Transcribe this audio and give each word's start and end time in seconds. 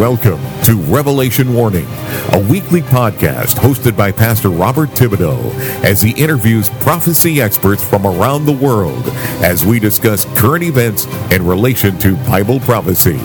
Welcome 0.00 0.40
to 0.62 0.76
Revelation 0.88 1.52
Warning, 1.52 1.86
a 2.32 2.46
weekly 2.50 2.80
podcast 2.80 3.56
hosted 3.56 3.98
by 3.98 4.10
Pastor 4.10 4.48
Robert 4.48 4.88
Thibodeau 4.88 5.52
as 5.84 6.00
he 6.00 6.12
interviews 6.12 6.70
prophecy 6.80 7.42
experts 7.42 7.86
from 7.86 8.06
around 8.06 8.46
the 8.46 8.52
world 8.52 9.06
as 9.44 9.66
we 9.66 9.78
discuss 9.78 10.24
current 10.38 10.64
events 10.64 11.04
in 11.30 11.46
relation 11.46 11.98
to 11.98 12.16
Bible 12.24 12.60
prophecy. 12.60 13.20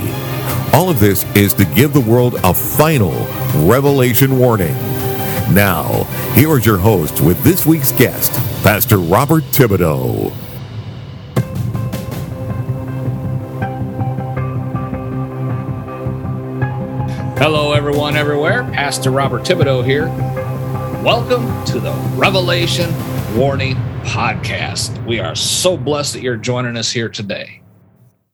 All 0.73 0.89
of 0.89 0.99
this 0.99 1.23
is 1.34 1.53
to 1.53 1.63
give 1.63 1.93
the 1.93 2.02
world 2.02 2.35
a 2.43 2.53
final 2.53 3.13
revelation 3.66 4.38
warning. 4.38 4.76
Now, 5.53 6.03
here 6.34 6.57
is 6.57 6.66
your 6.66 6.77
host 6.77 7.21
with 7.21 7.41
this 7.41 7.66
week's 7.66 7.94
guest, 7.94 8.34
Pastor 8.63 8.98
Robert 8.98 9.45
Thibodeau. 9.45 10.45
Hello, 17.38 17.73
everyone, 17.73 18.16
everywhere. 18.16 18.63
Pastor 18.63 19.12
Robert 19.12 19.44
Thibodeau 19.44 19.85
here. 19.85 20.07
Welcome 21.03 21.66
to 21.66 21.81
the 21.81 21.91
Revelation 22.16 22.89
Warning 23.38 23.75
Podcast. 24.03 25.05
We 25.05 25.20
are 25.20 25.35
so 25.35 25.75
blessed 25.75 26.13
that 26.13 26.21
you're 26.21 26.38
joining 26.38 26.77
us 26.77 26.89
here 26.89 27.09
today. 27.09 27.61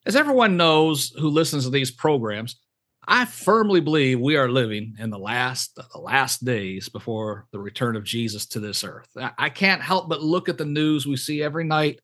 As 0.05 0.15
everyone 0.15 0.55
knows 0.55 1.09
who 1.17 1.29
listens 1.29 1.63
to 1.63 1.71
these 1.71 1.89
programs, 1.89 2.61
I 3.07 3.25
firmly 3.25 3.81
believe 3.81 4.19
we 4.19 4.37
are 4.37 4.49
living 4.49 4.93
in 4.99 5.09
the 5.09 5.17
last 5.17 5.75
the 5.75 5.99
last 5.99 6.45
days 6.45 6.87
before 6.87 7.47
the 7.51 7.59
return 7.59 7.95
of 7.95 8.03
Jesus 8.03 8.45
to 8.49 8.59
this 8.59 8.83
earth. 8.83 9.09
I 9.37 9.49
can't 9.49 9.81
help 9.81 10.09
but 10.09 10.21
look 10.21 10.47
at 10.47 10.59
the 10.59 10.65
news 10.65 11.07
we 11.07 11.17
see 11.17 11.41
every 11.41 11.63
night 11.63 11.99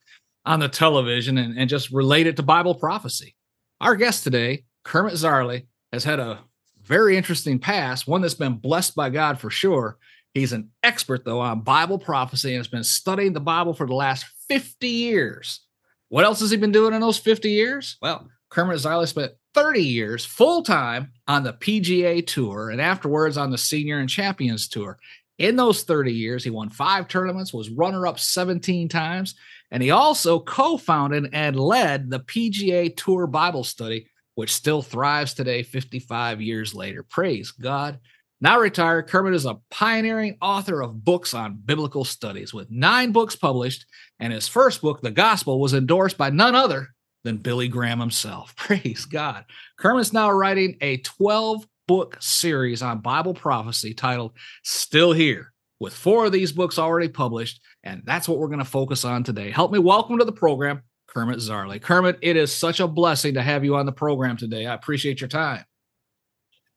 on 0.48 0.60
the 0.60 0.68
television 0.68 1.38
and, 1.38 1.60
and 1.60 1.70
just 1.70 1.92
relate 1.92 2.26
it 2.26 2.38
to 2.38 2.44
Bible 2.44 2.74
prophecy. 2.74 3.36
Our 3.80 3.96
guest 3.96 4.24
today, 4.24 4.64
Kermit 4.84 5.14
Zarley, 5.14 5.68
has 5.94 6.04
had 6.04 6.20
a 6.20 6.40
very 6.88 7.18
interesting 7.18 7.60
past, 7.60 8.08
one 8.08 8.22
that's 8.22 8.34
been 8.34 8.56
blessed 8.56 8.96
by 8.96 9.10
God 9.10 9.40
for 9.40 9.50
sure. 9.50 9.98
He's 10.34 10.54
an 10.54 10.70
expert, 10.84 11.26
though, 11.26 11.40
on 11.40 11.62
Bible 11.62 12.00
prophecy 12.00 12.50
and 12.50 12.58
has 12.58 12.68
been 12.68 12.84
studying 12.84 13.34
the 13.34 13.40
Bible 13.40 13.74
for 13.74 13.86
the 13.86 13.96
last 13.96 14.26
50 14.48 14.88
years. 14.88 15.62
What 16.10 16.24
else 16.24 16.40
has 16.40 16.52
he 16.52 16.58
been 16.58 16.72
doing 16.72 16.94
in 16.94 17.02
those 17.02 17.18
50 17.18 17.50
years? 17.50 17.98
Well, 18.02 18.30
Kermit 18.50 18.78
Zarley 18.78 19.08
spent 19.08 19.34
30 19.54 19.84
years 19.84 20.26
full 20.26 20.64
time 20.64 21.12
on 21.28 21.44
the 21.44 21.54
PGA 21.54 22.26
Tour 22.26 22.70
and 22.70 22.80
afterwards 22.80 23.38
on 23.38 23.52
the 23.52 23.58
Senior 23.58 24.00
and 24.00 24.10
Champions 24.10 24.68
Tour. 24.68 24.98
In 25.40 25.56
those 25.56 25.84
30 25.84 26.14
years, 26.14 26.44
he 26.44 26.50
won 26.50 26.70
five 26.70 27.08
tournaments, 27.08 27.54
was 27.54 27.70
runner 27.70 28.08
up 28.08 28.20
17 28.20 28.88
times, 28.88 29.36
and 29.72 29.84
he 29.84 29.92
also 29.92 30.40
co 30.40 30.78
founded 30.78 31.30
and 31.34 31.60
led 31.60 32.10
the 32.10 32.22
PGA 32.22 32.96
Tour 32.96 33.28
Bible 33.28 33.64
study 33.64 34.08
which 34.38 34.54
still 34.54 34.84
thrives 34.84 35.34
today 35.34 35.64
55 35.64 36.42
years 36.42 36.76
later. 36.76 37.02
Praise 37.02 37.50
God. 37.50 37.98
Now 38.40 38.60
retired, 38.60 39.08
Kermit 39.08 39.34
is 39.34 39.48
a 39.48 39.58
pioneering 39.72 40.38
author 40.44 40.80
of 40.80 41.04
books 41.04 41.34
on 41.34 41.60
biblical 41.66 42.06
studies 42.06 42.54
with 42.54 42.70
nine 42.70 43.12
books 43.12 43.36
published, 43.36 43.88
and 44.20 44.32
his 44.32 44.48
first 44.48 44.84
book, 44.84 45.02
The 45.02 45.10
Gospel, 45.10 45.60
was 45.60 45.74
endorsed 45.74 46.20
by 46.20 46.30
none 46.30 46.54
other 46.54 46.90
than 47.24 47.38
Billy 47.38 47.68
Graham 47.68 48.00
himself. 48.00 48.56
Praise 48.58 49.06
God. 49.06 49.44
Kermit's 49.76 50.14
now 50.14 50.30
writing 50.30 50.78
a 50.82 50.98
12 50.98 51.66
book 51.88 52.18
series 52.20 52.84
on 52.84 53.00
Bible 53.00 53.34
prophecy 53.34 53.96
titled 53.96 54.34
Still 54.64 55.14
Here, 55.14 55.52
with 55.80 55.96
four 55.96 56.28
of 56.28 56.32
these 56.32 56.52
books 56.52 56.78
already 56.78 57.10
published, 57.10 57.60
and 57.84 58.04
that's 58.06 58.30
what 58.30 58.38
we're 58.38 58.50
going 58.50 58.60
to 58.60 58.66
focus 58.66 59.04
on 59.04 59.24
today. 59.24 59.50
Help 59.50 59.72
me 59.72 59.80
welcome 59.80 60.20
to 60.20 60.26
the 60.26 60.32
program 60.32 60.84
Kermit 61.18 61.40
Zarley. 61.40 61.82
Kermit, 61.82 62.20
it 62.22 62.38
is 62.38 62.54
such 62.54 62.80
a 62.80 62.88
blessing 62.88 63.34
to 63.34 63.42
have 63.42 63.66
you 63.66 63.76
on 63.76 63.88
the 63.88 63.92
program 63.92 64.38
today. 64.38 64.68
I 64.68 64.76
appreciate 64.76 65.20
your 65.20 65.28
time. 65.28 65.64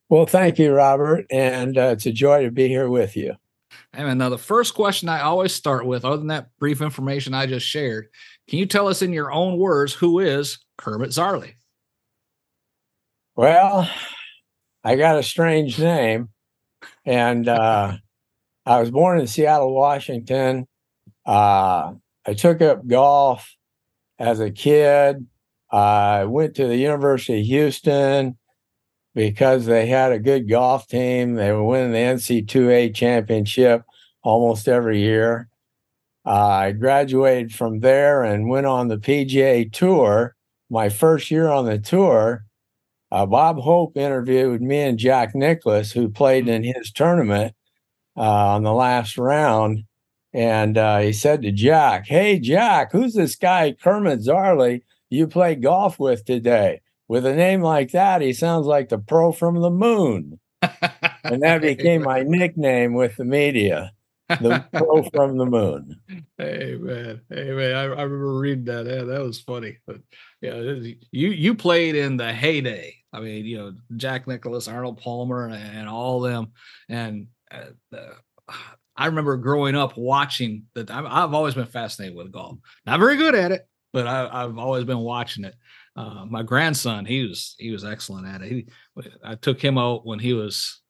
Well, 0.09 0.25
thank 0.25 0.57
you, 0.57 0.73
Robert, 0.73 1.27
and 1.29 1.77
uh, 1.77 1.91
it's 1.93 2.07
a 2.07 2.11
joy 2.11 2.41
to 2.41 2.49
be 2.49 2.67
here 2.67 2.89
with 2.89 3.15
you. 3.15 3.35
And 3.93 4.17
now, 4.17 4.29
the 4.29 4.39
first 4.39 4.73
question 4.73 5.09
I 5.09 5.21
always 5.21 5.53
start 5.53 5.85
with, 5.85 6.03
other 6.03 6.17
than 6.17 6.29
that 6.29 6.47
brief 6.57 6.81
information 6.81 7.35
I 7.35 7.45
just 7.45 7.67
shared, 7.67 8.07
can 8.47 8.57
you 8.57 8.65
tell 8.65 8.87
us 8.87 9.03
in 9.03 9.13
your 9.13 9.31
own 9.31 9.59
words 9.59 9.93
who 9.93 10.17
is 10.17 10.57
Kermit 10.75 11.11
Zarley? 11.11 11.53
Well, 13.35 13.87
I 14.83 14.95
got 14.95 15.19
a 15.19 15.23
strange 15.23 15.77
name, 15.77 16.29
and 17.05 17.47
uh, 17.47 17.93
I 18.65 18.79
was 18.79 18.89
born 18.89 19.19
in 19.19 19.27
Seattle, 19.27 19.71
Washington. 19.71 20.67
Uh, 21.27 21.93
I 22.25 22.33
took 22.33 22.63
up 22.63 22.87
golf 22.87 23.55
as 24.21 24.39
a 24.39 24.51
kid. 24.51 25.25
I 25.71 26.25
went 26.25 26.55
to 26.55 26.67
the 26.67 26.77
University 26.77 27.39
of 27.41 27.45
Houston 27.47 28.37
because 29.15 29.65
they 29.65 29.87
had 29.87 30.11
a 30.11 30.19
good 30.19 30.47
golf 30.47 30.87
team. 30.87 31.35
They 31.35 31.51
were 31.51 31.63
winning 31.63 31.91
the 31.91 31.97
NCAA 31.97 32.93
championship 32.93 33.83
almost 34.23 34.67
every 34.67 34.99
year. 35.01 35.49
I 36.23 36.71
graduated 36.73 37.53
from 37.53 37.79
there 37.79 38.23
and 38.23 38.47
went 38.47 38.67
on 38.67 38.89
the 38.89 38.97
PGA 38.97 39.71
Tour. 39.71 40.35
My 40.69 40.89
first 40.89 41.31
year 41.31 41.49
on 41.49 41.65
the 41.65 41.79
tour, 41.79 42.45
uh, 43.11 43.25
Bob 43.25 43.57
Hope 43.59 43.97
interviewed 43.97 44.61
me 44.61 44.81
and 44.81 44.99
Jack 44.99 45.33
Nicklaus, 45.33 45.91
who 45.91 46.09
played 46.09 46.47
in 46.47 46.63
his 46.63 46.91
tournament 46.91 47.55
uh, 48.15 48.21
on 48.21 48.63
the 48.63 48.71
last 48.71 49.17
round. 49.17 49.83
And 50.33 50.77
uh, 50.77 50.99
he 50.99 51.13
said 51.13 51.41
to 51.41 51.51
Jack, 51.51 52.07
Hey, 52.07 52.39
Jack, 52.39 52.91
who's 52.91 53.13
this 53.13 53.35
guy, 53.35 53.73
Kermit 53.73 54.19
Zarley, 54.19 54.83
you 55.09 55.27
play 55.27 55.55
golf 55.55 55.99
with 55.99 56.25
today? 56.25 56.81
With 57.07 57.25
a 57.25 57.35
name 57.35 57.61
like 57.61 57.91
that, 57.91 58.21
he 58.21 58.31
sounds 58.31 58.65
like 58.65 58.87
the 58.87 58.97
pro 58.97 59.33
from 59.33 59.59
the 59.59 59.69
moon. 59.69 60.39
and 60.61 61.43
that 61.43 61.61
became 61.61 62.03
my 62.03 62.23
nickname 62.23 62.93
with 62.93 63.17
the 63.17 63.25
media, 63.25 63.91
the 64.29 64.63
pro 64.71 65.03
from 65.03 65.37
the 65.37 65.45
moon. 65.45 65.99
Hey 66.37 66.77
man, 66.79 67.19
hey 67.29 67.51
man, 67.51 67.75
I, 67.75 67.81
I 67.81 68.03
remember 68.03 68.39
reading 68.39 68.63
that. 68.65 68.85
Yeah, 68.85 69.03
that 69.03 69.21
was 69.21 69.41
funny. 69.41 69.79
But 69.85 69.97
yeah, 70.39 70.53
you 71.11 71.29
you 71.29 71.55
played 71.55 71.95
in 71.95 72.15
the 72.15 72.31
heyday. 72.31 72.95
I 73.11 73.19
mean, 73.19 73.45
you 73.45 73.57
know, 73.57 73.73
Jack 73.97 74.25
Nicklaus, 74.25 74.69
Arnold 74.69 75.01
Palmer, 75.01 75.47
and, 75.47 75.55
and 75.55 75.89
all 75.89 76.21
them, 76.21 76.53
and 76.87 77.27
uh, 77.51 77.97
I 79.01 79.07
remember 79.07 79.35
growing 79.35 79.73
up 79.73 79.97
watching 79.97 80.65
that. 80.75 80.91
I've 80.91 81.33
always 81.33 81.55
been 81.55 81.65
fascinated 81.65 82.15
with 82.15 82.31
golf. 82.31 82.59
Not 82.85 82.99
very 82.99 83.17
good 83.17 83.33
at 83.33 83.51
it, 83.51 83.67
but 83.91 84.05
I, 84.05 84.41
have 84.41 84.59
always 84.59 84.83
been 84.83 84.99
watching 84.99 85.43
it. 85.43 85.55
Uh, 85.95 86.25
my 86.29 86.43
grandson, 86.43 87.05
he 87.05 87.25
was 87.25 87.55
he 87.57 87.71
was 87.71 87.83
excellent 87.83 88.27
at 88.27 88.43
it. 88.43 88.51
He, 88.51 88.67
I 89.23 89.33
took 89.33 89.59
him 89.59 89.79
out 89.79 90.05
when 90.05 90.19
he 90.19 90.33
was 90.33 90.81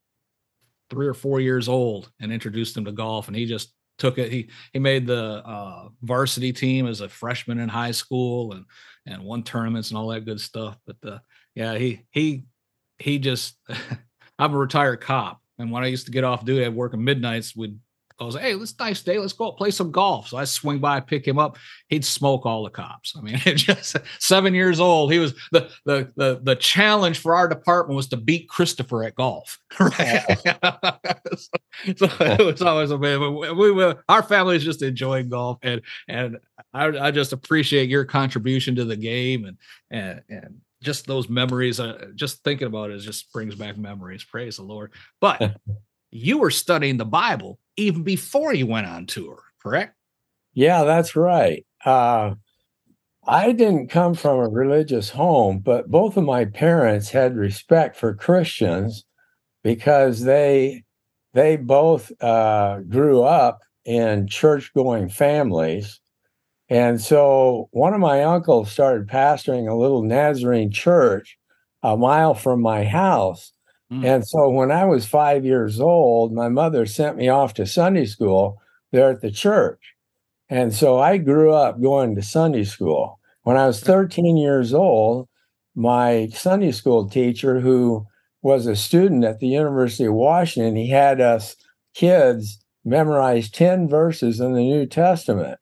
three 0.90 1.08
or 1.08 1.14
four 1.14 1.40
years 1.40 1.70
old 1.70 2.12
and 2.20 2.34
introduced 2.34 2.76
him 2.76 2.84
to 2.84 2.92
golf, 2.92 3.28
and 3.28 3.36
he 3.36 3.46
just 3.46 3.74
took 3.98 4.18
it. 4.18 4.30
He 4.30 4.50
he 4.74 4.80
made 4.80 5.08
the 5.08 5.42
uh, 5.48 5.88
varsity 6.02 6.52
team 6.52 6.88
as 6.88 7.00
a 7.00 7.08
freshman 7.08 7.60
in 7.60 7.70
high 7.70 7.92
school 7.92 8.52
and 8.52 8.66
and 9.06 9.24
won 9.24 9.44
tournaments 9.44 9.90
and 9.90 9.98
all 9.98 10.10
that 10.10 10.26
good 10.26 10.42
stuff. 10.42 10.78
But 10.86 10.98
uh, 11.10 11.20
yeah, 11.56 11.76
he 11.78 12.06
he 12.12 12.44
he 13.00 13.20
just. 13.20 13.56
I'm 14.40 14.56
a 14.56 14.58
retired 14.58 15.02
cop, 15.02 15.40
and 15.60 15.72
when 15.72 15.84
I 15.84 15.88
used 15.88 16.08
to 16.08 16.12
get 16.12 16.24
off 16.24 16.44
duty, 16.44 16.66
I'd 16.66 16.74
work 16.74 16.96
at 16.96 17.00
midnights. 17.00 17.56
We'd 17.56 17.78
goes, 18.22 18.36
Hey, 18.36 18.54
let's 18.54 18.78
nice 18.78 19.02
day. 19.02 19.18
Let's 19.18 19.34
go 19.34 19.52
play 19.52 19.72
some 19.72 19.92
golf. 19.92 20.28
So 20.28 20.38
I 20.38 20.44
swing 20.44 20.80
by, 20.80 21.00
pick 21.00 21.28
him 21.28 21.40
up. 21.40 21.58
He'd 21.88 22.06
smoke 22.06 22.46
all 22.46 22.64
the 22.64 22.70
cops. 22.70 23.16
I 23.18 23.22
mean, 23.22 23.38
just 23.44 23.98
seven 24.20 24.54
years 24.54 24.80
old. 24.80 25.12
He 25.12 25.20
was 25.20 25.34
the, 25.52 25.70
the, 25.86 26.12
the, 26.16 26.40
the 26.44 26.56
challenge 26.56 27.20
for 27.20 27.36
our 27.36 27.48
department 27.48 27.96
was 27.96 28.08
to 28.10 28.18
beat 28.18 28.48
Christopher 28.48 29.04
at 29.04 29.16
golf. 29.16 29.60
Right? 29.80 30.24
so, 31.98 32.08
so, 32.08 32.10
it 32.20 32.46
was 32.46 32.62
always 32.62 32.92
a 32.92 32.98
man. 32.98 33.20
We, 33.20 33.52
we, 33.52 33.72
we, 33.72 33.94
our 34.08 34.22
family 34.22 34.56
is 34.56 34.64
just 34.64 34.84
enjoying 34.84 35.30
golf 35.30 35.58
and, 35.64 35.82
and 36.08 36.38
I, 36.74 36.88
I 36.88 37.12
just 37.12 37.34
appreciate 37.34 37.90
your 37.90 38.06
contribution 38.06 38.76
to 38.76 38.86
the 38.86 38.96
game 38.96 39.46
and, 39.46 39.58
and, 39.90 40.22
and 40.30 40.62
just 40.82 41.08
those 41.08 41.30
memories, 41.30 41.80
uh, 41.80 42.08
just 42.16 42.44
thinking 42.44 42.68
about 42.68 42.92
it 42.92 43.00
just 43.00 43.32
brings 43.34 43.56
back 43.56 43.78
memories. 43.78 44.24
Praise 44.24 44.58
the 44.58 44.64
Lord. 44.64 44.92
But 45.20 45.58
you 46.12 46.38
were 46.38 46.52
studying 46.52 46.98
the 46.98 47.06
Bible 47.06 47.58
even 47.78 48.04
before 48.04 48.54
you 48.54 48.68
went 48.68 48.88
on 48.88 49.06
tour, 49.06 49.44
correct? 49.62 49.96
Yeah, 50.54 50.84
that's 50.84 51.16
right. 51.16 51.66
Uh, 51.86 52.36
I 53.26 53.52
didn't 53.52 53.90
come 53.90 54.14
from 54.16 54.40
a 54.40 54.50
religious 54.50 55.10
home, 55.10 55.60
but 55.60 55.90
both 55.90 56.18
of 56.18 56.24
my 56.24 56.46
parents 56.46 57.10
had 57.10 57.36
respect 57.36 57.96
for 57.96 58.14
Christians 58.14 59.06
because 59.64 60.24
they 60.24 60.84
they 61.34 61.56
both 61.56 62.12
uh, 62.22 62.80
grew 62.90 63.24
up 63.24 63.62
in 63.86 64.28
church 64.28 64.74
going 64.74 65.08
families. 65.08 66.02
And 66.68 67.00
so 67.02 67.70
one 67.72 67.94
of 67.94 68.00
my 68.00 68.24
uncles 68.24 68.72
started 68.72 69.08
pastoring 69.08 69.70
a 69.70 69.76
little 69.76 70.04
Nazarene 70.04 70.72
church 70.72 71.38
a 71.84 71.98
mile 71.98 72.34
from 72.34 72.62
my 72.62 72.84
house. 72.84 73.54
Mm. 73.92 74.06
And 74.06 74.28
so 74.28 74.50
when 74.50 74.72
I 74.72 74.86
was 74.86 75.06
five 75.06 75.44
years 75.46 75.80
old, 75.80 76.34
my 76.34 76.50
mother 76.50 76.86
sent 76.86 77.18
me 77.18 77.30
off 77.30 77.54
to 77.56 77.66
Sunday 77.66 78.06
school 78.06 78.62
there 78.92 79.10
at 79.10 79.22
the 79.22 79.32
church. 79.32 79.96
And 80.50 80.74
so 80.74 81.00
I 81.00 81.18
grew 81.18 81.54
up 81.54 81.82
going 81.82 82.16
to 82.16 82.22
Sunday 82.22 82.64
school. 82.64 83.20
When 83.44 83.58
I 83.58 83.68
was 83.68 83.82
13 83.82 84.38
years 84.38 84.74
old, 84.74 85.28
my 85.76 86.28
Sunday 86.34 86.72
school 86.72 87.10
teacher, 87.10 87.60
who 87.60 88.06
was 88.42 88.66
a 88.66 88.76
student 88.76 89.24
at 89.24 89.40
the 89.40 89.48
University 89.48 90.06
of 90.06 90.14
Washington. 90.14 90.76
He 90.76 90.90
had 90.90 91.22
us 91.22 91.56
kids 91.94 92.64
memorize 92.84 93.50
10 93.50 93.88
verses 93.88 94.40
in 94.40 94.54
the 94.54 94.62
New 94.62 94.86
Testament. 94.86 95.60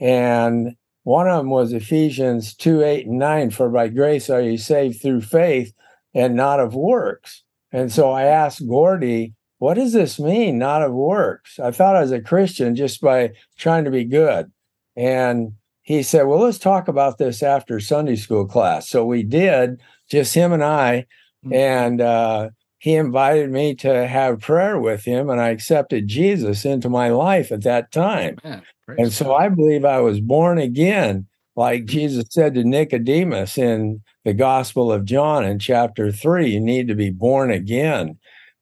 And 0.00 0.76
one 1.04 1.28
of 1.28 1.38
them 1.38 1.50
was 1.50 1.72
Ephesians 1.72 2.54
2 2.54 2.82
8 2.82 3.06
and 3.06 3.18
9 3.18 3.50
For 3.50 3.68
by 3.68 3.88
grace 3.88 4.28
are 4.28 4.40
you 4.40 4.58
saved 4.58 5.00
through 5.00 5.22
faith 5.22 5.72
and 6.14 6.34
not 6.34 6.60
of 6.60 6.74
works. 6.74 7.44
And 7.72 7.92
so 7.92 8.10
I 8.10 8.24
asked 8.24 8.66
Gordy, 8.66 9.34
what 9.58 9.74
does 9.74 9.92
this 9.92 10.18
mean, 10.18 10.58
not 10.58 10.82
of 10.82 10.92
works? 10.92 11.58
I 11.58 11.70
thought 11.70 11.96
I 11.96 12.00
was 12.00 12.12
a 12.12 12.20
Christian 12.20 12.76
just 12.76 13.00
by 13.00 13.32
trying 13.56 13.84
to 13.84 13.90
be 13.90 14.04
good. 14.04 14.50
And 14.96 15.52
he 15.82 16.02
said, 16.02 16.24
Well, 16.24 16.40
let's 16.40 16.58
talk 16.58 16.86
about 16.86 17.18
this 17.18 17.42
after 17.42 17.80
Sunday 17.80 18.16
school 18.16 18.46
class. 18.46 18.88
So 18.88 19.04
we 19.04 19.22
did, 19.22 19.80
just 20.08 20.34
him 20.34 20.52
and 20.52 20.62
I. 20.62 21.06
Mm-hmm. 21.44 21.54
And 21.54 22.00
uh, 22.00 22.50
he 22.78 22.94
invited 22.94 23.50
me 23.50 23.74
to 23.76 24.06
have 24.06 24.40
prayer 24.40 24.78
with 24.78 25.04
him, 25.04 25.28
and 25.30 25.40
I 25.40 25.48
accepted 25.48 26.06
Jesus 26.06 26.64
into 26.64 26.88
my 26.88 27.08
life 27.08 27.50
at 27.50 27.62
that 27.62 27.90
time. 27.90 28.38
and 28.86 29.12
so 29.12 29.34
I 29.34 29.48
believe 29.48 29.84
I 29.84 30.00
was 30.00 30.20
born 30.20 30.58
again, 30.58 31.26
like 31.56 31.86
Jesus 31.86 32.26
said 32.30 32.54
to 32.54 32.64
Nicodemus 32.64 33.58
in 33.58 34.02
the 34.28 34.34
Gospel 34.34 34.92
of 34.92 35.06
John 35.06 35.42
in 35.42 35.58
chapter 35.58 36.12
three. 36.12 36.50
You 36.50 36.60
need 36.60 36.86
to 36.88 36.94
be 36.94 37.08
born 37.08 37.50
again. 37.50 38.18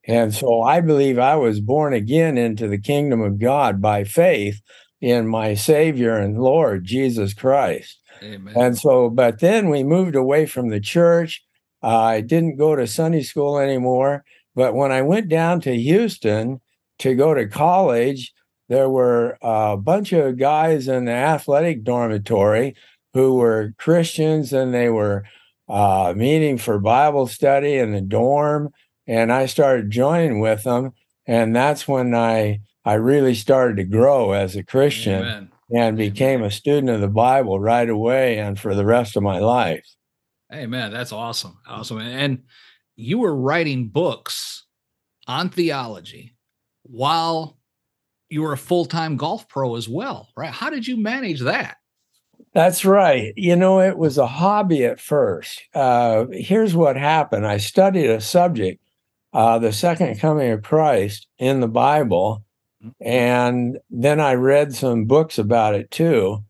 And 0.07 0.33
so 0.33 0.63
I 0.63 0.81
believe 0.81 1.19
I 1.19 1.35
was 1.35 1.59
born 1.59 1.93
again 1.93 2.39
into 2.39 2.69
the 2.69 2.79
kingdom 2.79 3.21
of 3.21 3.41
God 3.41 3.83
by 3.83 4.05
faith 4.05 4.61
in 5.01 5.27
my 5.27 5.55
Savior 5.55 6.17
and 6.17 6.41
Lord, 6.41 6.85
Jesus 6.85 7.35
Christ. 7.35 7.99
Amen. 8.23 8.55
And 8.57 8.79
so, 8.79 9.11
but 9.11 9.41
then 9.41 9.69
we 9.69 9.83
moved 9.83 10.15
away 10.15 10.47
from 10.47 10.69
the 10.69 10.79
church. 10.79 11.43
Uh, 11.83 11.99
I 11.99 12.21
didn't 12.21 12.59
go 12.59 12.77
to 12.77 12.87
Sunday 12.87 13.25
school 13.25 13.59
anymore. 13.59 14.23
But 14.55 14.77
when 14.77 14.93
I 14.93 15.03
went 15.03 15.29
down 15.29 15.61
to 15.63 15.75
Houston 15.75 16.61
to 17.01 17.17
go 17.17 17.35
to 17.35 17.49
college, 17.49 18.33
there 18.69 18.89
were 18.89 19.37
a 19.43 19.77
bunch 19.77 20.13
of 20.13 20.39
guys 20.39 20.87
in 20.87 21.07
the 21.07 21.13
athletic 21.13 21.83
dormitory 21.83 22.77
who 23.15 23.35
were 23.35 23.75
Christians 23.79 24.53
and 24.53 24.73
they 24.73 24.91
were 24.91 25.25
uh, 25.69 26.15
meeting 26.17 26.59
for 26.59 26.79
Bible 26.79 27.27
study 27.27 27.77
in 27.77 27.93
the 27.93 28.01
dorm 28.01 28.73
and 29.07 29.33
I 29.33 29.47
started 29.47 29.91
joining 29.91 30.41
with 30.41 30.65
them, 30.65 30.93
and 31.27 31.55
that's 31.55 31.87
when 31.87 32.15
I 32.15 32.61
I 32.85 32.95
really 32.95 33.35
started 33.35 33.77
to 33.77 33.85
grow 33.85 34.33
as 34.33 34.57
a 34.57 34.63
Christian 34.63 35.23
Amen. 35.23 35.51
and 35.75 35.97
became 35.97 36.43
a 36.43 36.51
student 36.51 36.91
of 36.91 37.01
the 37.01 37.09
Bible 37.09 37.59
right 37.59 37.89
away 37.89 38.39
and 38.39 38.59
for 38.59 38.75
the 38.75 38.85
rest 38.85 39.17
of 39.17 39.23
my 39.23 39.39
life. 39.39 39.85
Amen. 40.55 40.93
That's 40.93 41.11
awesome. 41.11 41.59
Awesome. 41.67 41.99
And 41.99 42.45
you 42.95 43.19
were 43.19 43.35
writing 43.35 43.89
books 43.89 44.67
on 45.27 45.51
theology 45.51 46.37
while 46.85 47.59
you 48.29 48.43
were 48.43 48.53
a 48.53 48.59
full-time 48.59 49.17
golf 49.17 49.49
pro 49.49 49.75
as 49.75 49.89
well, 49.89 50.29
right? 50.37 50.53
How 50.53 50.71
did 50.71 50.87
you 50.87 50.97
manage 50.97 51.41
that? 51.41 51.79
That's 52.57 52.87
right. 52.87 53.35
You 53.37 53.55
know, 53.55 53.83
it 53.83 53.99
was 53.99 54.17
a 54.17 54.27
hobby 54.27 54.87
at 54.87 54.99
first. 54.99 55.63
Uh, 55.75 56.25
here's 56.33 56.75
what 56.75 56.97
happened 56.97 57.47
I 57.47 57.59
studied 57.59 58.09
a 58.09 58.19
subject 58.19 58.81
uh, 59.35 59.59
the 59.59 59.75
second 59.75 60.19
coming 60.19 60.51
of 60.51 60.63
Christ 60.63 61.27
in 61.39 61.61
the 61.61 61.69
Bible. 61.69 62.43
And 62.99 63.77
then 63.91 64.21
I 64.21 64.37
read 64.37 64.75
some 64.75 65.05
books 65.05 65.37
about 65.37 65.75
it 65.75 65.91
too. 65.91 66.45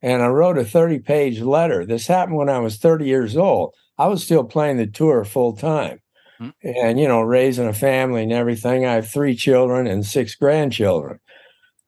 And 0.00 0.22
I 0.22 0.28
wrote 0.28 0.56
a 0.56 0.64
30 0.64 1.00
page 1.00 1.40
letter. 1.40 1.84
This 1.84 2.06
happened 2.06 2.38
when 2.38 2.48
I 2.48 2.60
was 2.60 2.78
30 2.78 3.04
years 3.04 3.36
old. 3.36 3.74
I 3.98 4.06
was 4.06 4.24
still 4.24 4.44
playing 4.44 4.78
the 4.78 4.86
tour 4.86 5.26
full 5.26 5.54
time 5.54 6.00
mm-hmm. 6.40 6.68
and, 6.74 6.98
you 6.98 7.06
know, 7.06 7.20
raising 7.20 7.68
a 7.68 7.74
family 7.74 8.22
and 8.22 8.32
everything. 8.32 8.86
I 8.86 8.94
have 8.94 9.10
three 9.10 9.36
children 9.36 9.86
and 9.86 10.06
six 10.06 10.34
grandchildren. 10.34 11.20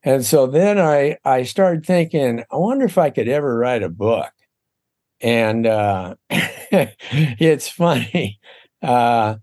And 0.03 0.25
so 0.25 0.47
then 0.47 0.79
I, 0.79 1.17
I 1.23 1.43
started 1.43 1.85
thinking, 1.85 2.43
I 2.51 2.57
wonder 2.57 2.85
if 2.85 2.97
I 2.97 3.09
could 3.09 3.27
ever 3.27 3.57
write 3.57 3.83
a 3.83 3.89
book. 3.89 4.31
And 5.21 5.65
uh, 5.65 6.15
it's 6.29 7.69
funny. 7.69 8.39
Uh, 8.81 9.37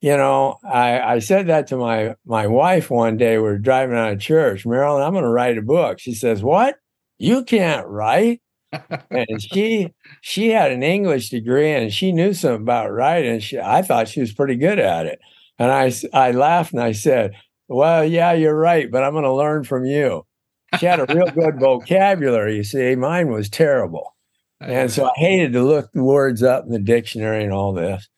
you 0.00 0.16
know, 0.16 0.58
I, 0.64 1.00
I 1.00 1.18
said 1.20 1.48
that 1.48 1.68
to 1.68 1.76
my 1.76 2.16
my 2.26 2.46
wife 2.46 2.90
one 2.90 3.16
day. 3.16 3.38
We 3.38 3.48
are 3.48 3.58
driving 3.58 3.96
out 3.96 4.12
of 4.12 4.20
church. 4.20 4.66
Marilyn, 4.66 5.02
I'm 5.02 5.12
going 5.12 5.24
to 5.24 5.30
write 5.30 5.58
a 5.58 5.62
book. 5.62 5.98
She 6.00 6.14
says, 6.14 6.42
"What? 6.42 6.76
You 7.18 7.44
can't 7.44 7.86
write?" 7.88 8.42
and 9.10 9.42
she 9.52 9.92
she 10.22 10.50
had 10.50 10.72
an 10.72 10.82
English 10.82 11.30
degree 11.30 11.72
and 11.72 11.92
she 11.92 12.12
knew 12.12 12.32
something 12.34 12.62
about 12.62 12.92
writing. 12.92 13.40
She, 13.40 13.58
I 13.58 13.82
thought 13.82 14.08
she 14.08 14.20
was 14.20 14.32
pretty 14.32 14.56
good 14.56 14.78
at 14.78 15.06
it. 15.06 15.20
And 15.58 15.70
I 15.70 15.92
I 16.12 16.32
laughed 16.32 16.72
and 16.72 16.82
I 16.82 16.92
said, 16.92 17.32
"Well, 17.70 18.04
yeah, 18.04 18.32
you're 18.32 18.58
right, 18.58 18.90
but 18.90 19.02
I'm 19.02 19.12
going 19.12 19.24
to 19.24 19.32
learn 19.32 19.64
from 19.64 19.84
you." 19.84 20.26
She 20.78 20.86
had 20.86 21.00
a 21.00 21.14
real 21.14 21.26
good 21.34 21.58
vocabulary. 21.58 22.56
You 22.56 22.64
see, 22.64 22.94
mine 22.96 23.28
was 23.30 23.48
terrible, 23.48 24.14
and 24.60 24.90
so 24.90 25.06
I 25.06 25.12
hated 25.16 25.52
to 25.54 25.62
look 25.62 25.90
the 25.92 26.04
words 26.04 26.42
up 26.42 26.64
in 26.64 26.72
the 26.72 26.78
dictionary 26.78 27.44
and 27.44 27.52
all 27.52 27.72
this. 27.72 28.08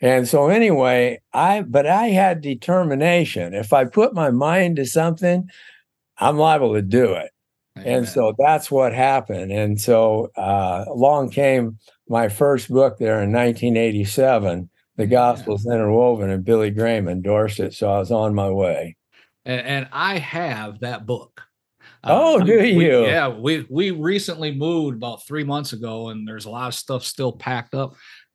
And 0.00 0.26
so 0.26 0.48
anyway, 0.48 1.20
I 1.32 1.62
but 1.62 1.86
I 1.86 2.08
had 2.08 2.40
determination. 2.40 3.54
If 3.54 3.72
I 3.72 3.84
put 3.84 4.14
my 4.14 4.30
mind 4.30 4.76
to 4.76 4.84
something, 4.84 5.48
I'm 6.18 6.38
liable 6.38 6.74
to 6.74 6.82
do 6.82 7.12
it. 7.12 7.30
Amen. 7.78 7.94
And 7.94 8.08
so 8.08 8.34
that's 8.38 8.70
what 8.70 8.92
happened. 8.92 9.52
And 9.52 9.80
so 9.80 10.30
uh, 10.36 10.84
along 10.88 11.30
came 11.30 11.78
my 12.08 12.28
first 12.28 12.68
book 12.68 12.98
there 12.98 13.22
in 13.22 13.32
1987, 13.32 14.68
The 14.96 15.06
Gospels. 15.06 15.64
Interwoven, 15.66 16.30
and 16.30 16.44
Billy 16.44 16.70
Graham 16.70 17.08
endorsed 17.08 17.60
it. 17.60 17.72
So 17.72 17.90
I 17.90 17.98
was 17.98 18.10
on 18.10 18.34
my 18.34 18.50
way. 18.50 18.96
And, 19.44 19.60
and 19.60 19.88
I 19.92 20.18
have 20.18 20.80
that 20.80 21.06
book. 21.06 21.42
Uh, 22.04 22.10
oh, 22.10 22.40
do 22.40 22.58
we, 22.58 22.70
you? 22.70 23.04
Yeah, 23.04 23.28
we 23.28 23.66
we 23.70 23.90
recently 23.90 24.52
moved 24.52 24.96
about 24.96 25.26
three 25.26 25.44
months 25.44 25.72
ago, 25.72 26.08
and 26.08 26.26
there's 26.26 26.46
a 26.46 26.50
lot 26.50 26.68
of 26.68 26.74
stuff 26.74 27.04
still 27.04 27.32
packed 27.32 27.74
up. 27.74 27.94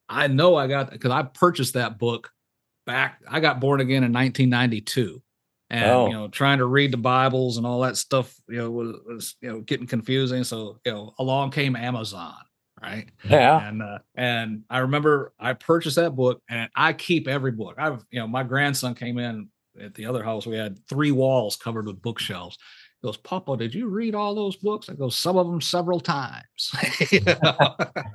I 0.10 0.28
know 0.28 0.56
I 0.56 0.68
got 0.68 0.92
because 0.92 1.12
I 1.12 1.24
purchased 1.24 1.74
that 1.74 1.98
book 1.98 2.30
back. 2.86 3.20
I 3.28 3.40
got 3.40 3.60
born 3.60 3.82
again 3.82 4.04
in 4.04 4.14
1992, 4.14 5.22
and 5.70 5.86
oh. 5.86 6.08
you 6.08 6.14
know, 6.14 6.28
trying 6.30 6.60
to 6.60 6.66
read 6.66 6.92
the 6.92 6.98
Bibles 6.98 7.58
and 7.58 7.66
all 7.66 7.82
that 7.82 7.98
stuff, 7.98 8.34
you 8.48 8.58
know, 8.58 8.72
was, 8.72 8.96
was, 9.06 9.36
you 9.42 9.50
know 9.50 9.60
getting 9.62 9.88
confusing. 9.88 10.44
So 10.44 10.80
you 10.86 10.92
know, 10.94 11.14
along 11.20 11.52
came 11.52 11.76
Amazon, 11.76 12.36
right? 12.82 13.10
Yeah. 13.30 13.68
And 13.68 13.82
uh, 13.82 14.00
and 14.16 14.64
I 14.70 14.80
remember 14.80 15.34
I 15.38 15.54
purchased 15.54 15.98
that 15.98 16.16
book, 16.16 16.42
and 16.50 16.70
I 16.74 16.94
keep 16.94 17.28
every 17.28 17.52
book. 17.52 17.76
I've 17.78 18.04
you 18.12 18.22
know, 18.22 18.28
my 18.28 18.44
grandson 18.44 18.96
came 18.96 19.18
in 19.18 19.50
at 19.82 19.94
the 19.96 20.06
other 20.06 20.24
house. 20.24 20.46
We 20.46 20.58
had 20.58 20.86
three 20.88 21.12
walls 21.12 21.56
covered 21.56 21.88
with 21.88 22.02
bookshelves, 22.02 22.58
goes, 23.04 23.18
Papa, 23.18 23.58
did 23.58 23.74
you 23.74 23.88
read 23.88 24.16
all 24.16 24.36
those 24.36 24.56
books? 24.56 24.90
I 24.90 24.94
go, 24.94 25.10
some 25.10 25.38
of 25.38 25.48
them 25.48 25.62
several 25.62 26.00
times. 26.00 26.72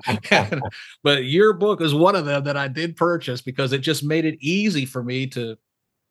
but 1.03 1.25
your 1.25 1.53
book 1.53 1.81
is 1.81 1.95
one 1.95 2.17
of 2.17 2.25
them 2.25 2.45
that 2.45 2.57
I 2.57 2.69
did 2.69 2.97
purchase 2.97 3.41
because 3.41 3.73
it 3.73 3.79
just 3.79 4.03
made 4.05 4.25
it 4.25 4.39
easy 4.41 4.85
for 4.85 5.03
me 5.03 5.27
to 5.29 5.57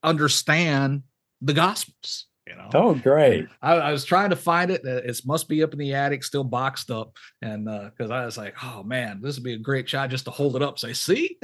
understand 0.03 1.03
the 1.41 1.53
Gospels. 1.53 2.27
You 2.47 2.55
know? 2.55 2.69
Oh, 2.73 2.95
great! 2.95 3.47
I, 3.61 3.73
I, 3.75 3.91
was 3.91 4.03
trying 4.03 4.31
to 4.31 4.35
find 4.35 4.71
it. 4.71 4.81
It 4.83 5.21
must 5.25 5.47
be 5.47 5.61
up 5.61 5.73
in 5.73 5.79
the 5.79 5.93
attic, 5.93 6.23
still 6.23 6.43
boxed 6.43 6.89
up, 6.89 7.15
and 7.41 7.69
uh, 7.69 7.91
because 7.95 8.09
uh, 8.09 8.15
I 8.15 8.25
was 8.25 8.35
like, 8.35 8.55
"Oh 8.63 8.81
man, 8.83 9.21
this 9.21 9.35
would 9.35 9.43
be 9.43 9.53
a 9.53 9.59
great 9.59 9.87
shot 9.87 10.09
just 10.09 10.25
to 10.25 10.31
hold 10.31 10.55
it 10.55 10.63
up, 10.63 10.79
say, 10.79 10.91
see." 10.91 11.37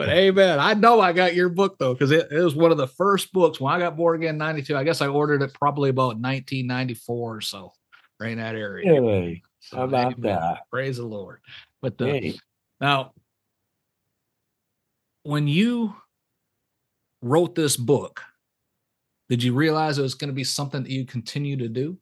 but 0.00 0.08
hey, 0.08 0.30
man, 0.30 0.58
I 0.58 0.72
know 0.72 0.98
I 0.98 1.12
got 1.12 1.34
your 1.34 1.50
book 1.50 1.76
though 1.78 1.92
because 1.92 2.10
it, 2.10 2.28
it, 2.30 2.42
was 2.42 2.54
one 2.54 2.70
of 2.72 2.78
the 2.78 2.86
first 2.86 3.34
books 3.34 3.60
when 3.60 3.74
I 3.74 3.78
got 3.78 3.98
born 3.98 4.16
again 4.16 4.38
'92. 4.38 4.74
I 4.74 4.82
guess 4.82 5.02
I 5.02 5.08
ordered 5.08 5.42
it 5.42 5.52
probably 5.52 5.90
about 5.90 6.16
1994 6.16 7.36
or 7.36 7.40
so, 7.42 7.74
right 8.18 8.32
in 8.32 8.38
that 8.38 8.54
area. 8.54 8.90
Really? 8.90 9.42
So, 9.58 9.76
How 9.76 9.84
about 9.84 10.18
that? 10.22 10.60
Praise 10.70 10.96
the 10.96 11.04
Lord. 11.04 11.40
But 11.82 11.98
the, 11.98 12.06
hey. 12.06 12.38
now, 12.80 13.12
when 15.22 15.46
you 15.46 15.94
wrote 17.20 17.54
this 17.54 17.76
book, 17.76 18.22
did 19.28 19.42
you 19.42 19.52
realize 19.52 19.98
it 19.98 20.02
was 20.02 20.14
going 20.14 20.30
to 20.30 20.34
be 20.34 20.44
something 20.44 20.82
that 20.82 20.90
you 20.90 21.04
continue 21.04 21.58
to 21.58 21.68
do? 21.68 21.98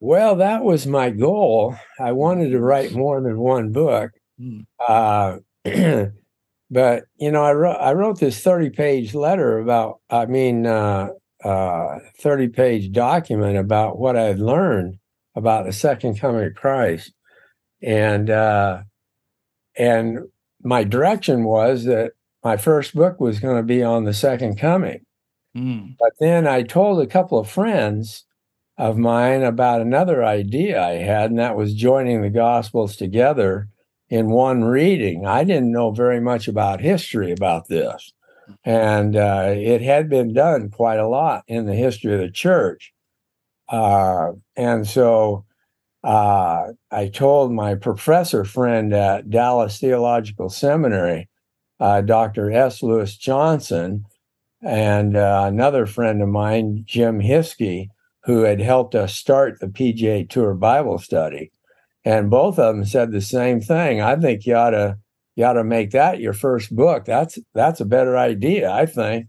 Well, 0.00 0.36
that 0.36 0.62
was 0.62 0.86
my 0.86 1.08
goal. 1.08 1.76
I 1.98 2.12
wanted 2.12 2.50
to 2.50 2.60
write 2.60 2.92
more 2.92 3.22
than 3.22 3.38
one 3.38 3.72
book. 3.72 4.10
Mm. 4.38 4.66
Uh, 4.78 5.38
but 6.70 7.04
you 7.16 7.30
know, 7.30 7.42
I 7.42 7.52
wrote 7.52 7.76
I 7.76 7.92
wrote 7.92 8.20
this 8.20 8.40
thirty 8.40 8.70
page 8.70 9.14
letter 9.14 9.58
about. 9.58 10.00
I 10.10 10.26
mean, 10.26 10.66
uh, 10.66 11.08
uh, 11.42 11.98
thirty 12.20 12.48
page 12.48 12.92
document 12.92 13.56
about 13.56 13.98
what 13.98 14.16
I 14.16 14.24
had 14.24 14.40
learned 14.40 14.98
about 15.34 15.66
the 15.66 15.72
second 15.72 16.18
coming 16.18 16.44
of 16.44 16.54
Christ, 16.54 17.12
and 17.82 18.28
uh, 18.28 18.82
and 19.76 20.18
my 20.62 20.84
direction 20.84 21.44
was 21.44 21.84
that 21.84 22.12
my 22.42 22.56
first 22.56 22.94
book 22.94 23.20
was 23.20 23.40
going 23.40 23.56
to 23.56 23.62
be 23.62 23.82
on 23.82 24.04
the 24.04 24.14
second 24.14 24.58
coming. 24.58 25.04
Mm. 25.56 25.96
But 25.98 26.12
then 26.20 26.46
I 26.46 26.62
told 26.62 27.00
a 27.00 27.06
couple 27.06 27.38
of 27.38 27.48
friends 27.48 28.24
of 28.76 28.98
mine 28.98 29.42
about 29.42 29.80
another 29.80 30.24
idea 30.24 30.82
I 30.82 30.94
had, 30.94 31.30
and 31.30 31.38
that 31.38 31.56
was 31.56 31.74
joining 31.74 32.22
the 32.22 32.30
Gospels 32.30 32.96
together 32.96 33.68
in 34.08 34.30
one 34.30 34.64
reading. 34.64 35.26
I 35.26 35.44
didn't 35.44 35.72
know 35.72 35.90
very 35.90 36.20
much 36.20 36.48
about 36.48 36.80
history 36.80 37.32
about 37.32 37.68
this. 37.68 38.12
And 38.64 39.16
uh, 39.16 39.54
it 39.56 39.80
had 39.80 40.08
been 40.08 40.34
done 40.34 40.70
quite 40.70 40.98
a 40.98 41.08
lot 41.08 41.44
in 41.46 41.66
the 41.66 41.74
history 41.74 42.12
of 42.12 42.20
the 42.20 42.30
church. 42.30 42.92
Uh, 43.68 44.32
and 44.56 44.86
so 44.86 45.44
uh, 46.02 46.72
I 46.90 47.08
told 47.08 47.52
my 47.52 47.74
professor 47.74 48.44
friend 48.44 48.92
at 48.92 49.30
Dallas 49.30 49.78
Theological 49.78 50.50
Seminary, 50.50 51.28
uh, 51.80 52.02
Dr. 52.02 52.52
S. 52.52 52.82
Lewis 52.82 53.16
Johnson, 53.16 54.04
and 54.62 55.16
uh, 55.16 55.44
another 55.46 55.86
friend 55.86 56.22
of 56.22 56.28
mine, 56.28 56.84
Jim 56.86 57.20
Hiskey, 57.20 57.88
who 58.24 58.42
had 58.42 58.60
helped 58.60 58.94
us 58.94 59.14
start 59.14 59.60
the 59.60 59.66
PGA 59.66 60.28
Tour 60.28 60.54
Bible 60.54 60.98
study. 60.98 61.52
And 62.04 62.30
both 62.30 62.58
of 62.58 62.76
them 62.76 62.84
said 62.84 63.12
the 63.12 63.20
same 63.20 63.60
thing. 63.60 64.00
I 64.00 64.16
think 64.16 64.46
you 64.46 64.54
ought 64.54 64.70
to 64.70 64.98
you 65.36 65.44
ought 65.44 65.54
to 65.54 65.64
make 65.64 65.90
that 65.90 66.20
your 66.20 66.32
first 66.32 66.74
book. 66.74 67.04
That's 67.04 67.38
that's 67.54 67.80
a 67.80 67.86
better 67.86 68.16
idea, 68.16 68.70
I 68.70 68.86
think. 68.86 69.26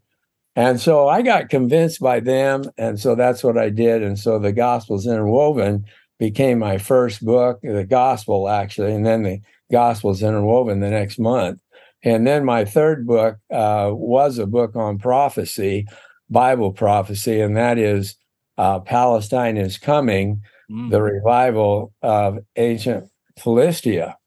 And 0.55 0.79
so 0.79 1.07
I 1.07 1.21
got 1.21 1.49
convinced 1.49 1.99
by 1.99 2.21
them, 2.21 2.63
and 2.77 2.99
so 2.99 3.15
that's 3.15 3.43
what 3.43 3.57
I 3.57 3.69
did. 3.69 4.03
And 4.03 4.17
so 4.17 4.39
the 4.39 4.53
Gospels 4.53 5.05
Interwoven 5.05 5.85
became 6.17 6.59
my 6.59 6.77
first 6.77 7.25
book, 7.25 7.59
the 7.61 7.83
Gospel 7.83 8.47
actually, 8.47 8.93
and 8.93 9.05
then 9.05 9.23
the 9.23 9.41
Gospels 9.71 10.21
Interwoven 10.21 10.79
the 10.79 10.89
next 10.89 11.19
month. 11.19 11.59
And 12.03 12.25
then 12.25 12.45
my 12.45 12.65
third 12.65 13.07
book 13.07 13.37
uh, 13.51 13.89
was 13.91 14.37
a 14.37 14.45
book 14.45 14.75
on 14.75 14.99
prophecy, 14.99 15.87
Bible 16.29 16.71
prophecy, 16.71 17.41
and 17.41 17.57
that 17.57 17.77
is 17.77 18.15
uh, 18.57 18.79
Palestine 18.79 19.57
is 19.57 19.77
Coming, 19.77 20.41
mm. 20.69 20.89
the 20.89 21.01
revival 21.01 21.93
of 22.01 22.39
ancient 22.55 23.09
Philistia. 23.39 24.17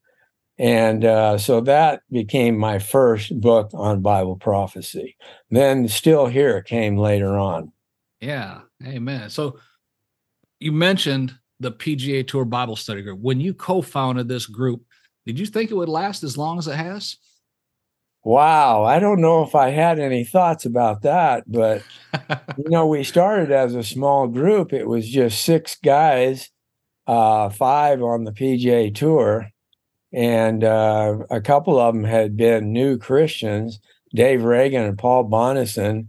And 0.59 1.05
uh, 1.05 1.39
so 1.39 1.61
that 1.63 2.03
became 2.11 2.59
my 2.59 2.79
first 2.79 3.41
book 3.41 3.71
on 3.75 4.03
Bible 4.03 4.37
prophecy. 4.37 5.17
Then 5.51 5.87
Still 5.89 6.27
Here 6.27 6.63
came 6.63 6.97
later 6.97 7.39
on. 7.39 7.73
Yeah. 8.21 8.63
Amen. 8.85 9.31
So 9.31 9.59
you 10.59 10.73
mentioned 10.73 11.35
the 11.61 11.73
PGA 11.73 12.27
Tour 12.27 12.45
Bible 12.45 12.77
Study 12.77 13.03
Group. 13.03 13.21
When 13.21 13.41
you 13.41 13.55
co 13.55 13.83
founded 13.83 14.29
this 14.29 14.47
group, 14.47 14.83
did 15.27 15.39
you 15.39 15.47
think 15.47 15.71
it 15.71 15.75
would 15.75 15.89
last 15.89 16.23
as 16.25 16.37
long 16.37 16.59
as 16.59 16.67
it 16.67 16.75
has? 16.75 17.17
Wow, 18.25 18.85
I 18.85 18.99
don't 18.99 19.21
know 19.21 19.43
if 19.43 19.55
I 19.55 19.71
had 19.71 19.99
any 19.99 20.25
thoughts 20.25 20.67
about 20.67 21.03
that, 21.03 21.45
but 21.47 21.83
you 22.59 22.69
know, 22.69 22.87
we 22.87 23.05
started 23.05 23.51
as 23.51 23.75
a 23.75 23.83
small 23.83 24.27
group. 24.27 24.73
It 24.73 24.89
was 24.89 25.09
just 25.09 25.45
six 25.45 25.77
guys, 25.77 26.51
uh, 27.07 27.49
five 27.51 28.03
on 28.03 28.25
the 28.25 28.33
PGA 28.33 28.95
Tour, 28.95 29.49
and 30.13 30.65
uh, 30.65 31.19
a 31.31 31.41
couple 31.41 31.79
of 31.79 31.95
them 31.95 32.05
had 32.05 32.37
been 32.37 32.73
new 32.73 32.99
Christians, 32.99 33.79
Dave 34.15 34.41
Ragan 34.41 34.89
and 34.89 34.99
Paul 34.99 35.31
Bondeson, 35.31 36.09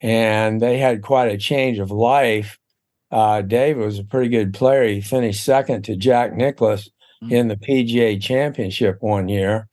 and 0.00 0.60
they 0.60 0.78
had 0.78 1.02
quite 1.02 1.32
a 1.32 1.38
change 1.38 1.78
of 1.78 1.90
life. 1.90 2.58
Uh, 3.10 3.42
Dave 3.42 3.78
was 3.78 3.98
a 3.98 4.04
pretty 4.04 4.28
good 4.28 4.52
player. 4.52 4.86
He 4.86 5.00
finished 5.00 5.44
second 5.44 5.82
to 5.84 5.96
Jack 5.96 6.34
Nicklaus 6.34 6.88
mm-hmm. 7.22 7.34
in 7.34 7.48
the 7.48 7.56
PGA 7.56 8.20
Championship 8.20 8.98
one 9.00 9.28
year. 9.28 9.66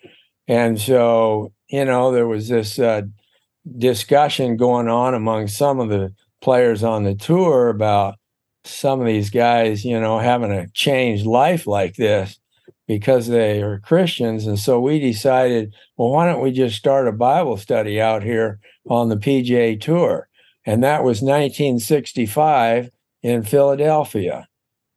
And 0.47 0.79
so 0.79 1.51
you 1.75 1.83
know, 1.83 2.09
there 2.13 2.27
was 2.27 2.47
this 2.47 2.79
uh, 2.79 3.01
discussion 3.77 4.55
going 4.55 4.87
on 4.87 5.13
among 5.13 5.49
some 5.49 5.81
of 5.81 5.89
the 5.89 6.13
players 6.41 6.83
on 6.83 7.03
the 7.03 7.15
tour 7.15 7.67
about 7.67 8.15
some 8.63 9.01
of 9.01 9.07
these 9.07 9.29
guys, 9.29 9.83
you 9.83 9.99
know, 9.99 10.17
having 10.17 10.53
a 10.53 10.69
changed 10.69 11.25
life 11.25 11.67
like 11.67 11.97
this 11.97 12.39
because 12.87 13.27
they 13.27 13.61
are 13.61 13.79
Christians. 13.79 14.47
And 14.47 14.57
so 14.57 14.79
we 14.79 14.99
decided, 14.99 15.73
well, 15.97 16.11
why 16.11 16.25
don't 16.25 16.41
we 16.41 16.51
just 16.51 16.77
start 16.77 17.09
a 17.09 17.11
Bible 17.11 17.57
study 17.57 17.99
out 17.99 18.23
here 18.23 18.59
on 18.89 19.09
the 19.09 19.17
PGA 19.17 19.79
Tour? 19.79 20.29
And 20.65 20.81
that 20.81 21.03
was 21.03 21.21
1965 21.21 22.89
in 23.21 23.43
Philadelphia. 23.43 24.47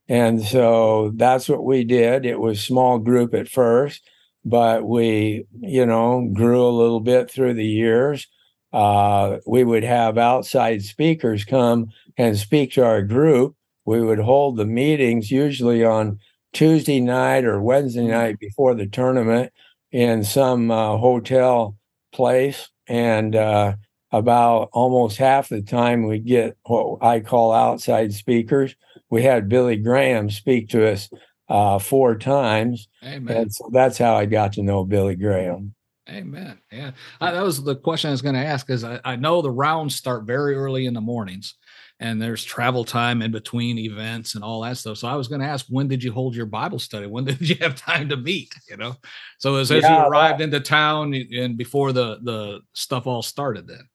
And 0.06 0.42
so 0.44 1.10
that's 1.16 1.48
what 1.48 1.64
we 1.64 1.82
did. 1.82 2.24
It 2.24 2.38
was 2.38 2.60
small 2.60 3.00
group 3.00 3.34
at 3.34 3.48
first 3.48 4.08
but 4.44 4.84
we, 4.84 5.46
you 5.60 5.86
know, 5.86 6.28
grew 6.32 6.66
a 6.66 6.70
little 6.70 7.00
bit 7.00 7.30
through 7.30 7.54
the 7.54 7.66
years. 7.66 8.26
Uh, 8.72 9.38
we 9.46 9.64
would 9.64 9.84
have 9.84 10.18
outside 10.18 10.82
speakers 10.82 11.44
come 11.44 11.88
and 12.16 12.36
speak 12.36 12.72
to 12.72 12.84
our 12.84 13.02
group. 13.02 13.54
We 13.84 14.02
would 14.02 14.18
hold 14.18 14.56
the 14.56 14.66
meetings 14.66 15.30
usually 15.30 15.84
on 15.84 16.18
Tuesday 16.52 17.00
night 17.00 17.44
or 17.44 17.62
Wednesday 17.62 18.02
mm-hmm. 18.02 18.10
night 18.10 18.38
before 18.38 18.74
the 18.74 18.86
tournament 18.86 19.52
in 19.90 20.24
some 20.24 20.70
uh, 20.70 20.96
hotel 20.98 21.76
place. 22.12 22.68
And 22.86 23.36
uh, 23.36 23.74
about 24.12 24.70
almost 24.72 25.18
half 25.18 25.48
the 25.48 25.62
time 25.62 26.06
we 26.06 26.18
get 26.18 26.56
what 26.64 27.02
I 27.02 27.20
call 27.20 27.52
outside 27.52 28.12
speakers. 28.14 28.74
We 29.10 29.22
had 29.22 29.48
Billy 29.48 29.76
Graham 29.76 30.30
speak 30.30 30.68
to 30.70 30.90
us 30.90 31.10
uh, 31.48 31.78
four 31.78 32.16
times. 32.16 32.88
Amen. 33.04 33.36
And 33.36 33.52
so 33.52 33.70
that's 33.72 33.98
how 33.98 34.16
I 34.16 34.26
got 34.26 34.52
to 34.54 34.62
know 34.62 34.84
Billy 34.84 35.16
Graham. 35.16 35.74
Amen. 36.08 36.58
Yeah. 36.72 36.92
I, 37.20 37.32
that 37.32 37.42
was 37.42 37.62
the 37.62 37.76
question 37.76 38.08
I 38.08 38.12
was 38.12 38.22
going 38.22 38.34
to 38.34 38.44
ask 38.44 38.66
because 38.66 38.84
I, 38.84 39.00
I 39.04 39.16
know 39.16 39.42
the 39.42 39.50
rounds 39.50 39.94
start 39.94 40.24
very 40.24 40.54
early 40.54 40.86
in 40.86 40.94
the 40.94 41.00
mornings 41.00 41.54
and 42.00 42.22
there's 42.22 42.44
travel 42.44 42.84
time 42.84 43.22
in 43.22 43.32
between 43.32 43.78
events 43.78 44.34
and 44.34 44.44
all 44.44 44.62
that 44.62 44.76
stuff. 44.76 44.98
So 44.98 45.08
I 45.08 45.16
was 45.16 45.28
going 45.28 45.40
to 45.40 45.46
ask, 45.46 45.66
when 45.68 45.88
did 45.88 46.02
you 46.02 46.12
hold 46.12 46.34
your 46.34 46.46
Bible 46.46 46.78
study? 46.78 47.06
When 47.06 47.24
did 47.26 47.48
you 47.48 47.56
have 47.56 47.74
time 47.74 48.08
to 48.08 48.16
meet? 48.16 48.54
You 48.68 48.76
know, 48.76 48.96
so 49.38 49.56
as, 49.56 49.70
yeah, 49.70 49.78
as 49.78 49.84
you 49.84 49.96
arrived 49.96 50.40
into 50.40 50.60
town 50.60 51.14
and 51.14 51.56
before 51.56 51.92
the 51.92 52.18
the 52.22 52.60
stuff 52.72 53.06
all 53.06 53.22
started, 53.22 53.66
then. 53.66 53.88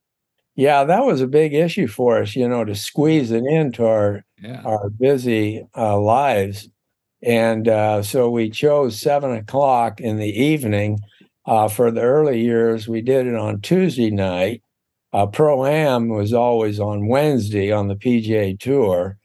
Yeah, 0.55 0.83
that 0.83 1.03
was 1.03 1.21
a 1.21 1.27
big 1.27 1.55
issue 1.55 1.87
for 1.87 2.21
us, 2.21 2.35
you 2.35 2.47
know, 2.47 2.63
to 2.63 2.75
squeeze 2.75 3.31
it 3.31 3.43
into 3.43 3.85
our 3.85 4.23
yeah. 4.41 4.61
our 4.63 4.89
busy 4.89 5.65
uh, 5.75 5.99
lives. 5.99 6.69
And 7.23 7.67
uh, 7.67 8.03
so 8.03 8.29
we 8.29 8.49
chose 8.49 8.99
seven 8.99 9.31
o'clock 9.31 10.01
in 10.01 10.17
the 10.17 10.41
evening. 10.43 10.99
Uh, 11.45 11.67
for 11.67 11.91
the 11.91 12.01
early 12.01 12.41
years, 12.41 12.87
we 12.87 13.01
did 13.01 13.27
it 13.27 13.35
on 13.35 13.61
Tuesday 13.61 14.11
night. 14.11 14.61
Uh, 15.11 15.27
Pro 15.27 15.65
Am 15.65 16.09
was 16.09 16.33
always 16.33 16.79
on 16.79 17.07
Wednesday 17.07 17.71
on 17.71 17.87
the 17.87 17.95
PGA 17.95 18.59
Tour. 18.59 19.17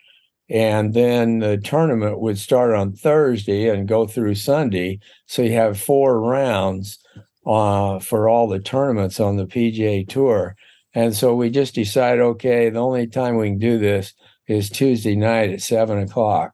And 0.50 0.94
then 0.94 1.40
the 1.40 1.58
tournament 1.58 2.20
would 2.20 2.38
start 2.38 2.74
on 2.74 2.92
Thursday 2.92 3.68
and 3.68 3.86
go 3.86 4.06
through 4.06 4.36
Sunday. 4.36 5.00
So 5.26 5.42
you 5.42 5.52
have 5.52 5.80
four 5.80 6.20
rounds 6.20 6.98
uh, 7.46 7.98
for 7.98 8.28
all 8.28 8.48
the 8.48 8.60
tournaments 8.60 9.20
on 9.20 9.36
the 9.36 9.46
PGA 9.46 10.08
Tour. 10.08 10.56
And 10.94 11.14
so 11.14 11.34
we 11.34 11.50
just 11.50 11.74
decided 11.74 12.22
okay, 12.22 12.70
the 12.70 12.78
only 12.78 13.06
time 13.06 13.36
we 13.36 13.48
can 13.48 13.58
do 13.58 13.78
this 13.78 14.14
is 14.46 14.70
Tuesday 14.70 15.16
night 15.16 15.50
at 15.50 15.62
seven 15.62 15.98
o'clock. 15.98 16.52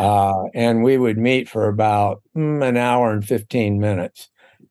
Uh, 0.00 0.44
and 0.54 0.82
we 0.82 0.96
would 0.96 1.18
meet 1.18 1.46
for 1.46 1.68
about 1.68 2.22
mm, 2.34 2.66
an 2.66 2.78
hour 2.78 3.12
and 3.12 3.22
15 3.22 3.78
minutes. 3.78 4.30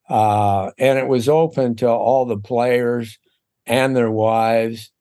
Uh, 0.09 0.71
and 0.79 0.97
it 0.97 1.07
was 1.07 1.29
open 1.29 1.75
to 1.75 1.87
all 1.87 2.25
the 2.25 2.39
players 2.39 3.19
and 3.67 3.95
their 3.95 4.09
wives, 4.09 4.91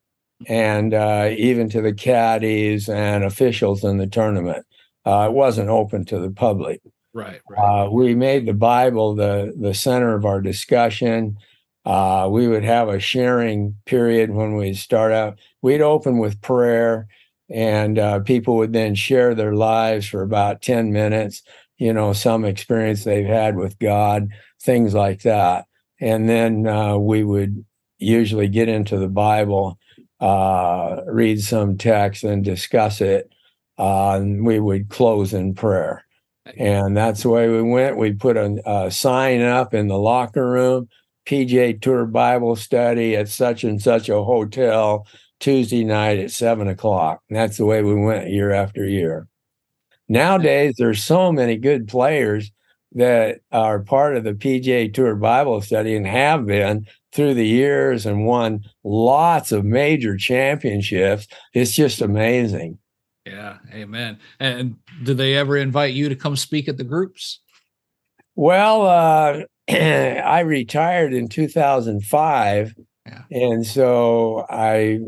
and 0.46 0.92
uh, 0.92 1.30
even 1.34 1.70
to 1.70 1.80
the 1.80 1.94
caddies 1.94 2.90
and 2.90 3.24
officials 3.24 3.82
in 3.82 3.96
the 3.96 4.06
tournament. 4.06 4.66
Uh, 5.06 5.28
it 5.30 5.32
wasn't 5.32 5.70
open 5.70 6.04
to 6.04 6.18
the 6.18 6.30
public. 6.30 6.82
Right. 7.14 7.40
right. 7.48 7.86
Uh, 7.86 7.90
we 7.90 8.14
made 8.14 8.44
the 8.44 8.52
Bible 8.52 9.14
the, 9.14 9.54
the 9.58 9.72
center 9.72 10.14
of 10.14 10.26
our 10.26 10.42
discussion. 10.42 11.38
Uh, 11.86 12.28
we 12.30 12.48
would 12.48 12.64
have 12.64 12.90
a 12.90 13.00
sharing 13.00 13.76
period 13.86 14.28
when 14.28 14.56
we 14.56 14.74
start 14.74 15.10
out. 15.10 15.38
We'd 15.62 15.80
open 15.80 16.18
with 16.18 16.42
prayer 16.42 17.08
and 17.50 17.98
uh, 17.98 18.20
people 18.20 18.56
would 18.56 18.72
then 18.72 18.94
share 18.94 19.34
their 19.34 19.54
lives 19.54 20.06
for 20.06 20.22
about 20.22 20.62
10 20.62 20.92
minutes 20.92 21.42
you 21.78 21.92
know 21.92 22.12
some 22.12 22.44
experience 22.44 23.04
they've 23.04 23.26
had 23.26 23.56
with 23.56 23.78
god 23.78 24.28
things 24.60 24.94
like 24.94 25.22
that. 25.22 25.66
And 26.00 26.28
then 26.28 26.66
uh, 26.66 26.96
we 26.96 27.24
would 27.24 27.64
usually 27.98 28.48
get 28.48 28.68
into 28.68 28.98
the 28.98 29.08
bible 29.08 29.78
uh, 30.20 31.00
read 31.06 31.40
some 31.40 31.76
text 31.78 32.24
and 32.24 32.44
discuss 32.44 33.00
it 33.00 33.32
uh, 33.78 34.14
and 34.14 34.44
we 34.44 34.58
would 34.58 34.88
close 34.88 35.32
in 35.32 35.54
prayer. 35.54 36.04
And 36.56 36.96
that's 36.96 37.22
the 37.22 37.28
way 37.28 37.48
we 37.48 37.62
went. 37.62 37.98
We 37.98 38.12
put 38.14 38.36
a, 38.36 38.60
a 38.66 38.90
sign 38.90 39.42
up 39.42 39.74
in 39.74 39.88
the 39.88 39.98
locker 39.98 40.48
room 40.48 40.88
pga 41.26 41.80
tour 41.80 42.06
bible 42.06 42.56
study 42.56 43.14
at 43.14 43.28
such 43.28 43.62
and 43.62 43.82
such 43.82 44.08
a 44.08 44.22
hotel 44.22 45.06
Tuesday 45.40 45.84
night 45.84 46.18
at 46.18 46.30
seven 46.30 46.68
o'clock. 46.68 47.22
And 47.28 47.36
that's 47.36 47.56
the 47.56 47.66
way 47.66 47.82
we 47.82 47.94
went 47.94 48.30
year 48.30 48.52
after 48.52 48.86
year. 48.86 49.26
Nowadays, 50.08 50.74
there's 50.78 51.02
so 51.02 51.30
many 51.30 51.56
good 51.56 51.86
players 51.86 52.50
that 52.92 53.40
are 53.52 53.80
part 53.80 54.16
of 54.16 54.24
the 54.24 54.32
PGA 54.32 54.92
Tour 54.92 55.14
Bible 55.14 55.60
study 55.60 55.94
and 55.94 56.06
have 56.06 56.46
been 56.46 56.86
through 57.12 57.34
the 57.34 57.46
years 57.46 58.06
and 58.06 58.24
won 58.24 58.64
lots 58.84 59.52
of 59.52 59.64
major 59.64 60.16
championships. 60.16 61.26
It's 61.52 61.72
just 61.74 62.00
amazing. 62.00 62.78
Yeah, 63.26 63.58
amen. 63.72 64.18
And 64.40 64.76
do 65.02 65.12
they 65.12 65.34
ever 65.34 65.58
invite 65.58 65.92
you 65.92 66.08
to 66.08 66.16
come 66.16 66.36
speak 66.36 66.68
at 66.68 66.78
the 66.78 66.84
groups? 66.84 67.40
Well, 68.34 68.86
uh, 68.86 69.42
I 69.68 70.40
retired 70.40 71.12
in 71.12 71.28
2005, 71.28 72.74
yeah. 73.06 73.22
and 73.30 73.66
so 73.66 74.46
I 74.48 75.00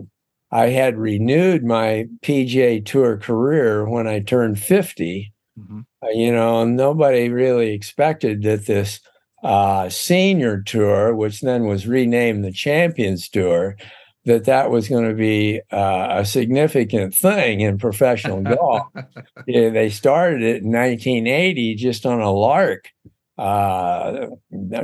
I 0.52 0.68
had 0.68 0.98
renewed 0.98 1.64
my 1.64 2.08
PGA 2.22 2.84
Tour 2.84 3.16
career 3.18 3.88
when 3.88 4.06
I 4.06 4.20
turned 4.20 4.58
50. 4.58 5.32
Mm-hmm. 5.58 5.80
Uh, 6.02 6.08
you 6.08 6.32
know, 6.32 6.64
nobody 6.64 7.28
really 7.28 7.72
expected 7.72 8.42
that 8.42 8.66
this 8.66 9.00
uh, 9.42 9.88
senior 9.88 10.62
tour, 10.62 11.14
which 11.14 11.40
then 11.40 11.64
was 11.64 11.86
renamed 11.86 12.44
the 12.44 12.52
Champions 12.52 13.28
Tour, 13.28 13.76
that 14.24 14.44
that 14.44 14.70
was 14.70 14.88
going 14.88 15.08
to 15.08 15.14
be 15.14 15.60
uh, 15.70 16.08
a 16.10 16.24
significant 16.24 17.14
thing 17.14 17.60
in 17.60 17.78
professional 17.78 18.42
golf. 18.56 18.88
yeah, 19.46 19.70
they 19.70 19.88
started 19.88 20.42
it 20.42 20.62
in 20.62 20.72
1980 20.72 21.74
just 21.76 22.04
on 22.04 22.20
a 22.20 22.32
lark. 22.32 22.90
Uh, 23.38 24.26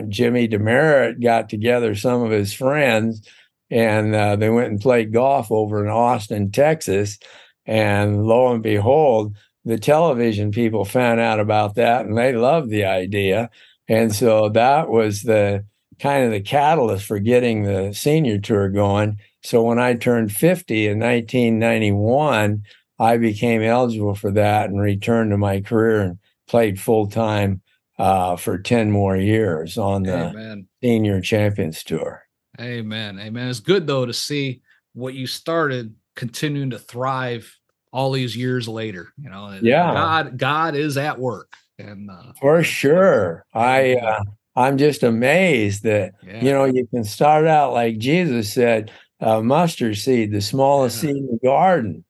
Jimmy 0.09 0.49
Demaret 0.49 1.23
got 1.23 1.51
together 1.51 1.95
some 1.95 2.23
of 2.23 2.31
his 2.31 2.55
friends 2.55 3.29
and 3.71 4.15
uh, 4.15 4.37
they 4.37 4.51
went 4.51 4.71
and 4.71 4.81
played 4.81 5.13
golf 5.13 5.51
over 5.51 5.85
in 5.85 5.91
Austin, 5.91 6.51
Texas. 6.51 7.19
And 7.65 8.25
lo 8.25 8.53
and 8.53 8.63
behold, 8.63 9.37
the 9.65 9.79
television 9.79 10.53
people 10.53 10.85
found 10.85 11.19
out 11.21 11.41
about 11.41 11.75
that 11.75 12.07
and 12.07 12.17
they 12.17 12.33
loved 12.33 12.71
the 12.71 12.85
idea. 12.85 13.51
And 13.89 14.15
so 14.15 14.49
that 14.51 14.89
was 14.89 15.23
the 15.23 15.65
kind 15.99 16.25
of 16.25 16.31
the 16.31 16.41
catalyst 16.41 17.07
for 17.07 17.19
getting 17.19 17.63
the 17.65 17.93
senior 17.93 18.39
tour 18.39 18.69
going. 18.69 19.19
So 19.43 19.63
when 19.63 19.79
I 19.79 19.95
turned 19.95 20.33
50 20.33 20.87
in 20.87 20.99
1991, 21.01 22.63
I 22.99 23.17
became 23.17 23.63
eligible 23.63 24.15
for 24.15 24.31
that 24.33 24.71
and 24.71 24.81
returned 24.81 25.31
to 25.31 25.39
my 25.39 25.61
career 25.61 26.01
and 26.03 26.19
played 26.49 26.81
full 26.81 27.09
time 27.09 27.63
uh, 27.99 28.37
for 28.37 28.59
10 28.59 28.91
more 28.91 29.17
years 29.17 29.79
on 29.79 30.03
the 30.05 30.31
Amen. 30.31 30.69
senior 30.83 31.21
champions 31.21 31.83
tour. 31.83 32.26
Amen. 32.61 33.19
Amen. 33.19 33.49
It's 33.49 33.61
good 33.61 33.87
though 33.87 34.07
to 34.07 34.13
see 34.13 34.63
what 34.95 35.15
you 35.15 35.27
started 35.27 35.95
continuing 36.15 36.71
to 36.71 36.79
thrive 36.79 37.55
all 37.93 38.13
these 38.13 38.37
years 38.37 38.69
later. 38.69 39.13
You 39.19 39.31
know, 39.31 39.59
yeah. 39.63 39.93
God, 39.93 40.39
God 40.39 40.75
is 40.75 40.97
at 40.97 41.19
work. 41.19 41.53
And 41.79 42.11
uh, 42.11 42.33
for 42.41 42.63
sure. 42.63 43.45
I 43.53 43.95
uh, 43.95 44.23
I'm 44.55 44.79
just 44.79 45.03
amazed 45.03 45.83
that 45.83 46.15
yeah. 46.27 46.43
you 46.43 46.51
know 46.51 46.65
you 46.65 46.87
can 46.87 47.05
start 47.05 47.47
out 47.47 47.75
like 47.75 47.99
Jesus 47.99 48.53
said, 48.53 48.91
uh, 49.21 49.43
mustard 49.43 49.99
seed, 49.99 50.33
the 50.33 50.41
smallest 50.41 51.03
yeah. 51.03 51.11
seed 51.11 51.17
in 51.17 51.27
the 51.27 51.39
garden, 51.47 52.05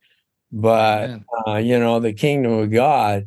but 0.52 1.20
uh, 1.46 1.56
you 1.56 1.78
know 1.78 1.98
the 1.98 2.12
kingdom 2.12 2.52
of 2.52 2.70
God 2.70 3.26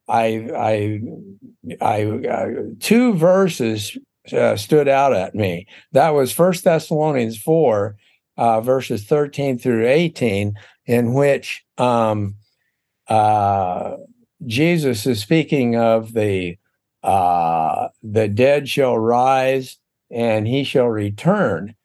I, 0.09 0.49
I, 0.55 1.01
I, 1.81 2.21
two 2.79 3.13
verses 3.13 3.97
uh, 4.31 4.55
stood 4.55 4.87
out 4.87 5.13
at 5.13 5.35
me. 5.35 5.67
That 5.91 6.11
was 6.11 6.31
First 6.31 6.63
Thessalonians 6.63 7.37
four, 7.37 7.97
uh, 8.37 8.61
verses 8.61 9.03
thirteen 9.03 9.59
through 9.59 9.87
eighteen, 9.87 10.53
in 10.85 11.13
which 11.13 11.63
um, 11.77 12.35
uh, 13.07 13.97
Jesus 14.45 15.05
is 15.05 15.21
speaking 15.21 15.75
of 15.75 16.13
the 16.13 16.57
uh, 17.03 17.89
the 18.01 18.27
dead 18.27 18.69
shall 18.69 18.97
rise 18.97 19.77
and 20.11 20.47
he 20.47 20.63
shall 20.63 20.87
return. 20.87 21.75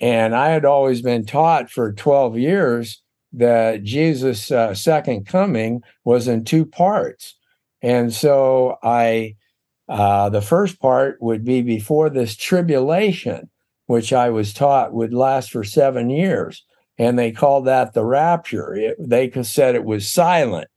And 0.00 0.34
I 0.34 0.50
had 0.50 0.64
always 0.64 1.02
been 1.02 1.24
taught 1.26 1.70
for 1.70 1.92
twelve 1.92 2.38
years 2.38 3.02
that 3.32 3.82
Jesus' 3.82 4.50
uh, 4.50 4.74
second 4.74 5.26
coming 5.26 5.82
was 6.04 6.28
in 6.28 6.44
two 6.44 6.64
parts. 6.64 7.36
And 7.84 8.14
so 8.14 8.78
I, 8.82 9.36
uh, 9.90 10.30
the 10.30 10.40
first 10.40 10.80
part 10.80 11.18
would 11.20 11.44
be 11.44 11.60
before 11.60 12.08
this 12.08 12.34
tribulation, 12.34 13.50
which 13.88 14.10
I 14.10 14.30
was 14.30 14.54
taught 14.54 14.94
would 14.94 15.12
last 15.12 15.50
for 15.50 15.64
seven 15.64 16.08
years. 16.08 16.64
And 16.96 17.18
they 17.18 17.30
called 17.30 17.66
that 17.66 17.92
the 17.92 18.02
rapture. 18.02 18.74
It, 18.74 18.96
they 18.98 19.30
said 19.42 19.74
it 19.74 19.84
was 19.84 20.10
silent. 20.10 20.68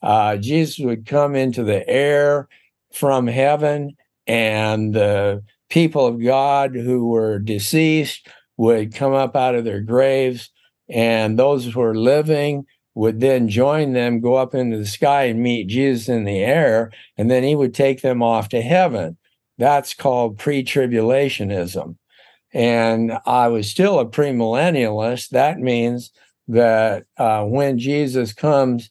Uh, 0.00 0.38
Jesus 0.38 0.78
would 0.78 1.04
come 1.04 1.36
into 1.36 1.62
the 1.62 1.86
air 1.86 2.48
from 2.90 3.26
heaven, 3.26 3.94
and 4.26 4.94
the 4.94 5.42
people 5.68 6.06
of 6.06 6.22
God 6.22 6.74
who 6.74 7.08
were 7.08 7.38
deceased 7.38 8.28
would 8.56 8.94
come 8.94 9.12
up 9.12 9.36
out 9.36 9.56
of 9.56 9.64
their 9.64 9.82
graves, 9.82 10.50
and 10.88 11.38
those 11.38 11.66
who 11.66 11.80
were 11.80 11.94
living 11.94 12.64
would 12.96 13.20
then 13.20 13.46
join 13.46 13.92
them, 13.92 14.20
go 14.20 14.34
up 14.34 14.54
into 14.54 14.78
the 14.78 14.86
sky 14.86 15.24
and 15.24 15.42
meet 15.42 15.68
Jesus 15.68 16.08
in 16.08 16.24
the 16.24 16.38
air, 16.38 16.90
and 17.18 17.30
then 17.30 17.42
he 17.42 17.54
would 17.54 17.74
take 17.74 18.00
them 18.00 18.22
off 18.22 18.48
to 18.48 18.62
heaven. 18.62 19.18
That's 19.58 19.92
called 19.92 20.38
pre 20.38 20.64
tribulationism. 20.64 21.96
And 22.54 23.18
I 23.26 23.48
was 23.48 23.70
still 23.70 24.00
a 24.00 24.06
premillennialist. 24.06 25.28
That 25.28 25.58
means 25.60 26.10
that 26.48 27.04
uh, 27.18 27.44
when 27.44 27.78
Jesus 27.78 28.32
comes 28.32 28.90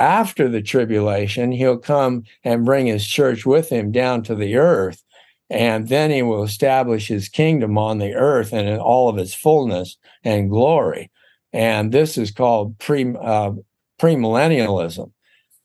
after 0.00 0.48
the 0.48 0.62
tribulation, 0.62 1.52
he'll 1.52 1.78
come 1.78 2.24
and 2.42 2.64
bring 2.64 2.86
his 2.86 3.06
church 3.06 3.46
with 3.46 3.68
him 3.68 3.92
down 3.92 4.24
to 4.24 4.34
the 4.34 4.56
earth. 4.56 5.04
And 5.48 5.88
then 5.88 6.10
he 6.10 6.22
will 6.22 6.42
establish 6.42 7.06
his 7.06 7.28
kingdom 7.28 7.78
on 7.78 7.98
the 7.98 8.14
earth 8.14 8.52
and 8.52 8.68
in 8.68 8.80
all 8.80 9.08
of 9.08 9.16
its 9.16 9.32
fullness 9.34 9.96
and 10.24 10.50
glory 10.50 11.12
and 11.54 11.92
this 11.92 12.18
is 12.18 12.32
called 12.32 12.78
pre 12.78 13.14
uh, 13.14 13.52
premillennialism. 13.98 15.12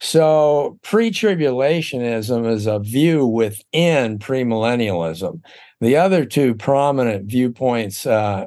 So 0.01 0.79
pre-tribulationism 0.83 2.49
is 2.49 2.67
a 2.67 2.79
view 2.79 3.25
within 3.25 4.17
premillennialism. 4.17 5.41
The 5.81 5.97
other 5.97 6.23
two 6.23 6.55
prominent 6.55 7.29
viewpoints 7.29 8.05
uh, 8.05 8.45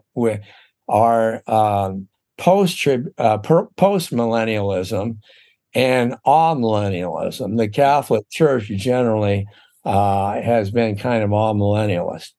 are 0.89 1.43
um, 1.47 2.09
post 2.39 2.87
uh, 3.19 3.39
post 3.39 4.13
millennialism 4.13 5.19
and 5.75 6.17
amillennialism. 6.27 7.59
The 7.59 7.69
Catholic 7.69 8.31
Church 8.31 8.69
generally 8.69 9.47
uh, 9.85 10.41
has 10.41 10.71
been 10.71 10.97
kind 10.97 11.23
of 11.23 11.31
amillennialist. 11.31 12.33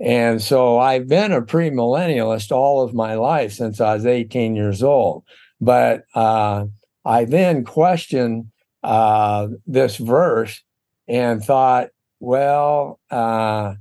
And 0.00 0.42
so 0.42 0.78
I've 0.78 1.08
been 1.08 1.32
a 1.32 1.42
premillennialist 1.42 2.50
all 2.50 2.82
of 2.82 2.94
my 2.94 3.14
life 3.14 3.52
since 3.52 3.80
I 3.80 3.94
was 3.94 4.06
18 4.06 4.56
years 4.56 4.82
old. 4.82 5.24
But 5.60 6.04
uh, 6.14 6.66
I 7.04 7.24
then 7.24 7.64
questioned 7.64 8.50
uh, 8.82 9.48
this 9.66 9.96
verse 9.96 10.62
and 11.06 11.42
thought, 11.42 11.88
well, 12.20 13.00
uh, 13.10 13.74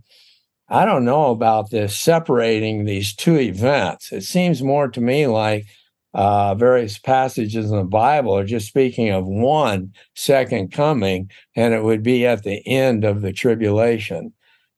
I 0.70 0.86
don't 0.86 1.06
know 1.06 1.32
about 1.32 1.72
this 1.72 1.98
separating 1.98 2.86
these 2.86 3.16
two 3.16 3.38
events. 3.38 4.12
It 4.12 4.24
seems 4.24 4.64
more 4.64 4.88
to 4.90 5.02
me 5.02 5.28
like 5.28 5.66
uh, 6.14 6.56
various 6.56 7.00
passages 7.00 7.72
in 7.72 7.78
the 7.78 7.84
Bible 7.84 8.38
are 8.38 8.46
just 8.46 8.68
speaking 8.68 9.10
of 9.10 9.26
one 9.26 9.94
second 10.16 10.72
coming, 10.72 11.30
and 11.56 11.74
it 11.74 11.84
would 11.84 12.04
be 12.04 12.26
at 12.26 12.44
the 12.44 12.66
end 12.68 13.04
of 13.04 13.22
the 13.22 13.34
tribulation. 13.34 14.34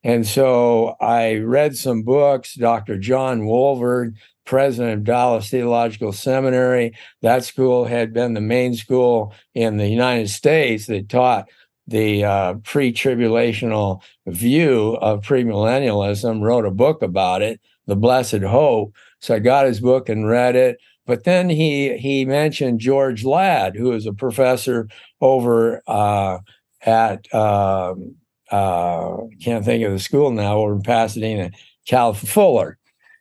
And 0.06 0.28
so 0.28 0.96
I 1.02 1.38
read 1.38 1.76
some 1.76 2.04
books, 2.04 2.54
Dr. 2.54 3.00
John 3.00 3.41
Walvoord, 3.41 4.13
president 4.46 4.94
of 4.94 5.04
Dallas 5.04 5.50
Theological 5.50 6.13
Seminary. 6.13 6.96
That 7.24 7.44
school 7.44 7.86
had 7.86 8.13
been 8.13 8.36
the 8.36 8.39
main 8.39 8.76
school 8.76 9.34
in 9.56 9.78
the 9.78 9.88
United 9.88 10.30
States 10.30 10.86
that 10.86 11.10
taught 11.10 11.50
the 11.88 12.24
uh, 12.24 12.54
pre 12.63 12.94
tribulational 12.94 14.04
view 14.28 14.96
of 15.02 15.26
premillennialism, 15.26 16.39
wrote 16.39 16.65
a 16.65 16.72
book 16.72 17.02
about 17.02 17.41
it, 17.41 17.60
The 17.88 17.96
Blessed 17.96 18.44
Hope. 18.44 18.94
So 19.22 19.34
I 19.34 19.39
got 19.39 19.65
his 19.65 19.80
book 19.80 20.08
and 20.08 20.28
read 20.28 20.56
it. 20.56 20.78
But 21.08 21.24
then 21.24 21.50
he 21.50 21.98
he 21.98 22.26
mentioned 22.26 22.80
George 22.80 23.24
Ladd, 23.24 23.76
who 23.76 23.91
is 23.91 24.06
a 24.06 24.13
professor 24.13 24.88
over 25.20 25.82
uh, 25.88 26.39
at 26.84 27.34
um, 27.34 28.15
uh, 28.56 29.18
can't 29.41 29.65
think 29.65 29.84
of 29.84 29.91
the 29.91 30.00
school 30.00 30.32
now 30.32 30.58
over 30.58 30.74
in 30.74 30.82
Pasadena, 30.82 31.52
Cal 31.88 32.13
Fuller, 32.13 32.78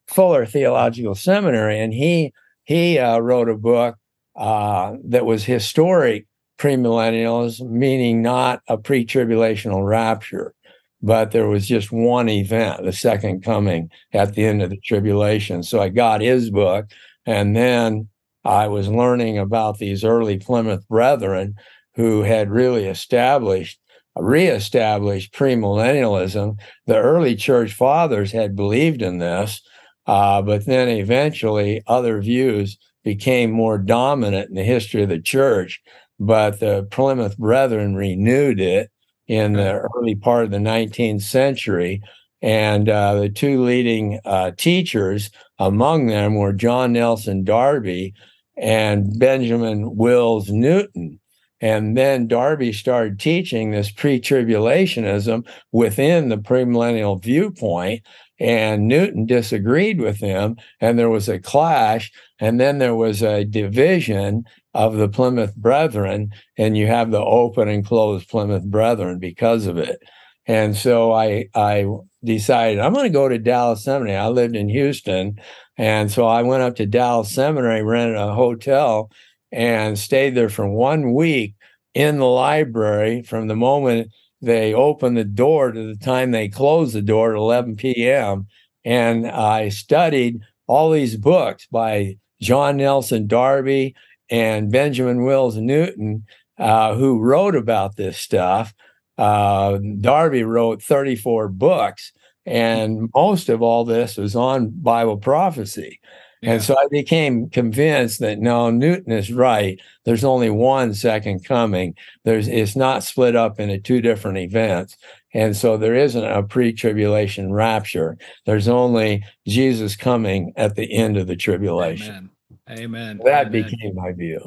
Fuller 0.07 0.47
Theological 0.47 1.15
Seminary, 1.15 1.79
and 1.79 1.93
he 1.93 2.33
he 2.65 2.99
uh, 2.99 3.19
wrote 3.19 3.49
a 3.49 3.57
book 3.57 3.97
uh, 4.37 4.95
that 5.05 5.27
was 5.27 5.45
historic 5.45 6.27
premillennialism, 6.59 7.69
meaning 7.69 8.23
not 8.23 8.63
a 8.69 8.79
pre-tribulational 8.79 9.87
rapture, 9.87 10.55
but 11.03 11.31
there 11.33 11.49
was 11.49 11.67
just 11.67 11.93
one 11.93 12.29
event, 12.29 12.85
the 12.85 12.93
second 12.93 13.43
coming 13.43 13.91
at 14.13 14.35
the 14.35 14.45
end 14.45 14.63
of 14.63 14.71
the 14.71 14.79
tribulation. 14.79 15.63
So 15.63 15.81
I 15.81 15.89
got 15.89 16.21
his 16.21 16.51
book 16.51 16.87
and 17.27 17.55
then 17.57 18.09
I 18.45 18.69
was 18.69 18.89
learning 18.89 19.39
about 19.39 19.79
these 19.79 20.05
early 20.05 20.39
Plymouth 20.39 20.87
brethren 20.89 21.57
who 21.95 22.23
had 22.23 22.51
really 22.51 22.87
established, 22.87 23.79
reestablished 24.17 25.35
premillennialism. 25.35 26.59
The 26.87 26.97
early 26.97 27.37
church 27.37 27.75
fathers 27.75 28.33
had 28.33 28.57
believed 28.57 29.03
in 29.03 29.19
this, 29.19 29.61
uh, 30.07 30.43
but 30.43 30.67
then 30.67 30.89
eventually 30.89 31.83
other 31.87 32.21
views 32.21 32.79
became 33.03 33.51
more 33.51 33.79
dominant 33.79 34.49
in 34.49 34.55
the 34.55 34.63
history 34.63 35.03
of 35.03 35.09
the 35.09 35.21
church. 35.21 35.83
But 36.19 36.61
the 36.61 36.87
Plymouth 36.91 37.37
brethren 37.37 37.97
renewed 37.97 38.61
it 38.61 38.91
in 39.27 39.55
the 39.55 39.89
early 39.97 40.15
part 40.15 40.45
of 40.45 40.51
the 40.51 40.59
19th 40.59 41.23
century. 41.23 42.03
And 42.41 42.89
uh, 42.89 43.15
the 43.15 43.29
two 43.31 43.65
leading 43.65 44.21
uh, 44.25 44.53
teachers 44.57 45.31
among 45.59 46.07
them 46.07 46.35
were 46.35 46.53
John 46.53 46.93
Nelson 46.93 47.43
Darby 47.43 48.15
and 48.57 49.19
Benjamin 49.19 49.97
Wills 49.97 50.51
Newton. 50.51 51.21
And 51.65 51.97
then 51.97 52.29
Darby 52.29 52.75
started 52.75 53.19
teaching 53.19 53.71
this 53.71 53.91
pre 53.91 54.21
tribulationism 54.21 55.49
within 55.73 56.29
the 56.29 56.37
premillennial 56.37 57.23
viewpoint. 57.23 58.03
And 58.39 58.87
Newton 58.87 59.25
disagreed 59.25 59.99
with 59.99 60.19
him, 60.19 60.59
and 60.79 60.99
there 60.99 61.09
was 61.09 61.27
a 61.27 61.39
clash. 61.39 62.13
And 62.39 62.61
then 62.61 62.81
there 62.81 62.95
was 62.95 63.23
a 63.23 63.47
division 63.47 64.45
of 64.75 64.97
the 64.97 65.09
Plymouth 65.09 65.57
Brethren, 65.57 66.33
and 66.59 66.77
you 66.77 66.87
have 66.87 67.11
the 67.11 67.25
open 67.25 67.69
and 67.69 67.87
closed 67.87 68.29
Plymouth 68.29 68.65
Brethren 68.65 69.19
because 69.19 69.67
of 69.67 69.79
it. 69.79 70.01
And 70.47 70.77
so 70.77 71.13
I 71.13 71.47
I 71.55 71.87
decided 72.23 72.81
I'm 72.81 72.93
going 72.93 73.05
to 73.05 73.11
go 73.11 73.27
to 73.27 73.39
Dallas 73.39 73.83
Seminary. 73.83 74.19
I 74.19 74.29
lived 74.29 74.55
in 74.55 74.69
Houston, 74.69 75.41
and 75.79 76.13
so 76.13 76.27
I 76.27 76.43
went 76.43 76.63
up 76.63 76.77
to 76.77 76.85
Dallas 76.85 77.31
Seminary, 77.31 77.83
rented 77.83 78.19
a 78.19 78.35
hotel, 78.35 79.11
and 79.55 79.97
stayed 79.97 80.35
there 80.35 80.49
for 80.49 80.69
one 80.69 81.15
week 81.15 81.55
in 81.95 82.19
the 82.19 82.27
library 82.27 83.23
from 83.23 83.47
the 83.47 83.55
moment 83.55 84.11
they 84.43 84.75
opened 84.75 85.17
the 85.17 85.25
door 85.25 85.71
to 85.71 85.87
the 85.87 85.97
time 85.97 86.33
they 86.33 86.49
closed 86.49 86.95
the 86.95 87.01
door 87.01 87.31
at 87.31 87.39
11 87.39 87.77
p.m. 87.77 88.47
And 88.85 89.27
I 89.27 89.69
studied 89.71 90.41
all 90.67 90.91
these 90.91 91.17
books 91.17 91.67
by 91.71 92.17
John 92.43 92.77
Nelson 92.77 93.27
Darby 93.29 93.95
and 94.29 94.73
Benjamin 94.73 95.25
Wills 95.25 95.57
Newton, 95.57 96.27
uh, 96.59 96.95
who 96.95 97.21
wrote 97.21 97.55
about 97.55 97.97
this 97.97 98.19
stuff. 98.19 98.75
Uh, 99.17 99.79
Darby 100.01 100.43
wrote 100.43 100.83
34 100.83 101.49
books, 101.49 102.13
and 102.45 103.09
most 103.15 103.49
of 103.49 103.63
all 103.63 103.85
this 103.85 104.17
was 104.17 104.35
on 104.35 104.71
Bible 104.71 105.17
prophecy. 105.17 106.01
Yeah. 106.45 106.53
And 106.53 106.63
so 106.63 106.77
I 106.77 106.87
became 106.91 107.49
convinced 107.49 108.21
that 108.21 108.39
no, 108.39 108.71
Newton 108.71 109.13
is 109.13 109.33
right. 109.33 109.81
There's 110.05 110.25
only 110.25 110.51
one 110.51 110.93
second 110.93 111.45
coming. 111.45 111.95
There's 112.25 112.49
it's 112.49 112.77
not 112.77 113.03
split 113.03 113.35
up 113.35 113.59
into 113.59 113.79
two 113.79 114.03
different 114.03 114.37
events. 114.37 114.97
And 115.33 115.57
so 115.57 115.79
there 115.79 115.95
isn't 115.95 116.23
a 116.23 116.43
pre-tribulation 116.43 117.51
rapture. 117.51 118.19
There's 118.45 118.69
only 118.69 119.25
Jesus 119.49 119.97
coming 119.97 120.53
at 120.57 120.75
the 120.75 120.95
end 120.95 121.17
of 121.17 121.27
the 121.27 121.35
tribulation. 121.35 122.31
Amen. 122.69 122.79
Amen. 122.79 123.21
That 123.25 123.47
Amen. 123.47 123.63
became 123.63 123.95
my 123.95 124.13
view. 124.13 124.41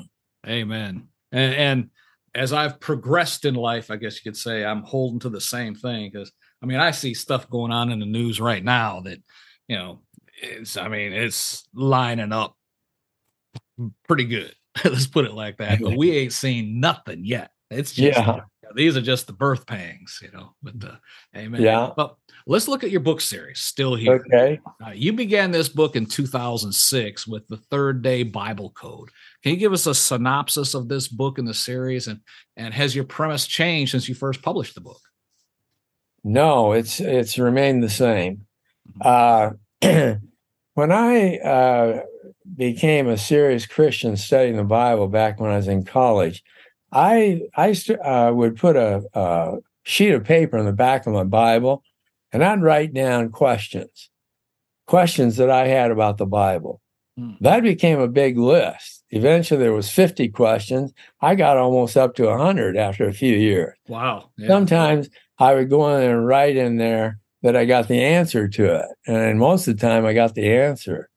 Amen. 0.48 1.08
And, 1.32 1.54
and 1.56 1.90
as 2.36 2.54
I've 2.54 2.80
progressed 2.80 3.46
in 3.46 3.56
life, 3.56 3.90
I 3.90 3.96
guess 3.96 4.24
you 4.24 4.32
could 4.32 4.38
say 4.38 4.64
I'm 4.64 4.84
holding 4.84 5.20
to 5.22 5.30
the 5.30 5.42
same 5.42 5.74
thing 5.74 6.12
because 6.12 6.32
I 6.62 6.68
mean 6.68 6.80
I 6.80 6.92
see 6.92 7.16
stuff 7.16 7.50
going 7.50 7.72
on 7.72 7.92
in 7.92 8.00
the 8.00 8.06
news 8.06 8.40
right 8.40 8.64
now 8.64 9.02
that 9.02 9.20
you 9.68 9.76
know 9.76 10.02
it's 10.38 10.78
I 10.78 10.88
mean 10.88 11.14
it's 11.14 11.68
lining 11.74 12.32
up 12.32 12.56
pretty 14.08 14.26
good. 14.26 14.54
Let's 14.86 15.08
put 15.08 15.26
it 15.26 15.34
like 15.34 15.58
that. 15.58 15.80
But 15.82 15.98
we 15.98 16.12
ain't 16.12 16.34
seen 16.34 16.80
nothing 16.80 17.26
yet. 17.26 17.52
It's 17.70 17.92
just 17.92 18.18
yeah. 18.18 18.42
these 18.76 18.96
are 18.96 19.02
just 19.02 19.28
the 19.28 19.34
birth 19.34 19.66
pangs, 19.66 20.20
you 20.22 20.32
know. 20.32 20.54
But 20.64 20.80
the 20.80 21.00
amen. 21.36 21.62
Yeah. 21.62 21.92
Well, 21.98 22.18
let's 22.46 22.68
look 22.68 22.84
at 22.84 22.92
your 22.92 23.02
book 23.02 23.20
series. 23.20 23.60
Still 23.60 23.96
here. 23.96 24.24
Okay. 24.26 24.60
Uh, 24.86 24.92
you 24.92 25.12
began 25.12 25.52
this 25.52 25.68
book 25.68 25.98
in 25.98 26.06
2006 26.06 27.28
with 27.28 27.46
the 27.50 27.58
Third 27.58 28.02
Day 28.02 28.24
Bible 28.24 28.70
Code. 28.72 29.10
Can 29.44 29.52
you 29.52 29.58
give 29.58 29.74
us 29.74 29.86
a 29.86 29.94
synopsis 29.94 30.76
of 30.76 30.88
this 30.88 31.10
book 31.10 31.40
in 31.40 31.46
the 31.46 31.54
series, 31.54 32.08
and 32.08 32.22
and 32.56 32.74
has 32.74 32.96
your 32.96 33.06
premise 33.06 33.46
changed 33.48 33.92
since 33.92 34.08
you 34.08 34.16
first 34.16 34.42
published 34.42 34.76
the 34.76 34.82
book? 34.82 35.02
No, 36.24 36.72
it's 36.72 37.02
it's 37.02 37.38
remained 37.38 37.84
the 37.84 37.90
same. 37.90 38.46
Uh, 39.02 39.52
when 39.82 40.92
I 40.92 41.38
uh, 41.38 42.02
became 42.56 43.08
a 43.08 43.18
serious 43.18 43.66
Christian 43.66 44.18
studying 44.18 44.58
the 44.58 44.64
Bible 44.64 45.08
back 45.08 45.40
when 45.40 45.52
I 45.52 45.58
was 45.58 45.68
in 45.68 45.84
college, 45.84 46.44
I 46.92 47.42
I 47.56 47.76
uh, 48.04 48.32
would 48.34 48.58
put 48.58 48.76
a, 48.76 49.04
a 49.14 49.58
sheet 49.84 50.12
of 50.12 50.24
paper 50.24 50.58
in 50.58 50.66
the 50.66 50.74
back 50.74 51.06
of 51.06 51.14
my 51.14 51.24
Bible, 51.24 51.84
and 52.32 52.44
I'd 52.44 52.62
write 52.62 52.94
down 52.94 53.30
questions, 53.30 54.10
questions 54.86 55.38
that 55.38 55.50
I 55.50 55.68
had 55.68 55.92
about 55.92 56.18
the 56.18 56.26
Bible. 56.26 56.82
Mm. 57.20 57.38
That 57.42 57.64
became 57.64 58.00
a 58.00 58.08
big 58.08 58.38
list 58.38 58.98
eventually 59.10 59.60
there 59.60 59.74
was 59.74 59.90
50 59.90 60.30
questions 60.30 60.94
i 61.22 61.36
got 61.36 61.58
almost 61.58 61.96
up 61.96 62.16
to 62.16 62.26
100 62.26 62.78
after 62.78 63.08
a 63.08 63.14
few 63.14 63.36
years 63.36 63.76
wow 63.88 64.30
yeah. 64.38 64.48
sometimes 64.48 65.10
i 65.40 65.54
would 65.54 65.70
go 65.70 65.96
in 65.96 66.04
and 66.10 66.28
write 66.28 66.58
in 66.58 66.78
there 66.78 67.20
that 67.48 67.56
i 67.56 67.64
got 67.64 67.88
the 67.88 68.04
answer 68.04 68.46
to 68.46 68.76
it. 68.76 68.86
And 69.08 69.40
most 69.40 69.70
of 69.70 69.78
the 69.78 69.82
time 69.82 70.06
i 70.06 70.12
got 70.12 70.36
the 70.36 70.52
answer. 70.52 71.10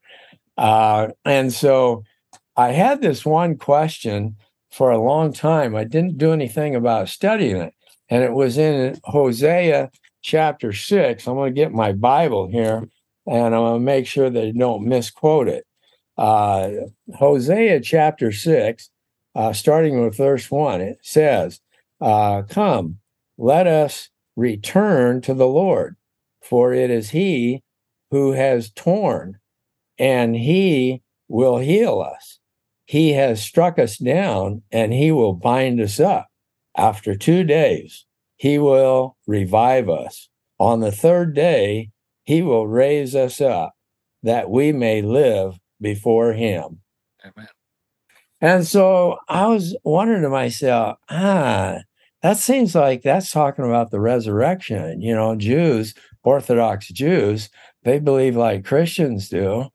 Uh, 0.56 1.08
and 1.24 1.52
so 1.52 2.04
i 2.56 2.70
had 2.70 3.02
this 3.02 3.26
one 3.26 3.56
question 3.56 4.36
for 4.70 4.92
a 4.92 5.02
long 5.02 5.32
time. 5.32 5.74
I 5.74 5.82
didn't 5.82 6.18
do 6.18 6.32
anything 6.32 6.76
about 6.76 7.08
studying 7.08 7.56
it. 7.56 7.74
And 8.10 8.22
it 8.22 8.32
was 8.32 8.58
in 8.58 9.00
hosea 9.04 9.90
chapter 10.22 10.72
6 10.72 11.26
i'm 11.26 11.34
going 11.34 11.52
to 11.52 11.60
get 11.60 11.72
my 11.72 11.92
bible 11.92 12.46
here 12.48 12.86
and 13.26 13.54
i'm 13.54 13.62
going 13.62 13.80
to 13.80 13.84
make 13.84 14.06
sure 14.06 14.30
that 14.30 14.44
i 14.44 14.52
don't 14.52 14.86
misquote 14.86 15.48
it. 15.48 15.66
Uh, 16.16 16.70
Hosea 17.14 17.80
chapter 17.80 18.30
6, 18.30 18.90
uh, 19.34 19.52
starting 19.52 20.04
with 20.04 20.16
verse 20.16 20.48
one. 20.50 20.80
It 20.82 20.98
says, 21.02 21.60
uh, 22.00 22.42
"Come, 22.42 22.98
let 23.38 23.66
us 23.66 24.10
return 24.36 25.22
to 25.22 25.34
the 25.34 25.46
Lord, 25.46 25.96
for 26.42 26.72
it 26.72 26.90
is 26.90 27.10
He 27.10 27.62
who 28.10 28.32
has 28.32 28.70
torn, 28.70 29.38
and 29.98 30.34
He 30.34 31.02
will 31.28 31.58
heal 31.58 32.00
us. 32.00 32.38
He 32.86 33.12
has 33.12 33.42
struck 33.42 33.78
us 33.78 33.98
down, 33.98 34.62
and 34.72 34.92
He 34.92 35.12
will 35.12 35.34
bind 35.34 35.80
us 35.80 36.00
up. 36.00 36.28
After 36.76 37.14
two 37.14 37.44
days, 37.44 38.06
He 38.36 38.58
will 38.58 39.16
revive 39.26 39.88
us. 39.88 40.28
On 40.58 40.80
the 40.80 40.92
third 40.92 41.34
day, 41.34 41.90
He 42.24 42.42
will 42.42 42.66
raise 42.66 43.14
us 43.14 43.40
up, 43.40 43.74
that 44.22 44.50
we 44.50 44.72
may 44.72 45.02
live 45.02 45.58
before 45.80 46.32
Him." 46.32 46.80
Amen. 47.24 47.48
And 48.40 48.66
so 48.66 49.18
I 49.28 49.46
was 49.48 49.76
wondering 49.84 50.22
to 50.22 50.30
myself, 50.30 50.96
ah, 51.10 51.80
that 52.22 52.38
seems 52.38 52.74
like 52.74 53.02
that's 53.02 53.30
talking 53.30 53.66
about 53.66 53.90
the 53.90 54.00
resurrection. 54.00 55.02
You 55.02 55.14
know, 55.14 55.36
Jews, 55.36 55.94
Orthodox 56.24 56.88
Jews, 56.88 57.48
they 57.84 57.98
believe 57.98 58.36
like 58.36 58.64
Christians 58.64 59.28
do. 59.28 59.66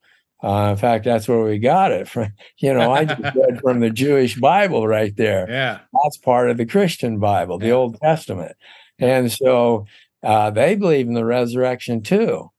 Uh, 0.43 0.69
in 0.71 0.77
fact, 0.77 1.05
that's 1.05 1.27
where 1.27 1.43
we 1.43 1.57
got 1.57 1.91
it 1.91 2.07
from. 2.07 2.27
You 2.59 2.73
know, 2.73 2.91
I 2.91 3.05
just 3.05 3.21
read 3.35 3.61
from 3.61 3.79
the 3.79 3.89
Jewish 3.89 4.35
Bible 4.35 4.87
right 4.87 5.15
there. 5.15 5.47
Yeah. 5.49 5.79
That's 6.03 6.17
part 6.17 6.49
of 6.49 6.57
the 6.57 6.65
Christian 6.65 7.19
Bible, 7.19 7.57
the 7.59 7.67
Yeah. 7.67 7.73
Old 7.73 7.99
Testament. 7.99 8.55
And 8.99 9.31
so 9.31 9.85
uh, 10.23 10.51
they 10.51 10.75
believe 10.75 11.07
in 11.07 11.13
the 11.13 11.25
resurrection 11.25 12.01
too. 12.01 12.51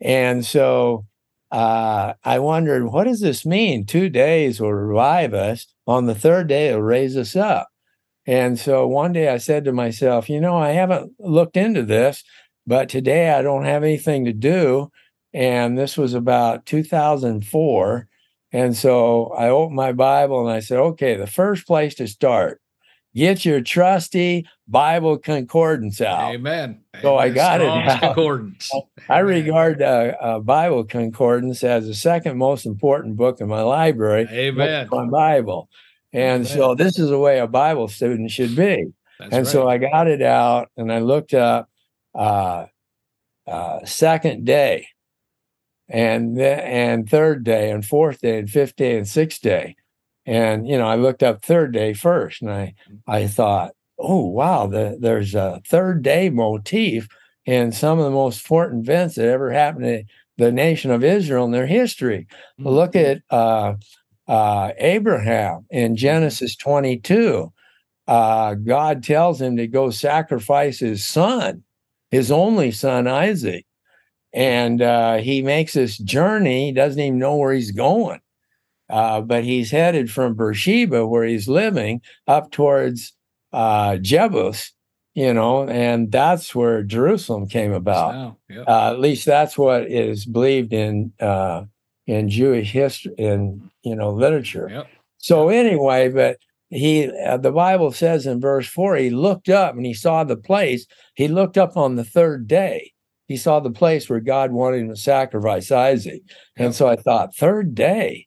And 0.00 0.44
so 0.44 1.06
uh, 1.50 2.14
I 2.24 2.38
wondered, 2.38 2.86
what 2.86 3.04
does 3.04 3.20
this 3.20 3.44
mean? 3.44 3.84
Two 3.86 4.08
days 4.08 4.60
will 4.60 4.72
revive 4.72 5.34
us. 5.34 5.66
On 5.86 6.06
the 6.06 6.14
third 6.14 6.48
day, 6.48 6.68
it'll 6.68 6.80
raise 6.82 7.16
us 7.16 7.36
up. 7.36 7.68
And 8.26 8.58
so 8.58 8.86
one 8.86 9.12
day 9.12 9.28
I 9.28 9.38
said 9.38 9.64
to 9.64 9.72
myself, 9.72 10.28
you 10.30 10.40
know, 10.40 10.56
I 10.56 10.70
haven't 10.70 11.12
looked 11.18 11.56
into 11.56 11.82
this, 11.82 12.22
but 12.66 12.88
today 12.88 13.30
I 13.30 13.42
don't 13.42 13.64
have 13.64 13.82
anything 13.82 14.24
to 14.26 14.32
do. 14.32 14.90
And 15.34 15.78
this 15.78 15.96
was 15.96 16.14
about 16.14 16.66
2004. 16.66 18.08
And 18.52 18.76
so 18.76 19.28
I 19.28 19.48
opened 19.48 19.76
my 19.76 19.92
Bible 19.92 20.46
and 20.46 20.54
I 20.54 20.60
said, 20.60 20.78
okay, 20.78 21.16
the 21.16 21.26
first 21.26 21.66
place 21.66 21.94
to 21.96 22.06
start, 22.06 22.60
get 23.14 23.44
your 23.44 23.62
trusty 23.62 24.46
Bible 24.68 25.18
concordance 25.18 26.00
out. 26.02 26.34
Amen. 26.34 26.82
So 27.00 27.16
I 27.16 27.30
got 27.30 27.62
it 27.62 27.68
out. 27.68 28.00
Concordance. 28.00 28.70
I 29.08 29.20
Amen. 29.20 29.24
regard 29.24 29.82
uh, 29.82 30.12
uh, 30.20 30.38
Bible 30.40 30.84
concordance 30.84 31.64
as 31.64 31.86
the 31.86 31.94
second 31.94 32.36
most 32.36 32.66
important 32.66 33.16
book 33.16 33.40
in 33.40 33.48
my 33.48 33.62
library. 33.62 34.28
Amen. 34.30 34.88
My 34.90 35.06
Bible. 35.06 35.70
And 36.12 36.44
Amen. 36.44 36.44
so 36.44 36.74
this 36.74 36.98
is 36.98 37.08
the 37.08 37.18
way 37.18 37.38
a 37.38 37.46
Bible 37.46 37.88
student 37.88 38.30
should 38.30 38.54
be. 38.54 38.92
That's 39.18 39.32
and 39.32 39.46
so. 39.46 39.66
I 39.68 39.78
got 39.78 40.08
it 40.08 40.20
out 40.20 40.70
and 40.76 40.92
I 40.92 40.98
looked 40.98 41.32
up 41.32 41.70
uh, 42.14 42.66
uh, 43.46 43.84
second 43.84 44.44
day 44.44 44.88
and 45.88 46.38
and 46.38 47.08
third 47.08 47.44
day 47.44 47.70
and 47.70 47.84
fourth 47.84 48.20
day 48.20 48.38
and 48.38 48.50
fifth 48.50 48.76
day 48.76 48.96
and 48.96 49.06
sixth 49.08 49.40
day. 49.42 49.76
And 50.24 50.66
you 50.68 50.78
know, 50.78 50.86
I 50.86 50.96
looked 50.96 51.22
up 51.22 51.44
third 51.44 51.72
day 51.72 51.92
first 51.94 52.42
and 52.42 52.50
I 52.50 52.74
I 53.06 53.26
thought, 53.26 53.72
oh 53.98 54.26
wow, 54.26 54.66
the, 54.66 54.96
there's 55.00 55.34
a 55.34 55.60
third 55.68 56.02
day 56.02 56.30
motif 56.30 57.08
in 57.44 57.72
some 57.72 57.98
of 57.98 58.04
the 58.04 58.10
most 58.10 58.42
important 58.42 58.84
events 58.84 59.16
that 59.16 59.28
ever 59.28 59.50
happened 59.50 59.84
to 59.84 60.04
the 60.38 60.52
nation 60.52 60.90
of 60.90 61.04
Israel 61.04 61.44
in 61.44 61.50
their 61.50 61.66
history. 61.66 62.26
Mhm. 62.60 62.64
Look 62.64 62.96
at 62.96 63.22
uh, 63.30 63.74
uh, 64.28 64.72
Abraham 64.78 65.66
in 65.70 65.96
Genesis 65.96 66.56
22. 66.56 67.52
Uh, 68.06 68.54
God 68.54 69.02
tells 69.02 69.40
him 69.40 69.56
to 69.56 69.66
go 69.66 69.90
sacrifice 69.90 70.78
his 70.80 71.04
son, 71.04 71.62
his 72.12 72.30
only 72.30 72.70
son, 72.70 73.08
Isaac. 73.08 73.66
And 74.32 74.80
uh, 74.80 75.16
he 75.16 75.42
makes 75.42 75.72
this 75.72 75.98
journey, 75.98 76.66
he 76.66 76.72
doesn't 76.72 77.00
even 77.00 77.18
know 77.18 77.36
where 77.36 77.52
he's 77.52 77.72
going. 77.72 78.20
Uh, 78.88 79.22
but 79.22 79.42
he's 79.42 79.70
headed 79.70 80.10
from 80.10 80.34
Beersheba, 80.34 81.06
where 81.06 81.24
he's 81.24 81.48
living, 81.48 82.02
up 82.28 82.50
towards 82.52 83.14
uh, 83.52 83.92
Jebus, 83.92 84.70
you 85.14 85.32
know, 85.32 85.66
and 85.66 86.12
that's 86.12 86.54
where 86.54 86.82
Jerusalem 86.82 87.48
came 87.48 87.72
about 87.72 88.14
Now, 88.14 88.64
uh, 88.66 88.92
at 88.92 89.00
least 89.00 89.24
that's 89.24 89.56
what 89.56 89.90
is 89.90 90.26
believed 90.26 90.72
in 90.72 91.12
uh, 91.20 91.64
in 92.06 92.28
Jewish 92.28 92.72
history 92.72 93.14
in 93.16 93.70
you 93.82 93.94
know 93.94 94.10
literature. 94.10 94.68
Yep. 94.70 94.88
So 95.18 95.48
anyway, 95.48 96.08
but 96.08 96.38
he 96.72 97.10
uh, 97.10 97.36
the 97.36 97.52
Bible 97.52 97.92
says 97.92 98.26
in 98.26 98.40
verse 98.40 98.66
four 98.66 98.96
he 98.96 99.10
looked 99.10 99.48
up 99.48 99.76
and 99.76 99.86
he 99.86 99.94
saw 99.94 100.24
the 100.24 100.36
place. 100.36 100.86
He 101.14 101.28
looked 101.28 101.58
up 101.58 101.76
on 101.76 101.96
the 101.96 102.04
third 102.04 102.46
day. 102.46 102.92
He 103.28 103.36
saw 103.36 103.60
the 103.60 103.70
place 103.70 104.08
where 104.08 104.20
God 104.20 104.52
wanted 104.52 104.80
him 104.80 104.88
to 104.88 104.96
sacrifice 104.96 105.70
Isaac, 105.70 106.22
and 106.56 106.74
so 106.74 106.88
I 106.88 106.96
thought 106.96 107.34
third 107.34 107.74
day, 107.74 108.26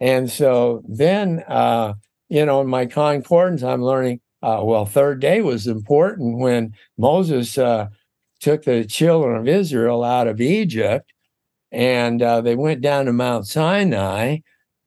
and 0.00 0.30
so 0.30 0.82
then 0.88 1.44
uh, 1.48 1.94
you 2.28 2.44
know 2.44 2.60
in 2.60 2.68
my 2.68 2.86
concordance 2.86 3.62
I'm 3.62 3.82
learning. 3.82 4.20
Uh, 4.42 4.60
well, 4.62 4.84
third 4.84 5.20
day 5.20 5.40
was 5.40 5.66
important 5.66 6.38
when 6.38 6.74
Moses 6.98 7.56
uh, 7.56 7.86
took 8.40 8.64
the 8.64 8.84
children 8.84 9.36
of 9.38 9.48
Israel 9.48 10.04
out 10.04 10.26
of 10.26 10.38
Egypt 10.38 11.10
and 11.74 12.22
uh, 12.22 12.40
they 12.40 12.54
went 12.54 12.80
down 12.80 13.06
to 13.06 13.12
Mount 13.12 13.46
Sinai. 13.48 14.38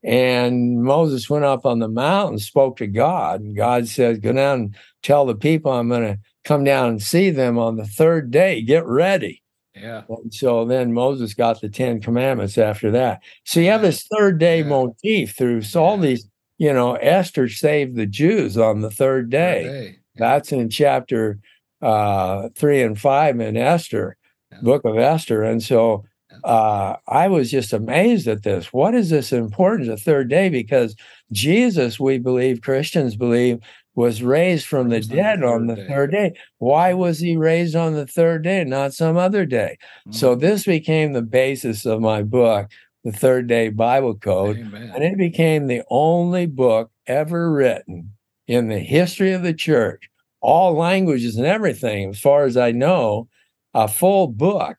And 0.03 0.83
Moses 0.83 1.29
went 1.29 1.45
up 1.45 1.65
on 1.65 1.79
the 1.79 1.88
mountain, 1.88 2.39
spoke 2.39 2.77
to 2.77 2.88
God. 2.88 3.41
And 3.41 3.55
God 3.55 3.88
said, 3.88 4.21
Go 4.21 4.31
down 4.33 4.60
and 4.60 4.75
tell 5.03 5.25
the 5.25 5.36
people 5.36 5.71
I'm 5.71 5.89
going 5.89 6.03
to 6.03 6.19
come 6.43 6.63
down 6.63 6.89
and 6.89 7.01
see 7.01 7.29
them 7.29 7.57
on 7.57 7.75
the 7.77 7.86
third 7.86 8.31
day. 8.31 8.62
Get 8.62 8.86
ready. 8.86 9.41
Yeah. 9.75 10.03
And 10.10 10.33
so 10.33 10.65
then 10.65 10.93
Moses 10.93 11.33
got 11.33 11.62
the 11.62 11.69
Ten 11.69 11.99
Commandments 12.01 12.57
after 12.57 12.89
that. 12.91 13.21
So 13.43 13.60
you 13.60 13.69
have 13.69 13.81
this 13.81 14.07
third 14.07 14.39
day 14.39 14.60
Yeah. 14.62 14.67
motif 14.69 15.36
through 15.36 15.62
so 15.63 15.83
all 15.83 15.97
these, 15.97 16.27
you 16.57 16.73
know, 16.73 16.95
Esther 16.95 17.47
saved 17.49 17.95
the 17.95 18.05
Jews 18.07 18.57
on 18.57 18.81
the 18.81 18.89
third 18.91 19.29
day. 19.29 19.63
Day. 19.63 19.95
That's 20.15 20.51
in 20.51 20.69
chapter 20.69 21.39
uh, 21.81 22.49
three 22.55 22.81
and 22.81 22.99
five 22.99 23.39
in 23.39 23.55
Esther, 23.55 24.17
Yeah. 24.51 24.60
book 24.62 24.83
of 24.86 24.97
Esther. 24.97 25.43
And 25.43 25.62
so 25.62 26.05
uh, 26.47 26.95
I 27.07 27.27
was 27.27 27.51
just 27.51 27.73
amazed 27.73 28.27
at 28.27 28.43
this. 28.43 28.71
What 28.71 28.95
is 28.95 29.10
this 29.10 29.33
importance 29.33 29.89
of 29.89 30.01
third 30.01 30.29
day? 30.29 30.49
Because 30.49 30.95
Jesus, 31.31 31.99
we 31.99 32.17
believe, 32.19 32.62
Christians 32.62 33.15
believe, 33.17 33.60
was 33.95 34.23
raised 34.23 34.65
from 34.65 34.89
the 34.89 34.97
Raised 34.97 35.12
on 35.12 35.17
the 35.17 35.21
dead 35.23 35.43
on 35.43 35.67
the 35.67 35.75
third 35.88 36.12
day. 36.12 36.33
Why 36.60 36.93
was 36.93 37.19
he 37.19 37.36
raised 37.36 37.75
on 37.75 37.95
the 37.95 38.07
third 38.07 38.43
day, 38.43 38.63
not 38.63 38.93
some 38.93 39.17
other 39.17 39.45
day? 39.45 39.77
So 40.12 40.36
Mhm. 40.36 40.39
this 40.39 40.65
became 40.65 41.13
the 41.13 41.21
basis 41.21 41.86
of 41.86 41.99
my 41.99 42.23
book, 42.23 42.71
The 43.03 43.12
Third 43.12 43.47
Day 43.47 43.69
Bible 43.69 44.15
Code. 44.15 44.57
Amen. 44.60 44.91
And 44.95 45.03
it 45.03 45.17
became 45.17 45.67
the 45.67 45.83
only 45.89 46.45
book 46.45 46.91
ever 47.07 47.51
written 47.51 48.13
in 48.47 48.69
the 48.69 48.79
history 48.79 49.33
of 49.33 49.43
the 49.43 49.53
church, 49.53 50.10
all 50.41 50.73
languages 50.73 51.36
and 51.36 51.45
everything, 51.45 52.12
as 52.12 52.19
far 52.19 52.45
as 52.45 52.55
I 52.55 52.71
know, 52.71 53.27
a 53.73 53.88
full 53.88 54.27
book 54.27 54.77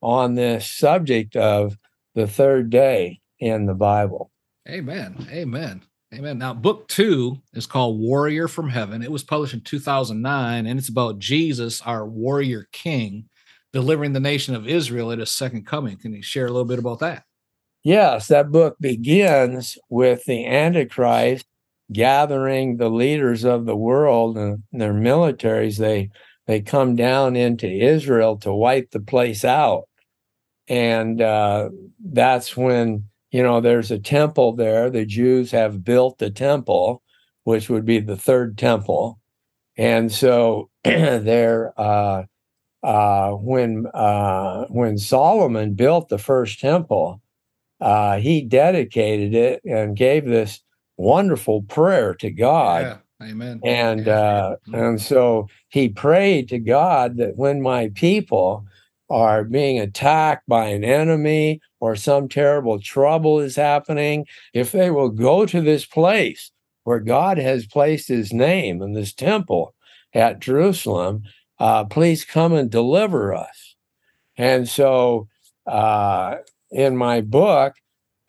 on 0.00 0.34
this 0.34 0.70
subject 0.70 1.36
of 1.36 1.76
the 2.14 2.26
third 2.26 2.70
day 2.70 3.20
in 3.38 3.66
the 3.66 3.74
Bible. 3.74 4.30
Amen. 4.68 5.26
Amen. 5.30 5.82
Amen. 6.14 6.38
Now, 6.38 6.54
book 6.54 6.88
two 6.88 7.38
is 7.52 7.66
called 7.66 8.00
Warrior 8.00 8.48
from 8.48 8.70
Heaven. 8.70 9.02
It 9.02 9.12
was 9.12 9.22
published 9.22 9.54
in 9.54 9.60
2009, 9.60 10.66
and 10.66 10.78
it's 10.78 10.88
about 10.88 11.18
Jesus, 11.18 11.82
our 11.82 12.06
warrior 12.06 12.66
king, 12.72 13.28
delivering 13.72 14.14
the 14.14 14.20
nation 14.20 14.54
of 14.54 14.66
Israel 14.66 15.12
at 15.12 15.18
his 15.18 15.30
second 15.30 15.66
coming. 15.66 15.98
Can 15.98 16.14
you 16.14 16.22
share 16.22 16.46
a 16.46 16.50
little 16.50 16.64
bit 16.64 16.78
about 16.78 17.00
that? 17.00 17.24
Yes, 17.84 18.28
that 18.28 18.50
book 18.50 18.76
begins 18.80 19.78
with 19.88 20.24
the 20.24 20.46
Antichrist 20.46 21.46
gathering 21.92 22.76
the 22.76 22.90
leaders 22.90 23.44
of 23.44 23.66
the 23.66 23.76
world 23.76 24.36
and 24.36 24.62
their 24.72 24.92
militaries. 24.92 25.78
They 25.78 26.10
they 26.46 26.60
come 26.60 26.96
down 26.96 27.36
into 27.36 27.68
Israel 27.68 28.36
to 28.38 28.52
wipe 28.52 28.90
the 28.90 29.00
place 29.00 29.44
out, 29.44 29.87
and 30.68 31.20
uh, 31.20 31.70
that's 32.04 32.56
when 32.56 33.04
you 33.30 33.42
know 33.42 33.60
there's 33.60 33.90
a 33.90 33.98
temple 33.98 34.52
there. 34.54 34.90
The 34.90 35.06
Jews 35.06 35.50
have 35.50 35.84
built 35.84 36.18
the 36.18 36.30
temple, 36.30 37.02
which 37.44 37.68
would 37.68 37.84
be 37.84 38.00
the 38.00 38.16
third 38.16 38.58
temple, 38.58 39.18
and 39.76 40.12
so 40.12 40.70
they're. 40.84 41.72
Uh, 41.78 42.24
uh, 42.82 43.32
when 43.32 43.86
uh, 43.92 44.64
when 44.66 44.98
Solomon 44.98 45.74
built 45.74 46.08
the 46.08 46.18
first 46.18 46.60
temple, 46.60 47.20
uh, 47.80 48.18
he 48.18 48.42
dedicated 48.42 49.34
it 49.34 49.64
and 49.64 49.96
gave 49.96 50.24
this 50.24 50.60
wonderful 50.96 51.62
prayer 51.62 52.14
to 52.14 52.30
God. 52.30 52.82
Yeah. 52.82 53.28
Amen. 53.30 53.60
And 53.64 54.06
uh, 54.06 54.56
and 54.72 55.00
so 55.00 55.48
he 55.68 55.88
prayed 55.88 56.48
to 56.50 56.58
God 56.60 57.16
that 57.16 57.36
when 57.36 57.60
my 57.60 57.88
people 57.88 58.64
are 59.10 59.44
being 59.44 59.78
attacked 59.78 60.46
by 60.48 60.66
an 60.66 60.84
enemy 60.84 61.60
or 61.80 61.96
some 61.96 62.28
terrible 62.28 62.80
trouble 62.80 63.40
is 63.40 63.56
happening, 63.56 64.26
if 64.52 64.72
they 64.72 64.90
will 64.90 65.10
go 65.10 65.46
to 65.46 65.60
this 65.60 65.86
place 65.86 66.50
where 66.84 67.00
God 67.00 67.38
has 67.38 67.66
placed 67.66 68.08
his 68.08 68.32
name 68.32 68.82
in 68.82 68.92
this 68.94 69.12
temple 69.12 69.74
at 70.14 70.40
Jerusalem. 70.40 71.22
Uh, 71.58 71.84
please 71.84 72.24
come 72.24 72.52
and 72.52 72.70
deliver 72.70 73.34
us. 73.34 73.76
And 74.36 74.68
so 74.68 75.28
uh, 75.66 76.36
in 76.70 76.96
my 76.96 77.20
book, 77.20 77.74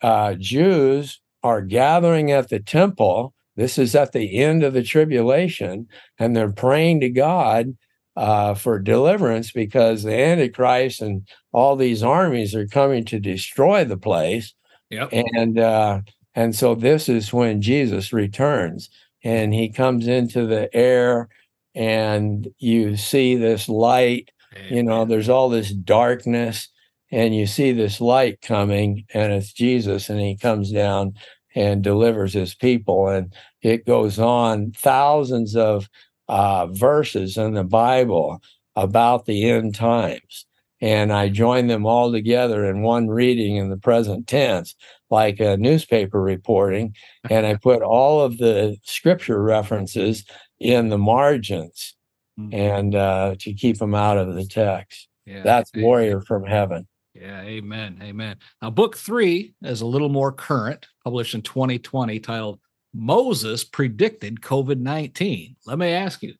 uh, 0.02 0.34
Jews 0.34 1.20
are 1.42 1.62
gathering 1.62 2.30
at 2.32 2.48
the 2.48 2.60
temple. 2.60 3.34
This 3.56 3.78
is 3.78 3.94
at 3.94 4.12
the 4.12 4.38
end 4.38 4.62
of 4.62 4.72
the 4.72 4.82
tribulation, 4.82 5.88
and 6.18 6.34
they're 6.34 6.52
praying 6.52 7.00
to 7.00 7.08
God 7.08 7.76
uh, 8.16 8.54
for 8.54 8.78
deliverance 8.78 9.52
because 9.52 10.02
the 10.02 10.18
Antichrist 10.18 11.00
and 11.00 11.26
all 11.52 11.76
these 11.76 12.02
armies 12.02 12.54
are 12.54 12.66
coming 12.66 13.04
to 13.06 13.20
destroy 13.20 13.84
the 13.84 13.96
place. 13.96 14.54
Yep. 14.90 15.10
And 15.12 15.58
uh, 15.58 16.00
and 16.34 16.54
so 16.54 16.74
this 16.74 17.08
is 17.08 17.32
when 17.32 17.62
Jesus 17.62 18.12
returns, 18.12 18.90
and 19.22 19.54
he 19.54 19.70
comes 19.70 20.06
into 20.06 20.46
the 20.46 20.74
air, 20.74 21.28
and 21.74 22.48
you 22.58 22.96
see 22.96 23.36
this 23.36 23.68
light. 23.68 24.30
You 24.68 24.82
know, 24.82 25.04
there's 25.04 25.28
all 25.28 25.48
this 25.48 25.72
darkness, 25.72 26.68
and 27.12 27.34
you 27.36 27.46
see 27.46 27.70
this 27.70 28.00
light 28.00 28.40
coming, 28.40 29.04
and 29.14 29.32
it's 29.32 29.52
Jesus, 29.52 30.08
and 30.10 30.20
he 30.20 30.36
comes 30.36 30.72
down 30.72 31.14
and 31.54 31.82
delivers 31.82 32.32
his 32.32 32.54
people, 32.54 33.08
and 33.08 33.32
it 33.62 33.86
goes 33.86 34.18
on 34.18 34.72
thousands 34.72 35.56
of 35.56 35.88
uh, 36.30 36.66
verses 36.66 37.36
in 37.36 37.54
the 37.54 37.64
Bible 37.64 38.40
about 38.76 39.26
the 39.26 39.50
end 39.50 39.74
times. 39.74 40.46
And 40.80 41.12
I 41.12 41.28
join 41.28 41.66
them 41.66 41.84
all 41.84 42.12
together 42.12 42.64
in 42.64 42.82
one 42.82 43.08
reading 43.08 43.56
in 43.56 43.68
the 43.68 43.76
present 43.76 44.28
tense, 44.28 44.76
like 45.10 45.40
a 45.40 45.56
newspaper 45.56 46.22
reporting. 46.22 46.94
And 47.28 47.44
I 47.46 47.56
put 47.56 47.82
all 47.82 48.22
of 48.22 48.38
the 48.38 48.78
scripture 48.84 49.42
references 49.42 50.24
in 50.60 50.88
the 50.88 50.98
margins 50.98 51.96
mm-hmm. 52.38 52.54
and 52.54 52.94
uh, 52.94 53.34
to 53.40 53.52
keep 53.52 53.78
them 53.78 53.94
out 53.94 54.16
of 54.16 54.34
the 54.34 54.46
text. 54.46 55.08
Yeah, 55.26 55.42
That's 55.42 55.72
amen. 55.74 55.84
Warrior 55.84 56.20
from 56.20 56.44
Heaven. 56.44 56.86
Yeah, 57.12 57.42
amen. 57.42 57.98
Amen. 58.02 58.36
Now, 58.62 58.70
book 58.70 58.96
three 58.96 59.52
is 59.62 59.80
a 59.80 59.86
little 59.86 60.08
more 60.08 60.30
current, 60.30 60.86
published 61.02 61.34
in 61.34 61.42
2020, 61.42 62.20
titled 62.20 62.60
Moses 62.92 63.64
predicted 63.64 64.40
COVID 64.40 64.80
19. 64.80 65.56
Let 65.66 65.78
me 65.78 65.88
ask 65.88 66.22
you, 66.22 66.34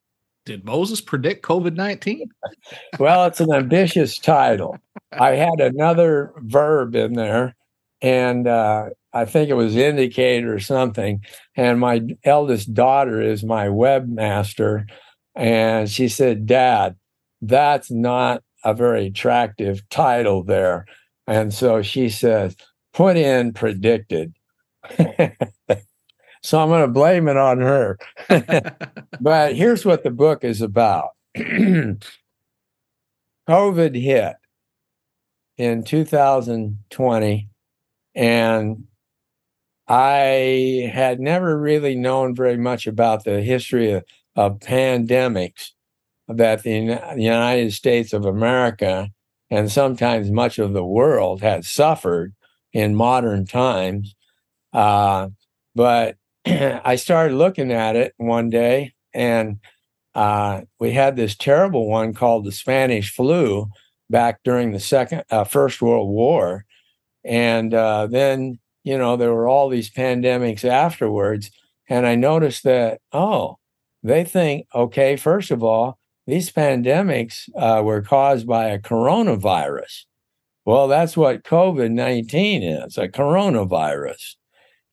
did 0.45 0.65
Moses 0.65 1.01
predict 1.01 1.45
COVID 1.45 1.75
19? 1.77 2.31
well, 2.99 3.27
it's 3.27 3.41
an 3.41 3.53
ambitious 3.53 4.19
title. 4.19 4.79
I 5.13 5.31
had 5.33 5.61
another 5.61 6.33
verb 6.39 6.95
in 6.95 7.15
there, 7.15 7.55
and 8.03 8.47
uh, 8.47 8.91
I 9.13 9.25
think 9.25 9.51
it 9.51 9.55
was 9.55 9.77
indicate 9.77 10.45
or 10.45 10.61
something. 10.61 11.23
And 11.57 11.81
my 11.81 12.03
eldest 12.25 12.73
daughter 12.75 13.21
is 13.21 13.43
my 13.43 13.67
webmaster. 13.67 14.89
And 15.35 15.91
she 15.91 16.09
said, 16.09 16.47
Dad, 16.47 16.97
that's 17.41 17.91
not 17.91 18.43
a 18.65 18.75
very 18.75 19.07
attractive 19.07 19.89
title 19.89 20.43
there. 20.43 20.87
And 21.27 21.53
so 21.53 21.83
she 21.83 22.09
says, 22.09 22.57
put 22.93 23.17
in 23.17 23.53
predicted. 23.53 24.35
So 26.43 26.59
I'm 26.59 26.69
going 26.69 26.83
to 26.83 26.89
blame 26.89 27.29
it 27.29 27.37
on 27.37 27.61
her. 27.61 27.99
but 29.21 29.55
here's 29.55 29.85
what 29.85 30.03
the 30.03 30.11
book 30.11 30.45
is 30.45 30.63
about 30.63 31.11
COVID 31.37 32.01
hit 34.01 34.37
in 35.57 35.85
2020, 35.85 37.49
and 38.15 38.85
I 39.87 40.91
had 40.93 41.21
never 41.21 41.59
really 41.59 41.97
known 41.97 42.35
very 42.35 42.57
much 42.57 42.87
about 42.87 43.25
the 43.25 43.43
history 43.43 43.93
of, 43.93 44.05
of 44.37 44.61
pandemics 44.61 45.71
that 46.29 46.63
the 46.63 47.01
United 47.17 47.73
States 47.73 48.13
of 48.13 48.25
America 48.25 49.11
and 49.51 49.71
sometimes 49.71 50.31
much 50.31 50.59
of 50.59 50.73
the 50.73 50.85
world 50.85 51.43
had 51.43 51.65
suffered 51.65 52.35
in 52.73 52.95
modern 52.95 53.45
times. 53.47 54.15
Uh, 54.73 55.29
but 55.75 56.17
I 56.47 56.97
started 56.97 57.35
looking 57.35 57.73
at 57.73 57.97
it 57.97 58.15
one 58.17 58.51
day, 58.51 58.95
and 59.13 59.59
uh, 60.15 60.63
we 60.79 60.93
had 60.93 61.17
this 61.17 61.37
terrible 61.37 61.89
one 61.89 62.15
called 62.15 62.45
the 62.45 62.53
Spanish 62.53 63.15
flu 63.15 63.69
back 64.09 64.41
during 64.43 64.73
the 64.73 64.81
second, 64.81 65.25
uh, 65.31 65.45
First 65.45 65.83
World 65.83 66.09
War, 66.09 66.65
and 67.25 67.75
uh, 67.75 68.07
then 68.07 68.59
you 68.85 68.97
know 68.97 69.17
there 69.17 69.35
were 69.35 69.49
all 69.49 69.69
these 69.69 69.91
pandemics 69.91 70.65
afterwards, 70.65 71.51
and 71.89 72.07
I 72.07 72.15
noticed 72.15 72.65
that 72.65 73.01
oh, 73.13 73.59
they 74.03 74.25
think 74.25 74.67
okay, 74.75 75.17
first 75.17 75.51
of 75.51 75.63
all, 75.63 75.99
these 76.27 76.51
pandemics 76.51 77.49
uh, 77.57 77.83
were 77.83 78.03
caused 78.03 78.47
by 78.47 78.67
a 78.67 78.79
coronavirus. 78.79 80.05
Well, 80.65 80.89
that's 80.89 81.17
what 81.17 81.45
COVID 81.45 81.91
19 81.91 82.63
is 82.63 82.97
a 82.97 83.09
coronavirus. 83.09 84.37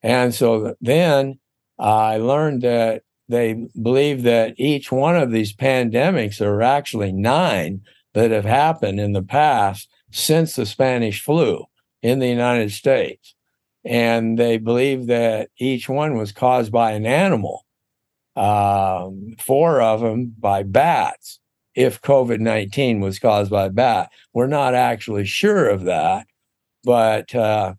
And 0.03 0.33
so 0.33 0.75
then 0.81 1.39
I 1.79 2.17
learned 2.17 2.61
that 2.61 3.03
they 3.29 3.67
believe 3.81 4.23
that 4.23 4.53
each 4.57 4.91
one 4.91 5.17
of 5.17 5.31
these 5.31 5.53
pandemics, 5.53 6.37
there 6.37 6.53
are 6.53 6.61
actually 6.61 7.11
nine 7.11 7.81
that 8.13 8.31
have 8.31 8.45
happened 8.45 8.99
in 8.99 9.13
the 9.13 9.23
past 9.23 9.89
since 10.11 10.55
the 10.55 10.65
Spanish 10.65 11.21
flu 11.21 11.65
in 12.01 12.19
the 12.19 12.27
United 12.27 12.71
States. 12.71 13.35
And 13.83 14.37
they 14.37 14.57
believe 14.57 15.07
that 15.07 15.49
each 15.57 15.87
one 15.87 16.17
was 16.17 16.31
caused 16.31 16.71
by 16.71 16.91
an 16.91 17.05
animal, 17.05 17.65
um, 18.35 19.35
four 19.39 19.81
of 19.81 20.01
them 20.01 20.33
by 20.37 20.63
bats, 20.63 21.39
if 21.75 22.01
COVID 22.01 22.39
19 22.39 23.01
was 23.01 23.19
caused 23.19 23.51
by 23.51 23.65
a 23.65 23.69
bat. 23.69 24.09
We're 24.33 24.47
not 24.47 24.73
actually 24.73 25.25
sure 25.25 25.69
of 25.69 25.83
that. 25.83 26.27
But 26.83 27.35
uh, 27.35 27.75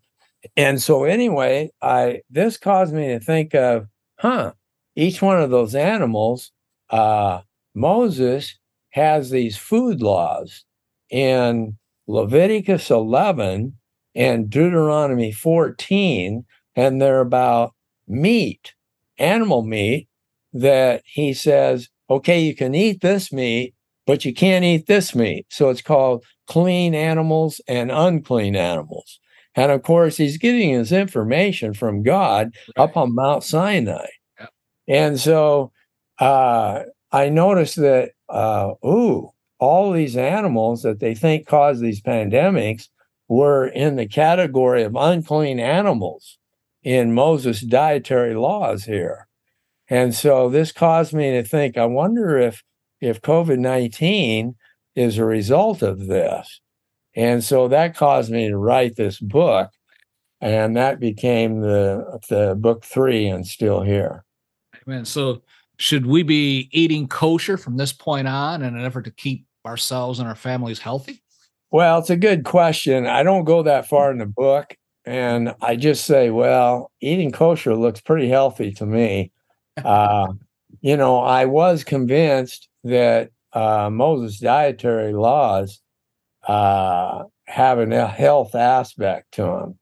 and 0.55 0.81
so 0.81 1.03
anyway, 1.03 1.71
I 1.81 2.21
this 2.29 2.57
caused 2.57 2.93
me 2.93 3.07
to 3.09 3.19
think 3.19 3.53
of, 3.53 3.87
huh, 4.19 4.53
each 4.95 5.21
one 5.21 5.41
of 5.41 5.49
those 5.49 5.75
animals, 5.75 6.51
uh, 6.89 7.41
Moses 7.75 8.57
has 8.91 9.29
these 9.29 9.57
food 9.57 10.01
laws 10.01 10.65
in 11.09 11.77
Leviticus 12.07 12.89
11 12.89 13.77
and 14.15 14.49
Deuteronomy 14.49 15.31
14, 15.31 16.45
and 16.75 17.01
they're 17.01 17.21
about 17.21 17.73
meat, 18.07 18.73
animal 19.17 19.61
meat, 19.61 20.07
that 20.51 21.03
he 21.05 21.33
says, 21.33 21.89
okay, 22.09 22.41
you 22.41 22.55
can 22.55 22.73
eat 22.73 23.01
this 23.01 23.31
meat, 23.31 23.75
but 24.07 24.25
you 24.25 24.33
can't 24.33 24.65
eat 24.65 24.87
this 24.87 25.13
meat. 25.13 25.45
So 25.49 25.69
it's 25.69 25.83
called 25.83 26.25
clean 26.47 26.95
animals 26.95 27.61
and 27.67 27.91
unclean 27.91 28.55
animals. 28.55 29.19
And 29.59 29.73
of 29.73 29.83
course, 29.83 30.15
he's 30.15 30.37
getting 30.37 30.69
his 30.69 30.93
information 30.93 31.73
from 31.73 32.01
God 32.01 32.55
right. 32.77 32.83
up 32.83 32.95
on 32.95 33.13
Mount 33.13 33.43
Sinai. 33.43 34.07
And 34.87 35.19
so 35.19 35.73
uh, 36.17 36.83
I 37.11 37.27
noticed 37.27 37.75
that, 37.75 38.11
uh, 38.29 38.75
ooh, 38.85 39.31
all 39.59 39.91
these 39.91 40.15
animals 40.15 40.83
that 40.83 41.01
they 41.01 41.13
think 41.13 41.45
cause 41.45 41.81
these 41.81 42.01
pandemics 42.01 42.87
were 43.27 43.67
in 43.67 43.97
the 43.97 44.07
category 44.07 44.83
of 44.83 44.95
unclean 44.95 45.59
animals 45.59 46.37
in 46.81 47.13
Moses' 47.13 47.59
dietary 47.59 48.35
laws 48.35 48.85
here. 48.85 49.27
And 49.89 50.15
so 50.15 50.49
this 50.49 50.71
caused 50.71 51.13
me 51.13 51.31
to 51.31 51.43
think, 51.43 51.77
I 51.77 51.85
wonder 51.85 52.37
if 52.37 52.63
if 53.01 53.21
COVID 53.21 53.59
19 53.59 54.55
is 54.95 55.17
a 55.17 55.25
result 55.25 55.81
of 55.81 56.07
this. 56.07 56.61
And 57.15 57.43
so 57.43 57.67
that 57.67 57.95
caused 57.95 58.31
me 58.31 58.49
to 58.49 58.57
write 58.57 58.95
this 58.95 59.19
book. 59.19 59.71
And 60.41 60.77
that 60.77 60.99
became 60.99 61.59
the 61.59 62.19
the 62.29 62.55
book 62.55 62.85
three 62.85 63.27
and 63.27 63.45
still 63.45 63.81
here. 63.81 64.23
Amen. 64.87 65.03
So 65.03 65.41
should 65.77 66.05
we 66.05 66.23
be 66.23 66.69
eating 66.71 67.07
kosher 67.07 67.57
from 67.57 67.75
this 67.75 67.91
point 67.91 68.27
on 68.27 68.61
in 68.61 68.77
an 68.77 68.85
effort 68.85 69.03
to 69.03 69.11
keep 69.11 69.45
ourselves 69.65 70.19
and 70.19 70.27
our 70.27 70.35
families 70.35 70.79
healthy? 70.79 71.21
Well, 71.71 71.99
it's 71.99 72.09
a 72.09 72.15
good 72.15 72.45
question. 72.45 73.05
I 73.05 73.23
don't 73.23 73.43
go 73.43 73.63
that 73.63 73.87
far 73.87 74.11
in 74.11 74.17
the 74.17 74.25
book. 74.25 74.75
And 75.05 75.55
I 75.61 75.75
just 75.75 76.05
say, 76.05 76.29
well, 76.29 76.91
eating 77.01 77.31
kosher 77.31 77.75
looks 77.75 78.01
pretty 78.01 78.29
healthy 78.29 78.71
to 78.73 78.85
me. 78.85 79.31
Uh, 79.85 80.33
you 80.81 80.97
know, 80.97 81.19
I 81.21 81.45
was 81.45 81.85
convinced 81.85 82.67
that 82.83 83.31
uh, 83.53 83.89
Moses' 83.89 84.39
dietary 84.39 85.13
laws 85.13 85.79
uh, 86.49 87.25
having 87.45 87.93
a 87.93 88.07
health 88.07 88.55
aspect 88.55 89.33
to 89.33 89.43
them. 89.43 89.79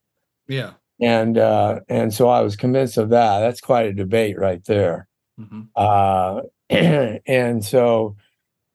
Yeah. 0.49 0.73
And 0.99 1.37
uh, 1.37 1.79
and 1.87 2.13
so 2.13 2.27
I 2.27 2.41
was 2.41 2.57
convinced 2.57 2.97
of 2.97 3.09
that. 3.09 3.39
That's 3.39 3.61
quite 3.61 3.85
a 3.85 3.93
debate 3.93 4.37
right 4.37 4.63
there. 4.65 5.07
Mm-hmm. 5.39 5.61
Uh, 5.75 6.41
and 7.25 7.63
so 7.63 8.17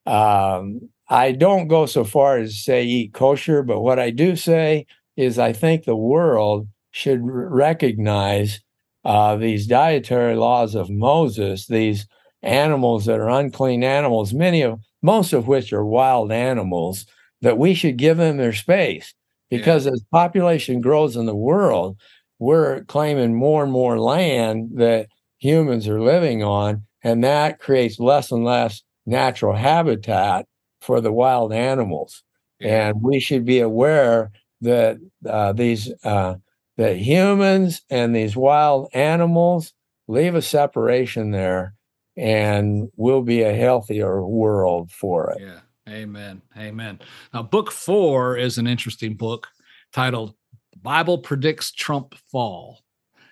um, 0.07 0.89
I 1.07 1.33
don't 1.33 1.67
go 1.67 1.85
so 1.85 2.03
far 2.03 2.39
as 2.39 2.57
say 2.57 2.83
eat 2.83 3.13
kosher, 3.13 3.61
but 3.61 3.81
what 3.81 3.99
I 3.99 4.09
do 4.09 4.35
say 4.35 4.87
is 5.15 5.37
I 5.37 5.53
think 5.53 5.83
the 5.83 5.95
world 5.95 6.67
should 6.89 7.19
recognize 7.21 8.61
uh, 9.05 9.35
these 9.35 9.67
dietary 9.67 10.35
laws 10.35 10.73
of 10.73 10.89
Moses, 10.89 11.67
these 11.67 12.07
animals 12.41 13.05
that 13.05 13.19
are 13.19 13.29
unclean 13.29 13.83
animals, 13.83 14.33
many 14.33 14.61
of 14.63 14.79
most 15.03 15.33
of 15.33 15.47
which 15.47 15.71
are 15.73 15.85
wild 15.85 16.31
animals, 16.31 17.05
that 17.43 17.57
we 17.57 17.75
should 17.75 17.97
give 17.97 18.17
them 18.17 18.37
their 18.37 18.53
space 18.53 19.13
because 19.49 19.85
yeah. 19.85 19.91
as 19.91 20.03
population 20.11 20.81
grows 20.81 21.15
in 21.15 21.27
the 21.27 21.35
world, 21.35 21.97
we're 22.39 22.83
claiming 22.85 23.35
more 23.35 23.63
and 23.63 23.71
more 23.71 23.99
land 23.99 24.71
that 24.75 25.07
humans 25.37 25.87
are 25.87 26.01
living 26.01 26.41
on, 26.41 26.83
and 27.03 27.23
that 27.23 27.59
creates 27.59 27.99
less 27.99 28.31
and 28.31 28.43
less 28.43 28.81
natural 29.05 29.53
habitat 29.53 30.47
for 30.81 31.01
the 31.01 31.11
wild 31.11 31.53
animals. 31.53 32.23
Yeah. 32.59 32.87
And 32.87 33.01
we 33.01 33.19
should 33.19 33.45
be 33.45 33.59
aware 33.59 34.31
that 34.61 34.97
uh, 35.29 35.51
these 35.51 35.91
uh, 36.03 36.35
that 36.77 36.97
humans 36.97 37.81
and 37.89 38.15
these 38.15 38.35
wild 38.35 38.89
animals 38.93 39.73
leave 40.07 40.33
a 40.33 40.41
separation 40.41 41.31
there 41.31 41.75
and 42.15 42.89
we'll 42.95 43.21
be 43.21 43.41
a 43.41 43.53
healthier 43.53 44.25
world 44.25 44.91
for 44.91 45.31
it. 45.31 45.41
Yeah. 45.41 45.59
Amen. 45.87 46.41
Amen. 46.57 46.99
Now, 47.33 47.43
book 47.43 47.71
four 47.71 48.37
is 48.37 48.57
an 48.57 48.67
interesting 48.67 49.15
book 49.15 49.47
titled 49.91 50.33
Bible 50.81 51.17
Predicts 51.17 51.71
Trump 51.71 52.15
Fall. 52.31 52.79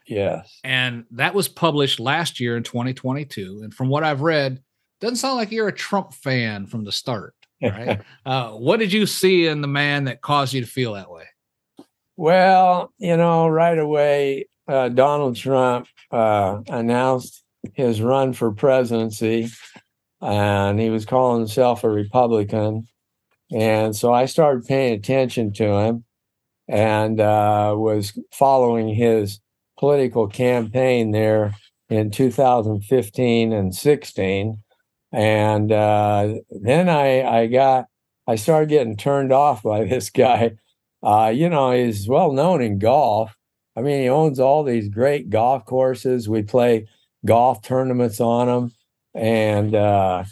Yes. 0.07 0.59
And 0.63 1.05
that 1.11 1.33
was 1.33 1.47
published 1.47 1.99
last 1.99 2.39
year 2.39 2.57
in 2.57 2.63
2022. 2.63 3.61
And 3.63 3.73
from 3.73 3.87
what 3.87 4.03
I've 4.03 4.21
read, 4.21 4.61
doesn't 4.99 5.17
sound 5.17 5.37
like 5.37 5.51
you're 5.51 5.69
a 5.69 5.73
Trump 5.73 6.13
fan 6.13 6.67
from 6.67 6.83
the 6.83 6.91
start. 6.91 7.33
Right. 7.61 8.01
uh, 8.25 8.51
what 8.51 8.79
did 8.79 8.91
you 8.91 9.05
see 9.05 9.47
in 9.47 9.61
the 9.61 9.67
man 9.67 10.05
that 10.05 10.21
caused 10.21 10.53
you 10.53 10.61
to 10.61 10.67
feel 10.67 10.93
that 10.93 11.09
way? 11.09 11.25
Well, 12.17 12.91
you 12.97 13.17
know, 13.17 13.47
right 13.47 13.77
away, 13.77 14.47
uh, 14.67 14.89
Donald 14.89 15.37
Trump 15.37 15.87
uh, 16.11 16.61
announced 16.67 17.43
his 17.73 18.01
run 18.01 18.33
for 18.33 18.51
presidency, 18.51 19.49
and 20.21 20.79
he 20.79 20.89
was 20.89 21.05
calling 21.05 21.39
himself 21.39 21.83
a 21.83 21.89
Republican. 21.89 22.87
And 23.51 23.95
so 23.95 24.13
I 24.13 24.25
started 24.25 24.65
paying 24.65 24.93
attention 24.93 25.51
to 25.53 25.65
him 25.65 26.05
and 26.67 27.19
uh, 27.19 27.73
was 27.77 28.17
following 28.31 28.93
his 28.93 29.39
political 29.77 30.27
campaign 30.27 31.11
there 31.11 31.55
in 31.89 32.11
2015 32.11 33.51
and 33.51 33.75
16. 33.75 34.63
And 35.11 35.71
uh, 35.71 36.35
then 36.49 36.87
I, 36.87 37.23
I 37.23 37.47
got, 37.47 37.85
I 38.27 38.35
started 38.35 38.69
getting 38.69 38.95
turned 38.95 39.33
off 39.33 39.63
by 39.63 39.83
this 39.85 40.09
guy. 40.09 40.51
Uh, 41.03 41.31
you 41.35 41.49
know, 41.49 41.71
he's 41.71 42.07
well 42.07 42.31
known 42.31 42.61
in 42.61 42.79
golf. 42.79 43.35
I 43.75 43.81
mean, 43.81 44.01
he 44.01 44.09
owns 44.09 44.39
all 44.39 44.63
these 44.63 44.87
great 44.87 45.29
golf 45.29 45.65
courses. 45.65 46.29
We 46.29 46.43
play 46.43 46.87
golf 47.25 47.61
tournaments 47.61 48.19
on 48.19 48.47
them. 48.47 48.71
And 49.13 49.75
uh, 49.75 50.23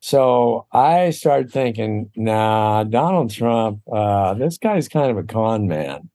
so 0.00 0.66
I 0.72 1.10
started 1.10 1.50
thinking, 1.50 2.10
nah, 2.16 2.84
Donald 2.84 3.30
Trump, 3.30 3.80
uh, 3.92 4.34
this 4.34 4.58
guy's 4.58 4.88
kind 4.88 5.10
of 5.10 5.18
a 5.18 5.24
con 5.24 5.68
man. 5.68 6.10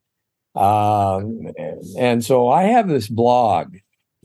Um, 0.56 1.48
and 1.98 2.24
so 2.24 2.48
I 2.50 2.64
have 2.64 2.88
this 2.88 3.08
blog. 3.08 3.76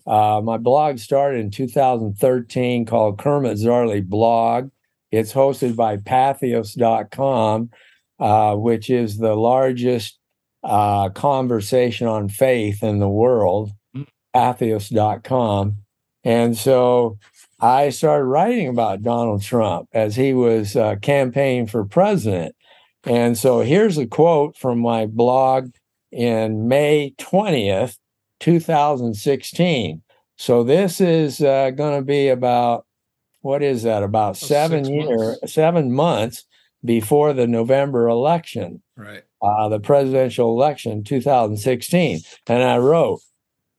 Uh, 0.06 0.40
my 0.42 0.56
blog 0.56 0.98
started 0.98 1.40
in 1.40 1.50
2013 1.50 2.86
called 2.86 3.18
Kermit 3.18 3.58
Zarley 3.58 4.04
Blog. 4.04 4.70
It's 5.10 5.32
hosted 5.32 5.76
by 5.76 5.96
Patheos.com, 5.96 7.70
uh, 8.18 8.54
which 8.56 8.90
is 8.90 9.18
the 9.18 9.34
largest 9.34 10.18
uh, 10.62 11.08
conversation 11.10 12.06
on 12.06 12.28
faith 12.28 12.82
in 12.82 12.98
the 12.98 13.08
world, 13.08 13.72
mm. 13.96 14.06
Patheos.com. 14.34 15.76
And 16.22 16.56
so 16.56 17.18
I 17.60 17.90
started 17.90 18.24
writing 18.24 18.68
about 18.68 19.02
Donald 19.02 19.42
Trump 19.42 19.88
as 19.92 20.16
he 20.16 20.32
was 20.32 20.76
uh, 20.76 20.96
campaigning 20.96 21.66
for 21.66 21.84
president. 21.84 22.54
And 23.04 23.36
so 23.36 23.60
here's 23.60 23.98
a 23.98 24.06
quote 24.06 24.56
from 24.56 24.78
my 24.78 25.06
blog 25.06 25.70
in 26.10 26.68
May 26.68 27.14
20th, 27.18 27.98
2016. 28.40 30.02
So 30.36 30.64
this 30.64 31.00
is 31.00 31.42
uh, 31.42 31.70
going 31.70 31.98
to 31.98 32.04
be 32.04 32.28
about 32.28 32.86
what 33.42 33.62
is 33.62 33.82
that? 33.82 34.02
About 34.02 34.30
oh, 34.30 34.46
seven 34.46 34.84
years, 34.86 35.38
seven 35.46 35.92
months 35.92 36.44
before 36.84 37.32
the 37.32 37.46
November 37.46 38.08
election, 38.08 38.82
right? 38.96 39.22
Uh, 39.42 39.68
the 39.68 39.80
presidential 39.80 40.50
election, 40.50 41.04
2016. 41.04 42.20
And 42.46 42.62
I 42.62 42.78
wrote, 42.78 43.20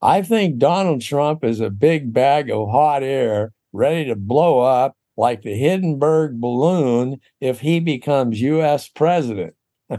I 0.02 0.22
think 0.24 0.58
Donald 0.58 1.02
Trump 1.02 1.44
is 1.44 1.60
a 1.60 1.70
big 1.70 2.14
bag 2.14 2.50
of 2.50 2.70
hot 2.70 3.04
air 3.04 3.54
ready 3.74 4.06
to 4.06 4.16
blow 4.16 4.60
up 4.60 4.96
like 5.18 5.42
the 5.42 5.56
Hindenburg 5.56 6.40
balloon 6.40 7.20
if 7.40 7.60
he 7.60 7.80
becomes 7.80 8.42
U.S. 8.42 8.88
president. 8.88 9.56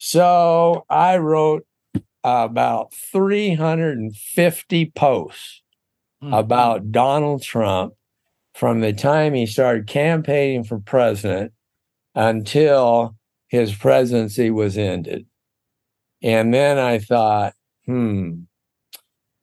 So 0.00 0.86
I 0.88 1.18
wrote 1.18 1.66
about 2.24 2.94
350 2.94 4.92
posts 4.96 5.62
mm-hmm. 6.22 6.32
about 6.32 6.90
Donald 6.90 7.42
Trump 7.42 7.92
from 8.54 8.80
the 8.80 8.94
time 8.94 9.34
he 9.34 9.44
started 9.44 9.86
campaigning 9.86 10.64
for 10.64 10.80
president 10.80 11.52
until 12.14 13.14
his 13.48 13.74
presidency 13.74 14.50
was 14.50 14.78
ended. 14.78 15.26
And 16.22 16.52
then 16.52 16.78
I 16.78 16.98
thought, 16.98 17.52
hmm, 17.84 18.40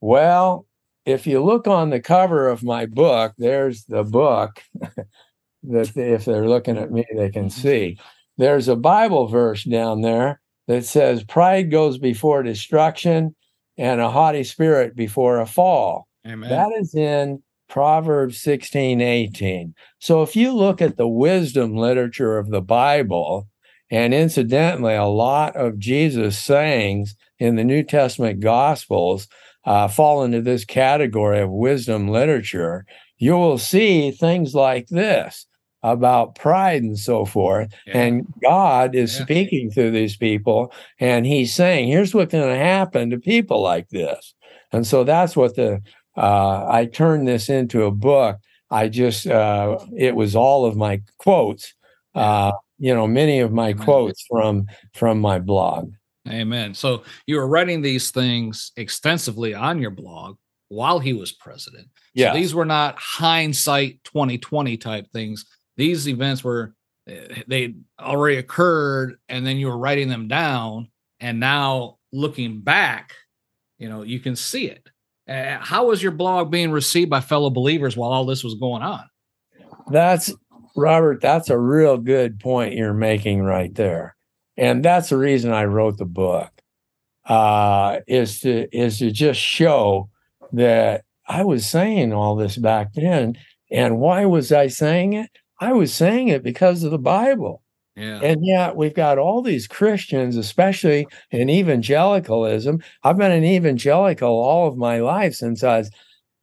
well, 0.00 0.66
if 1.08 1.26
you 1.26 1.42
look 1.42 1.66
on 1.66 1.88
the 1.88 2.00
cover 2.00 2.48
of 2.48 2.62
my 2.62 2.84
book, 2.84 3.32
there's 3.38 3.84
the 3.84 4.04
book 4.04 4.62
that 5.62 5.96
if 5.96 6.24
they're 6.26 6.48
looking 6.48 6.76
at 6.76 6.92
me, 6.92 7.06
they 7.16 7.30
can 7.30 7.46
mm-hmm. 7.46 7.60
see. 7.60 7.98
There's 8.36 8.68
a 8.68 8.76
Bible 8.76 9.26
verse 9.26 9.64
down 9.64 10.02
there 10.02 10.40
that 10.66 10.84
says 10.84 11.24
pride 11.24 11.70
goes 11.70 11.96
before 11.96 12.42
destruction 12.42 13.34
and 13.78 14.00
a 14.02 14.10
haughty 14.10 14.44
spirit 14.44 14.94
before 14.94 15.40
a 15.40 15.46
fall. 15.46 16.08
Amen. 16.26 16.50
That 16.50 16.70
is 16.78 16.94
in 16.94 17.42
Proverbs 17.70 18.38
16, 18.42 19.00
18. 19.00 19.74
So 19.98 20.22
if 20.22 20.36
you 20.36 20.52
look 20.52 20.82
at 20.82 20.98
the 20.98 21.08
wisdom 21.08 21.74
literature 21.74 22.36
of 22.36 22.50
the 22.50 22.62
Bible, 22.62 23.48
and 23.90 24.12
incidentally, 24.12 24.94
a 24.94 25.06
lot 25.06 25.56
of 25.56 25.78
Jesus' 25.78 26.38
sayings 26.38 27.14
in 27.38 27.56
the 27.56 27.64
New 27.64 27.82
Testament 27.82 28.40
Gospels 28.40 29.26
uh, 29.64 29.88
fall 29.88 30.22
into 30.22 30.40
this 30.40 30.64
category 30.64 31.40
of 31.40 31.50
wisdom 31.50 32.08
literature, 32.08 32.86
you 33.18 33.36
will 33.36 33.58
see 33.58 34.10
things 34.10 34.54
like 34.54 34.88
this 34.88 35.46
about 35.82 36.34
pride 36.34 36.82
and 36.82 36.98
so 36.98 37.24
forth. 37.24 37.72
Yeah. 37.86 37.98
And 37.98 38.26
God 38.42 38.94
is 38.94 39.16
yeah. 39.16 39.24
speaking 39.24 39.70
through 39.70 39.92
these 39.92 40.16
people 40.16 40.72
and 40.98 41.26
he's 41.26 41.54
saying, 41.54 41.88
here's 41.88 42.14
what's 42.14 42.32
going 42.32 42.48
to 42.48 42.56
happen 42.56 43.10
to 43.10 43.18
people 43.18 43.62
like 43.62 43.88
this. 43.90 44.34
And 44.72 44.86
so 44.86 45.04
that's 45.04 45.36
what 45.36 45.54
the, 45.54 45.80
uh, 46.16 46.66
I 46.68 46.86
turned 46.86 47.28
this 47.28 47.48
into 47.48 47.84
a 47.84 47.90
book. 47.90 48.38
I 48.70 48.88
just, 48.88 49.26
uh, 49.26 49.78
it 49.96 50.14
was 50.14 50.34
all 50.34 50.66
of 50.66 50.76
my 50.76 51.00
quotes, 51.18 51.74
uh, 52.14 52.52
you 52.78 52.92
know, 52.94 53.06
many 53.06 53.38
of 53.38 53.52
my 53.52 53.72
quotes 53.72 54.24
from, 54.28 54.66
from 54.94 55.20
my 55.20 55.38
blog. 55.38 55.92
Amen. 56.28 56.74
So 56.74 57.04
you 57.26 57.36
were 57.36 57.48
writing 57.48 57.82
these 57.82 58.10
things 58.10 58.72
extensively 58.76 59.54
on 59.54 59.80
your 59.80 59.90
blog 59.90 60.36
while 60.68 60.98
he 60.98 61.12
was 61.12 61.32
president. 61.32 61.88
Yeah. 62.14 62.32
So 62.32 62.38
these 62.38 62.54
were 62.54 62.64
not 62.64 62.98
hindsight 62.98 64.02
2020 64.04 64.76
type 64.76 65.06
things 65.12 65.46
these 65.78 66.08
events 66.08 66.44
were 66.44 66.74
eh, 67.08 67.42
they 67.46 67.74
already 67.98 68.36
occurred 68.36 69.14
and 69.30 69.46
then 69.46 69.56
you 69.56 69.68
were 69.68 69.78
writing 69.78 70.10
them 70.10 70.28
down 70.28 70.88
and 71.20 71.40
now 71.40 71.96
looking 72.12 72.60
back 72.60 73.14
you 73.78 73.88
know 73.88 74.02
you 74.02 74.20
can 74.20 74.36
see 74.36 74.66
it 74.66 74.86
uh, 75.28 75.58
how 75.64 75.86
was 75.86 76.02
your 76.02 76.12
blog 76.12 76.50
being 76.50 76.70
received 76.70 77.08
by 77.08 77.20
fellow 77.20 77.48
believers 77.48 77.96
while 77.96 78.10
all 78.10 78.26
this 78.26 78.44
was 78.44 78.56
going 78.56 78.82
on 78.82 79.04
that's 79.90 80.34
robert 80.76 81.20
that's 81.22 81.48
a 81.48 81.58
real 81.58 81.96
good 81.96 82.38
point 82.38 82.74
you're 82.74 82.92
making 82.92 83.40
right 83.40 83.74
there 83.74 84.14
and 84.58 84.84
that's 84.84 85.08
the 85.08 85.16
reason 85.16 85.52
i 85.52 85.64
wrote 85.64 85.96
the 85.96 86.04
book 86.04 86.50
uh, 87.26 88.00
is 88.06 88.40
to 88.40 88.68
is 88.76 88.98
to 88.98 89.10
just 89.10 89.40
show 89.40 90.10
that 90.52 91.04
i 91.26 91.42
was 91.42 91.66
saying 91.66 92.12
all 92.12 92.36
this 92.36 92.56
back 92.58 92.92
then 92.92 93.36
and 93.70 93.98
why 93.98 94.24
was 94.26 94.52
i 94.52 94.66
saying 94.66 95.14
it 95.14 95.30
I 95.60 95.72
was 95.72 95.92
saying 95.92 96.28
it 96.28 96.42
because 96.42 96.82
of 96.84 96.90
the 96.90 96.98
Bible. 96.98 97.62
Yeah. 97.96 98.20
And 98.22 98.46
yet 98.46 98.76
we've 98.76 98.94
got 98.94 99.18
all 99.18 99.42
these 99.42 99.66
Christians, 99.66 100.36
especially 100.36 101.08
in 101.32 101.50
evangelicalism. 101.50 102.80
I've 103.02 103.18
been 103.18 103.32
an 103.32 103.44
evangelical 103.44 104.28
all 104.28 104.68
of 104.68 104.76
my 104.76 105.00
life 105.00 105.34
since 105.34 105.64
I 105.64 105.78
was, 105.78 105.90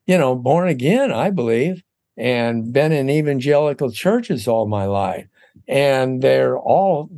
you 0.05 0.17
know, 0.17 0.35
born 0.35 0.67
again, 0.67 1.13
I 1.13 1.29
believe, 1.29 1.81
and 2.17 2.73
been 2.73 2.91
in 2.91 3.09
evangelical 3.09 3.89
churches 3.89 4.49
all 4.49 4.67
my 4.67 4.85
life. 4.85 5.27
And 5.67 6.21
they're 6.21 6.57
all, 6.57 7.09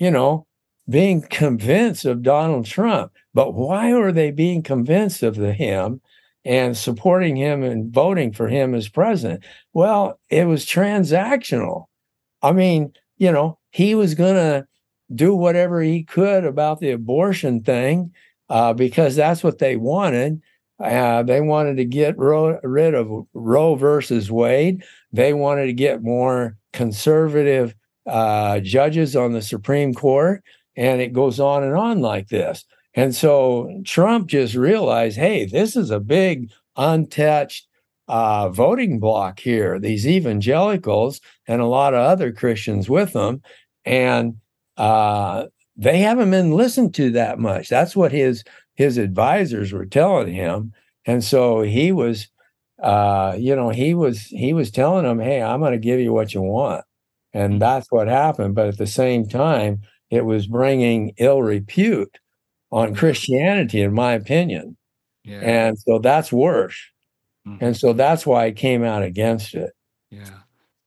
you 0.00 0.10
know, 0.10 0.46
being 0.88 1.22
convinced 1.22 2.04
of 2.04 2.22
Donald 2.22 2.66
Trump. 2.66 3.12
But 3.32 3.54
why 3.54 3.92
are 3.92 4.10
they 4.10 4.32
being 4.32 4.62
convinced 4.62 5.22
of 5.22 5.36
the, 5.36 5.52
him 5.52 6.00
and 6.44 6.76
supporting 6.76 7.36
him 7.36 7.62
and 7.62 7.92
voting 7.92 8.32
for 8.32 8.48
him 8.48 8.74
as 8.74 8.88
president? 8.88 9.44
Well, 9.72 10.18
it 10.28 10.48
was 10.48 10.66
transactional. 10.66 11.84
I 12.42 12.52
mean, 12.52 12.92
you 13.18 13.30
know, 13.30 13.58
he 13.70 13.94
was 13.94 14.14
going 14.14 14.34
to 14.34 14.66
do 15.14 15.36
whatever 15.36 15.80
he 15.82 16.02
could 16.02 16.44
about 16.44 16.80
the 16.80 16.90
abortion 16.90 17.62
thing 17.62 18.12
uh, 18.48 18.72
because 18.72 19.14
that's 19.14 19.44
what 19.44 19.58
they 19.58 19.76
wanted. 19.76 20.40
Uh, 20.82 21.22
they 21.22 21.42
wanted 21.42 21.76
to 21.76 21.84
get 21.84 22.16
ro- 22.16 22.58
rid 22.62 22.94
of 22.94 23.26
Roe 23.34 23.74
versus 23.74 24.30
Wade. 24.30 24.82
They 25.12 25.34
wanted 25.34 25.66
to 25.66 25.74
get 25.74 26.02
more 26.02 26.56
conservative 26.72 27.74
uh, 28.10 28.60
judges 28.60 29.16
on 29.16 29.32
the 29.32 29.42
Supreme 29.42 29.94
Court. 29.94 30.42
And 30.76 31.00
it 31.00 31.12
goes 31.12 31.40
on 31.40 31.62
and 31.62 31.74
on 31.76 32.00
like 32.00 32.28
this. 32.28 32.64
And 32.94 33.14
so 33.14 33.82
Trump 33.84 34.28
just 34.28 34.54
realized 34.54 35.16
hey, 35.16 35.44
this 35.44 35.76
is 35.76 35.90
a 35.90 36.00
big 36.00 36.50
untouched 36.76 37.66
uh, 38.08 38.48
voting 38.48 38.98
block 38.98 39.38
here, 39.38 39.78
these 39.78 40.06
evangelicals 40.06 41.20
and 41.46 41.60
a 41.60 41.66
lot 41.66 41.94
of 41.94 42.00
other 42.00 42.32
Christians 42.32 42.88
with 42.88 43.12
them. 43.12 43.42
And 43.84 44.36
uh, 44.76 45.46
they 45.76 45.98
haven't 45.98 46.30
been 46.30 46.52
listened 46.52 46.94
to 46.94 47.10
that 47.12 47.38
much. 47.38 47.68
That's 47.68 47.96
what 47.96 48.12
his 48.12 48.44
his 48.74 48.98
advisors 48.98 49.72
were 49.72 49.86
telling 49.86 50.32
him, 50.32 50.72
and 51.06 51.22
so 51.22 51.60
he 51.62 51.92
was, 51.92 52.28
uh, 52.82 53.36
you 53.38 53.54
know, 53.54 53.70
he 53.70 53.94
was 53.94 54.22
he 54.22 54.52
was 54.52 54.70
telling 54.70 55.04
them, 55.04 55.20
"Hey, 55.20 55.42
I'm 55.42 55.60
going 55.60 55.72
to 55.72 55.78
give 55.78 56.00
you 56.00 56.12
what 56.12 56.34
you 56.34 56.42
want," 56.42 56.84
and 57.32 57.60
that's 57.60 57.90
what 57.90 58.08
happened. 58.08 58.54
But 58.54 58.68
at 58.68 58.78
the 58.78 58.86
same 58.86 59.28
time, 59.28 59.82
it 60.10 60.24
was 60.24 60.46
bringing 60.46 61.12
ill 61.18 61.42
repute 61.42 62.18
on 62.72 62.94
Christianity, 62.94 63.82
in 63.82 63.92
my 63.92 64.12
opinion, 64.12 64.76
yeah. 65.24 65.40
and 65.40 65.78
so 65.78 65.98
that's 65.98 66.32
worse. 66.32 66.78
Mm-hmm. 67.46 67.64
And 67.64 67.76
so 67.76 67.92
that's 67.92 68.26
why 68.26 68.46
I 68.46 68.50
came 68.52 68.84
out 68.84 69.02
against 69.02 69.54
it. 69.54 69.72
Yeah. 70.10 70.40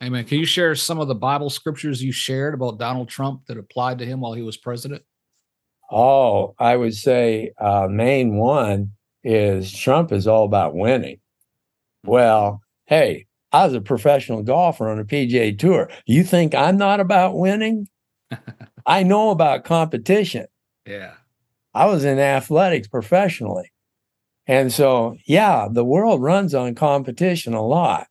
Amen. 0.03 0.25
Can 0.25 0.37
you 0.37 0.45
share 0.45 0.75
some 0.75 0.99
of 0.99 1.07
the 1.07 1.15
Bible 1.15 1.49
scriptures 1.49 2.03
you 2.03 2.11
shared 2.11 2.53
about 2.53 2.77
Donald 2.77 3.07
Trump 3.07 3.45
that 3.47 3.57
applied 3.57 3.99
to 3.99 4.05
him 4.05 4.19
while 4.19 4.33
he 4.33 4.41
was 4.41 4.57
president? 4.57 5.01
Oh, 5.89 6.55
I 6.59 6.75
would 6.75 6.93
say 6.93 7.51
uh, 7.59 7.87
main 7.89 8.35
one 8.35 8.91
is 9.23 9.71
Trump 9.71 10.11
is 10.11 10.27
all 10.27 10.43
about 10.43 10.75
winning. 10.75 11.19
Well, 12.03 12.61
hey, 12.85 13.27
I 13.53 13.65
was 13.65 13.75
a 13.75 13.81
professional 13.81 14.41
golfer 14.41 14.89
on 14.89 14.99
a 14.99 15.05
PGA 15.05 15.57
tour. 15.57 15.89
You 16.07 16.23
think 16.23 16.55
I'm 16.55 16.77
not 16.77 16.99
about 16.99 17.37
winning? 17.37 17.87
I 18.85 19.03
know 19.03 19.29
about 19.29 19.63
competition. 19.63 20.47
Yeah. 20.87 21.13
I 21.73 21.85
was 21.85 22.03
in 22.03 22.19
athletics 22.19 22.87
professionally. 22.87 23.71
And 24.47 24.73
so, 24.73 25.15
yeah, 25.25 25.67
the 25.71 25.85
world 25.85 26.21
runs 26.21 26.53
on 26.53 26.75
competition 26.75 27.53
a 27.53 27.65
lot 27.65 28.07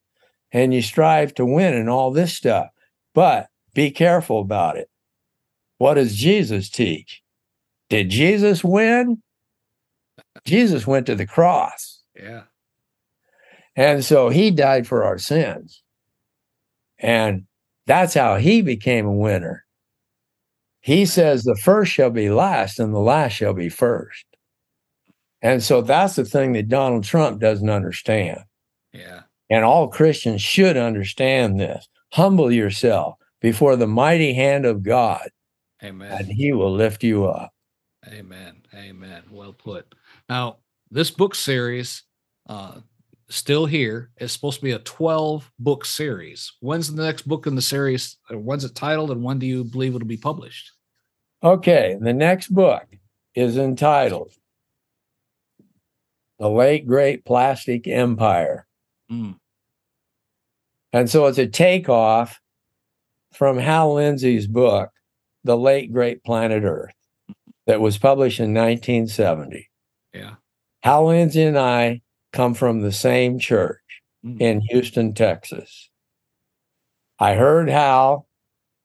and 0.53 0.73
you 0.73 0.81
strive 0.81 1.35
to 1.35 1.45
win 1.45 1.75
and 1.75 1.91
all 1.91 2.11
this 2.11 2.33
stuff. 2.33 2.69
But 3.15 3.49
be 3.75 3.91
careful 3.91 4.41
about 4.41 4.77
it. 4.77 4.89
What 5.79 5.95
does 5.95 6.15
Jesus 6.15 6.71
teach? 6.71 7.23
Did 7.91 8.09
Jesus 8.09 8.63
win? 8.63 9.23
Jesus 10.45 10.87
went 10.87 11.07
to 11.07 11.15
the 11.15 11.27
cross. 11.27 12.03
Yeah. 12.15 12.43
And 13.77 14.05
so 14.05 14.29
he 14.29 14.51
died 14.51 14.87
for 14.87 15.05
our 15.05 15.19
sins. 15.19 15.83
And 16.99 17.47
that's 17.87 18.15
how 18.15 18.37
he 18.37 18.63
became 18.63 19.07
a 19.07 19.13
winner. 19.13 19.65
He 20.81 21.07
says 21.07 21.43
the 21.43 21.57
first 21.57 21.93
shall 21.93 22.11
be 22.11 22.31
last 22.31 22.79
and 22.79 22.93
the 22.93 22.99
last 22.99 23.33
shall 23.33 23.55
be 23.55 23.69
first. 23.69 24.25
And 25.41 25.63
so 25.63 25.81
that's 25.81 26.17
the 26.17 26.25
thing 26.25 26.53
that 26.53 26.69
Donald 26.69 27.05
Trump 27.05 27.41
doesn't 27.41 27.71
understand. 27.71 28.41
Yeah. 28.93 29.23
And 29.51 29.65
all 29.65 29.89
Christians 29.89 30.43
should 30.43 30.77
understand 30.77 31.59
this. 31.59 31.87
Humble 32.13 32.53
yourself 32.53 33.17
before 33.41 33.77
the 33.77 33.87
mighty 33.87 34.33
hand 34.33 34.65
of 34.65 34.83
God. 34.83 35.29
Amen. 35.83 36.13
And 36.13 36.27
he 36.29 36.53
will 36.53 36.73
lift 36.73 37.03
you 37.03 37.27
up. 37.27 37.53
Amen. 38.09 38.63
Amen. 38.75 39.23
Well 39.31 39.53
put. 39.53 39.95
Now, 40.29 40.59
this 40.91 41.11
book 41.11 41.35
series, 41.35 42.05
uh, 42.49 42.81
still 43.33 43.67
here. 43.67 44.11
It's 44.17 44.33
supposed 44.33 44.59
to 44.59 44.65
be 44.65 44.73
a 44.73 44.79
12 44.81 45.51
book 45.59 45.85
series. 45.85 46.53
When's 46.61 46.93
the 46.93 47.03
next 47.03 47.27
book 47.27 47.47
in 47.47 47.55
the 47.55 47.63
series? 47.63 48.19
When's 48.31 48.65
it 48.65 48.75
titled 48.75 49.11
and 49.11 49.23
when 49.23 49.39
do 49.39 49.47
you 49.47 49.65
believe 49.65 49.95
it'll 49.95 50.07
be 50.07 50.17
published? 50.17 50.71
Okay. 51.43 51.97
The 52.01 52.13
next 52.13 52.49
book 52.49 52.87
is 53.35 53.57
entitled 53.57 54.33
The 56.39 56.49
Late 56.49 56.87
Great 56.87 57.25
Plastic 57.25 57.89
Empire. 57.89 58.67
Mm. 59.11 59.37
And 60.93 61.09
so 61.09 61.27
it's 61.27 61.39
a 61.39 61.47
takeoff 61.47 62.41
from 63.33 63.57
Hal 63.57 63.95
Lindsey's 63.95 64.47
book, 64.47 64.91
The 65.45 65.57
Late 65.57 65.91
Great 65.93 66.23
Planet 66.23 66.65
Earth, 66.65 66.95
that 67.67 67.81
was 67.81 67.97
published 67.97 68.41
in 68.41 68.53
1970. 68.53 69.71
Yeah. 70.13 70.35
Hal 70.83 71.07
Lindsey 71.07 71.43
and 71.43 71.59
I 71.59 72.03
come 72.33 72.55
from 72.55 72.81
the 72.81 72.93
same 72.93 73.39
church 73.39 73.81
mm. 74.25 74.41
in 74.41 74.61
Houston, 74.63 75.15
Texas. 75.15 75.91
I 77.19 77.35
heard 77.35 77.69
Hal 77.69 78.27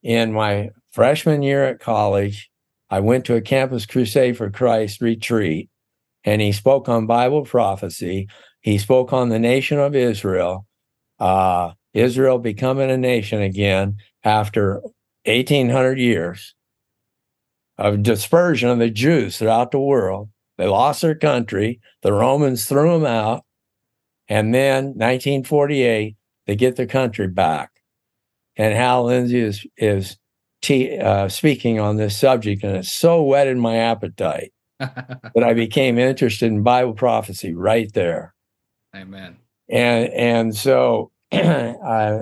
in 0.02 0.32
my 0.32 0.70
freshman 0.92 1.42
year 1.42 1.64
at 1.64 1.80
college. 1.80 2.50
I 2.90 3.00
went 3.00 3.24
to 3.26 3.34
a 3.34 3.40
Campus 3.40 3.86
Crusade 3.86 4.36
for 4.36 4.50
Christ 4.50 5.00
retreat, 5.00 5.68
and 6.24 6.40
he 6.40 6.52
spoke 6.52 6.88
on 6.88 7.06
Bible 7.06 7.44
prophecy. 7.44 8.28
He 8.60 8.78
spoke 8.78 9.12
on 9.12 9.28
the 9.28 9.38
nation 9.38 9.78
of 9.78 9.94
Israel. 9.94 10.66
Uh, 11.18 11.72
Israel 11.94 12.38
becoming 12.38 12.90
a 12.90 12.96
nation 12.96 13.42
again 13.42 13.96
after 14.24 14.80
1800 15.24 15.98
years 15.98 16.54
of 17.76 18.02
dispersion 18.02 18.68
of 18.68 18.78
the 18.78 18.90
Jews 18.90 19.38
throughout 19.38 19.70
the 19.70 19.80
world. 19.80 20.28
They 20.58 20.66
lost 20.66 21.02
their 21.02 21.14
country. 21.14 21.80
The 22.02 22.12
Romans 22.12 22.66
threw 22.66 22.92
them 22.92 23.06
out. 23.06 23.44
And 24.28 24.54
then 24.54 24.86
1948, 24.88 26.16
they 26.46 26.56
get 26.56 26.76
their 26.76 26.86
country 26.86 27.28
back. 27.28 27.70
And 28.56 28.74
Hal 28.74 29.04
Lindsey 29.04 29.40
is, 29.40 29.66
is 29.78 30.18
t- 30.62 30.98
uh, 30.98 31.28
speaking 31.28 31.80
on 31.80 31.96
this 31.96 32.16
subject, 32.16 32.62
and 32.64 32.76
it 32.76 32.84
so 32.84 33.22
whetted 33.22 33.56
my 33.56 33.76
appetite 33.76 34.52
that 34.78 35.44
I 35.44 35.54
became 35.54 35.98
interested 35.98 36.46
in 36.46 36.62
Bible 36.62 36.94
prophecy 36.94 37.54
right 37.54 37.92
there. 37.94 38.34
Amen. 38.94 39.36
And 39.68 40.08
and 40.08 40.56
so 40.56 41.10
I, 41.32 42.20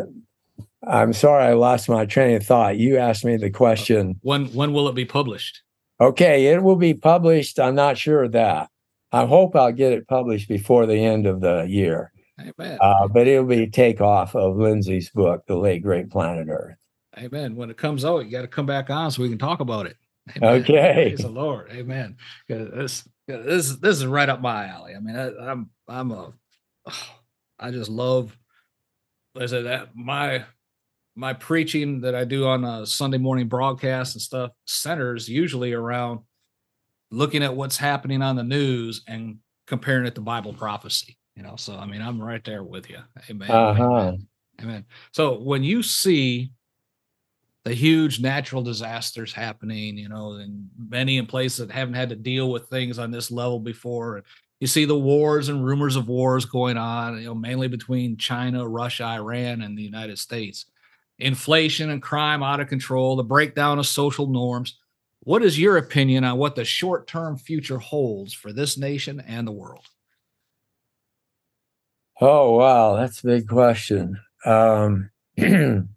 I'm 0.86 1.12
sorry 1.12 1.44
I 1.44 1.52
lost 1.52 1.88
my 1.88 2.06
train 2.06 2.36
of 2.36 2.44
thought. 2.44 2.76
You 2.76 2.98
asked 2.98 3.24
me 3.24 3.36
the 3.36 3.50
question. 3.50 4.16
When 4.22 4.46
when 4.46 4.72
will 4.72 4.88
it 4.88 4.94
be 4.94 5.04
published? 5.04 5.62
Okay, 6.00 6.46
it 6.46 6.62
will 6.62 6.76
be 6.76 6.94
published. 6.94 7.58
I'm 7.58 7.74
not 7.74 7.96
sure 7.96 8.24
of 8.24 8.32
that. 8.32 8.68
I 9.12 9.24
hope 9.24 9.56
I'll 9.56 9.72
get 9.72 9.92
it 9.92 10.08
published 10.08 10.48
before 10.48 10.86
the 10.86 10.98
end 10.98 11.26
of 11.26 11.40
the 11.40 11.64
year. 11.68 12.12
Amen. 12.38 12.78
Uh, 12.80 13.08
but 13.08 13.26
it'll 13.26 13.44
be 13.44 13.66
takeoff 13.66 14.34
of 14.34 14.56
Lindsey's 14.56 15.08
book, 15.10 15.44
The 15.46 15.56
Late 15.56 15.82
Great 15.82 16.10
Planet 16.10 16.48
Earth. 16.50 16.76
Amen. 17.18 17.56
When 17.56 17.70
it 17.70 17.78
comes 17.78 18.04
out, 18.04 18.24
you 18.26 18.30
got 18.30 18.42
to 18.42 18.48
come 18.48 18.66
back 18.66 18.90
on 18.90 19.10
so 19.10 19.22
we 19.22 19.30
can 19.30 19.38
talk 19.38 19.60
about 19.60 19.86
it. 19.86 19.96
Amen. 20.36 20.62
Okay. 20.62 21.14
Praise 21.14 21.20
the 21.20 21.28
Lord. 21.28 21.70
Amen. 21.70 22.16
This 22.48 23.08
this 23.26 23.76
this 23.76 23.96
is 23.96 24.06
right 24.06 24.28
up 24.28 24.42
my 24.42 24.66
alley. 24.66 24.94
I 24.94 25.00
mean, 25.00 25.16
I, 25.16 25.28
I'm 25.50 25.70
I'm 25.88 26.10
a 26.10 26.32
I 27.58 27.70
just 27.70 27.90
love 27.90 28.36
I 29.38 29.46
said 29.46 29.66
that 29.66 29.94
my 29.94 30.44
my 31.16 31.32
preaching 31.32 32.02
that 32.02 32.14
I 32.14 32.24
do 32.24 32.46
on 32.46 32.62
a 32.64 32.86
Sunday 32.86 33.18
morning 33.18 33.48
broadcast 33.48 34.14
and 34.14 34.22
stuff 34.22 34.50
centers 34.66 35.28
usually 35.28 35.72
around 35.72 36.20
looking 37.10 37.42
at 37.42 37.56
what's 37.56 37.78
happening 37.78 38.20
on 38.20 38.36
the 38.36 38.44
news 38.44 39.02
and 39.08 39.38
comparing 39.66 40.06
it 40.06 40.14
to 40.14 40.20
Bible 40.20 40.52
prophecy. 40.52 41.16
You 41.34 41.42
know, 41.42 41.56
so 41.56 41.74
I 41.76 41.86
mean, 41.86 42.02
I'm 42.02 42.20
right 42.20 42.44
there 42.44 42.62
with 42.62 42.88
you. 42.90 42.98
Amen. 43.30 43.50
Uh-huh. 43.50 43.82
Amen. 43.82 44.28
Amen. 44.62 44.84
So 45.12 45.40
when 45.40 45.64
you 45.64 45.82
see 45.82 46.52
the 47.64 47.74
huge 47.74 48.20
natural 48.20 48.62
disasters 48.62 49.32
happening, 49.32 49.98
you 49.98 50.08
know, 50.08 50.34
and 50.34 50.68
many 50.78 51.18
in 51.18 51.26
places 51.26 51.66
that 51.66 51.74
haven't 51.74 51.94
had 51.94 52.10
to 52.10 52.16
deal 52.16 52.50
with 52.50 52.68
things 52.68 52.98
on 52.98 53.10
this 53.10 53.30
level 53.30 53.58
before, 53.58 54.22
you 54.60 54.66
see 54.66 54.84
the 54.84 54.98
wars 54.98 55.48
and 55.48 55.64
rumors 55.64 55.96
of 55.96 56.08
wars 56.08 56.44
going 56.44 56.78
on, 56.78 57.18
you 57.18 57.24
know, 57.24 57.34
mainly 57.34 57.68
between 57.68 58.16
China, 58.16 58.66
Russia, 58.66 59.04
Iran, 59.04 59.62
and 59.62 59.76
the 59.76 59.82
United 59.82 60.18
States. 60.18 60.66
Inflation 61.18 61.90
and 61.90 62.02
crime 62.02 62.42
out 62.42 62.60
of 62.60 62.68
control, 62.68 63.16
the 63.16 63.24
breakdown 63.24 63.78
of 63.78 63.86
social 63.86 64.26
norms. 64.26 64.78
What 65.20 65.42
is 65.42 65.58
your 65.58 65.76
opinion 65.76 66.24
on 66.24 66.38
what 66.38 66.54
the 66.54 66.64
short 66.64 67.06
term 67.06 67.36
future 67.36 67.78
holds 67.78 68.32
for 68.32 68.52
this 68.52 68.76
nation 68.76 69.20
and 69.26 69.46
the 69.46 69.52
world? 69.52 69.86
Oh, 72.20 72.52
wow. 72.56 72.96
That's 72.96 73.20
a 73.20 73.26
big 73.26 73.48
question. 73.48 74.18
Um, 74.44 75.10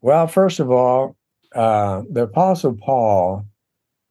well, 0.00 0.26
first 0.26 0.60
of 0.60 0.70
all, 0.70 1.16
uh, 1.54 2.02
the 2.10 2.22
Apostle 2.22 2.74
Paul 2.74 3.46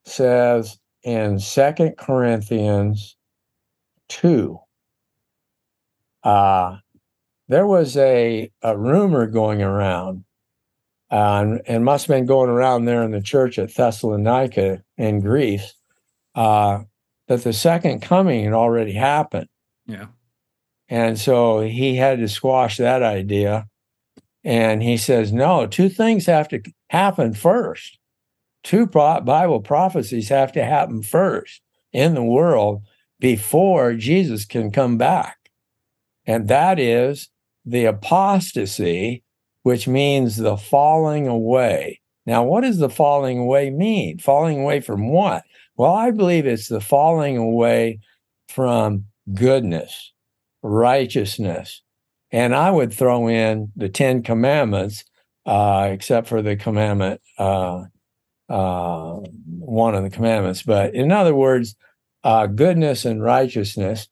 says 0.05 0.79
in 1.03 1.39
Second 1.39 1.97
Corinthians 1.97 3.15
2, 4.09 4.59
uh, 6.23 6.77
there 7.49 7.67
was 7.67 7.97
a, 7.97 8.49
a 8.61 8.77
rumor 8.77 9.27
going 9.27 9.61
around, 9.61 10.23
uh, 11.11 11.41
and, 11.41 11.61
and 11.67 11.83
must 11.83 12.07
have 12.07 12.15
been 12.15 12.25
going 12.25 12.49
around 12.49 12.85
there 12.85 13.03
in 13.03 13.11
the 13.11 13.21
church 13.21 13.59
at 13.59 13.73
Thessalonica 13.73 14.83
in 14.97 15.19
Greece, 15.19 15.73
uh, 16.35 16.83
that 17.27 17.43
the 17.43 17.53
second 17.53 18.01
coming 18.01 18.45
had 18.45 18.53
already 18.53 18.93
happened. 18.93 19.49
Yeah. 19.85 20.07
And 20.87 21.19
so 21.19 21.61
he 21.61 21.95
had 21.95 22.19
to 22.19 22.27
squash 22.27 22.77
that 22.77 23.03
idea. 23.03 23.67
And 24.43 24.81
he 24.81 24.97
says, 24.97 25.33
no, 25.33 25.67
two 25.67 25.89
things 25.89 26.27
have 26.27 26.47
to 26.49 26.61
happen 26.89 27.33
first. 27.33 27.97
Two 28.63 28.87
pro- 28.87 29.21
Bible 29.21 29.59
prophecies 29.59 30.29
have 30.29 30.51
to 30.53 30.63
happen 30.63 31.03
first 31.03 31.61
in 31.91 32.13
the 32.13 32.23
world 32.23 32.83
before 33.19 33.93
Jesus 33.93 34.45
can 34.45 34.71
come 34.71 34.97
back. 34.97 35.37
And 36.25 36.47
that 36.47 36.79
is 36.79 37.29
the 37.69 37.85
apostasy, 37.85 39.23
which 39.63 39.87
means 39.87 40.37
the 40.37 40.57
falling 40.57 41.27
away. 41.27 42.01
Now, 42.25 42.43
what 42.43 42.61
does 42.61 42.77
the 42.77 42.89
falling 42.89 43.39
away 43.39 43.69
mean? 43.69 44.19
Falling 44.19 44.61
away 44.61 44.81
from 44.81 45.09
what? 45.09 45.43
Well, 45.77 45.93
I 45.93 46.11
believe 46.11 46.45
it's 46.45 46.67
the 46.67 46.81
falling 46.81 47.37
away 47.37 47.99
from 48.47 49.05
goodness, 49.33 50.13
righteousness. 50.61 51.81
And 52.31 52.53
I 52.53 52.69
would 52.69 52.93
throw 52.93 53.27
in 53.27 53.71
the 53.75 53.89
Ten 53.89 54.21
Commandments, 54.21 55.03
uh, 55.45 55.89
except 55.91 56.27
for 56.27 56.41
the 56.41 56.55
commandment, 56.55 57.21
uh, 57.37 57.85
uh, 58.49 59.13
one 59.47 59.95
of 59.95 60.03
the 60.03 60.09
commandments. 60.09 60.63
But 60.63 60.93
in 60.93 61.11
other 61.11 61.33
words, 61.33 61.75
uh, 62.23 62.47
goodness 62.47 63.05
and 63.05 63.23
righteousness. 63.23 64.07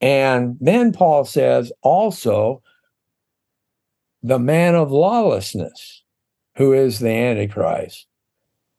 And 0.00 0.56
then 0.60 0.92
Paul 0.92 1.24
says 1.24 1.72
also 1.82 2.62
the 4.22 4.38
man 4.38 4.74
of 4.74 4.90
lawlessness, 4.90 6.02
who 6.56 6.72
is 6.72 6.98
the 6.98 7.10
Antichrist. 7.10 8.06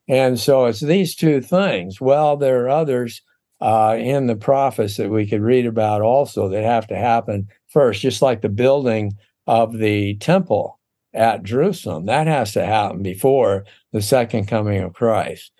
And 0.07 0.39
so 0.39 0.65
it's 0.65 0.81
these 0.81 1.15
two 1.15 1.41
things. 1.41 2.01
Well, 2.01 2.37
there 2.37 2.65
are 2.65 2.69
others 2.69 3.21
uh, 3.61 3.95
in 3.99 4.27
the 4.27 4.35
prophets 4.35 4.97
that 4.97 5.09
we 5.09 5.27
could 5.27 5.41
read 5.41 5.65
about 5.65 6.01
also 6.01 6.49
that 6.49 6.63
have 6.63 6.87
to 6.87 6.97
happen 6.97 7.47
first, 7.69 8.01
just 8.01 8.21
like 8.21 8.41
the 8.41 8.49
building 8.49 9.13
of 9.47 9.77
the 9.77 10.15
temple 10.17 10.79
at 11.13 11.43
Jerusalem. 11.43 12.05
That 12.05 12.27
has 12.27 12.53
to 12.53 12.65
happen 12.65 13.03
before 13.03 13.65
the 13.91 14.01
second 14.01 14.47
coming 14.47 14.81
of 14.81 14.93
Christ. 14.93 15.51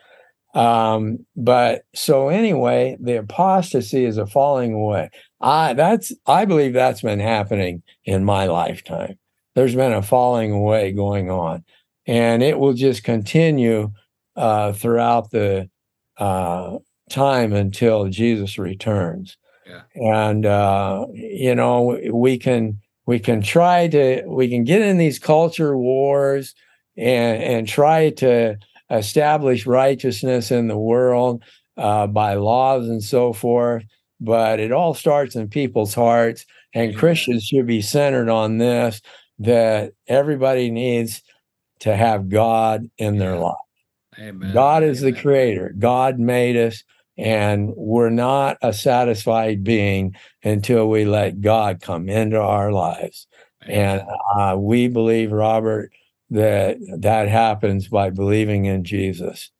Um, 0.54 1.26
but 1.36 1.84
so 1.96 2.30
anyway, 2.30 2.98
the 3.00 3.20
apostasy 3.20 4.06
is 4.06 4.18
a 4.18 4.26
falling 4.26 4.74
away. 4.74 5.10
I 5.40 5.74
that's 5.74 6.14
I 6.26 6.46
believe 6.46 6.74
that's 6.74 7.02
been 7.02 7.20
happening 7.20 7.84
in 8.06 8.26
my 8.26 8.48
lifetime. 8.48 9.18
There's 9.56 9.76
been 9.76 9.94
a 9.94 10.02
falling 10.02 10.52
away 10.52 10.92
going 10.92 11.30
on, 11.30 11.64
and 12.08 12.42
it 12.42 12.58
will 12.60 12.74
just 12.74 13.04
continue 13.04 13.92
uh, 14.36 14.74
throughout 14.74 15.32
the 15.32 15.70
uh, 16.18 16.78
time 17.10 17.54
until 17.54 18.08
Jesus 18.08 18.58
returns. 18.58 19.38
Yeah. 19.68 19.82
And 19.96 20.46
uh, 20.46 21.06
you 21.14 21.56
know, 21.56 22.00
we 22.12 22.38
can 22.38 22.80
we 23.06 23.20
can 23.20 23.42
try 23.42 23.88
to 23.90 24.24
we 24.26 24.50
can 24.50 24.64
get 24.64 24.82
in 24.82 24.98
these 24.98 25.20
culture 25.20 25.78
wars 25.78 26.56
and 26.98 27.44
and 27.44 27.68
try 27.68 28.10
to 28.12 28.58
establish 28.90 29.66
righteousness 29.66 30.52
in 30.52 30.68
the 30.68 30.78
world 30.78 31.44
uh, 31.78 32.08
by 32.08 32.36
laws 32.36 32.88
and 32.88 33.04
so 33.04 33.34
forth. 33.34 33.84
But 34.20 34.60
it 34.60 34.72
all 34.72 34.94
starts 34.94 35.36
in 35.36 35.50
people's 35.50 35.94
hearts, 35.94 36.46
and. 36.74 36.96
Christians 36.96 37.44
should 37.44 37.66
be 37.66 37.82
centered 37.82 38.30
on 38.30 38.60
this 38.60 39.02
that 39.44 39.94
everybody 40.08 40.70
needs 40.72 41.22
to 41.80 41.96
have 41.96 42.30
God 42.30 42.90
in 42.98 43.18
their 43.18 43.38
life. 43.38 43.56
Amen. 44.20 44.54
God 44.54 44.84
is 44.84 45.02
the 45.02 45.14
creator. 45.14 45.74
God 45.78 46.20
made 46.20 46.56
us, 46.56 46.84
and 47.18 47.74
we're 47.76 48.10
not 48.10 48.58
a 48.62 48.74
satisfied 48.74 49.64
being 49.64 50.16
until 50.44 50.90
we 50.90 51.06
let 51.06 51.42
God 51.42 51.82
come 51.82 52.10
into 52.10 52.40
our 52.40 52.72
lives. 52.72 53.28
And 53.62 54.04
uh, 54.36 54.56
we 54.58 54.88
believe, 54.88 55.32
Robert, 55.32 55.92
that 56.30 56.78
that 57.00 57.28
happens 57.28 57.88
by 57.88 58.10
believing 58.10 58.66
in 58.66 58.84
Jesus. 58.84 59.52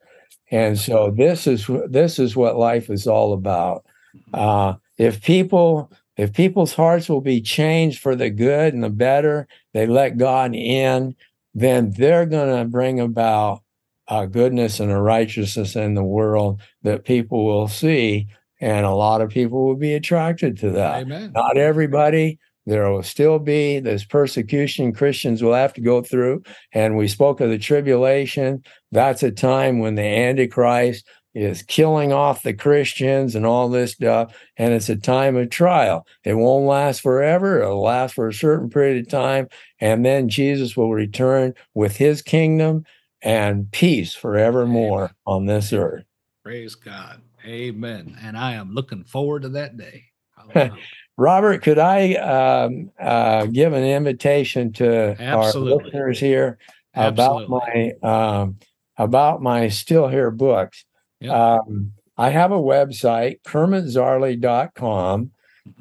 And 0.50 0.78
so 0.78 1.12
this 1.12 1.48
is 1.48 1.70
this 1.88 2.20
is 2.20 2.36
what 2.36 2.58
life 2.58 2.90
is 2.90 3.08
all 3.08 3.34
about. 3.34 3.86
Uh, 4.34 4.76
if 4.98 5.22
people 5.24 5.92
if 6.22 6.34
people's 6.34 6.76
hearts 6.76 7.10
will 7.10 7.22
be 7.22 7.42
changed 7.42 8.00
for 8.00 8.16
the 8.16 8.30
good 8.30 8.76
and 8.76 8.84
the 8.84 8.92
better, 8.92 9.48
they 9.74 9.88
let 9.88 10.18
God 10.18 10.54
in, 10.54 11.16
then 11.56 11.92
they're 11.98 12.28
going 12.28 12.56
to 12.56 12.70
bring 12.70 13.00
about 13.00 13.64
a 14.08 14.28
goodness 14.28 14.80
and 14.80 14.92
a 14.92 15.02
righteousness 15.02 15.76
in 15.76 15.96
the 15.96 16.04
world 16.04 16.62
that 16.84 17.06
people 17.06 17.44
will 17.44 17.68
see, 17.68 18.28
and 18.60 18.86
a 18.86 18.94
lot 18.94 19.22
of 19.22 19.32
people 19.32 19.66
will 19.66 19.76
be 19.76 19.94
attracted 19.96 20.60
to 20.60 20.70
that. 20.70 21.02
Amen. 21.02 21.32
Not 21.34 21.58
everybody. 21.58 22.38
There 22.68 22.92
will 22.92 23.02
still 23.02 23.40
be 23.40 23.80
this 23.80 24.06
persecution 24.06 24.94
Christians 24.94 25.42
will 25.42 25.56
have 25.56 25.74
to 25.74 25.82
go 25.82 26.04
through. 26.04 26.44
And 26.72 26.96
we 26.96 27.08
spoke 27.08 27.42
of 27.42 27.50
the 27.50 27.58
tribulation. 27.58 28.64
That's 28.92 29.24
a 29.24 29.32
time 29.32 29.80
when 29.80 29.96
the 29.96 30.04
Antichrist 30.04 31.04
is 31.34 31.64
killing 31.64 32.12
off 32.12 32.44
the 32.44 32.54
Christians 32.54 33.36
and 33.36 33.46
all 33.46 33.70
this 33.70 33.94
stuff. 33.94 34.36
And 34.58 34.74
it's 34.74 34.90
a 34.90 34.96
time 34.96 35.38
of 35.38 35.50
trial. 35.50 36.06
It 36.24 36.34
won't 36.34 36.66
last 36.66 37.02
forever. 37.02 37.62
It'll 37.62 37.82
last 37.82 38.16
for 38.16 38.28
a 38.28 38.34
certain 38.34 38.70
period 38.70 39.06
of 39.06 39.10
time. 39.10 39.48
And 39.80 40.06
then 40.06 40.30
Jesus 40.30 40.76
will 40.76 40.92
return 40.92 41.54
with 41.74 41.96
his 41.98 42.22
kingdom 42.22 42.86
and 43.22 43.72
peace 43.72 44.14
forevermore 44.14 45.04
Amen. 45.04 45.16
on 45.26 45.46
this 45.46 45.72
earth. 45.72 46.04
Praise 46.44 46.76
God. 46.76 47.22
Amen. 47.46 48.18
And 48.22 48.38
I 48.38 48.54
am 48.54 48.74
looking 48.74 49.04
forward 49.04 49.44
to 49.44 49.50
that 49.50 49.78
day. 49.78 50.06
Robert, 51.18 51.62
could 51.62 51.78
I 51.78 52.14
um, 52.16 52.92
uh, 53.00 53.46
give 53.46 53.74
an 53.74 53.84
invitation 53.84 54.74
to 54.74 55.16
our 55.24 55.54
listeners 55.54 56.20
here 56.20 56.58
about 56.94 57.44
Absolutely. 57.44 57.94
my 58.02 58.40
um, 58.42 58.58
about 58.98 59.42
my 59.42 59.70
still 59.70 60.08
here 60.08 60.32
books? 60.32 60.84
Yep. 61.22 61.34
Um, 61.34 61.94
I 62.18 62.30
have 62.30 62.52
a 62.52 62.60
website, 62.60 63.42
kermitzarley.com, 63.48 65.32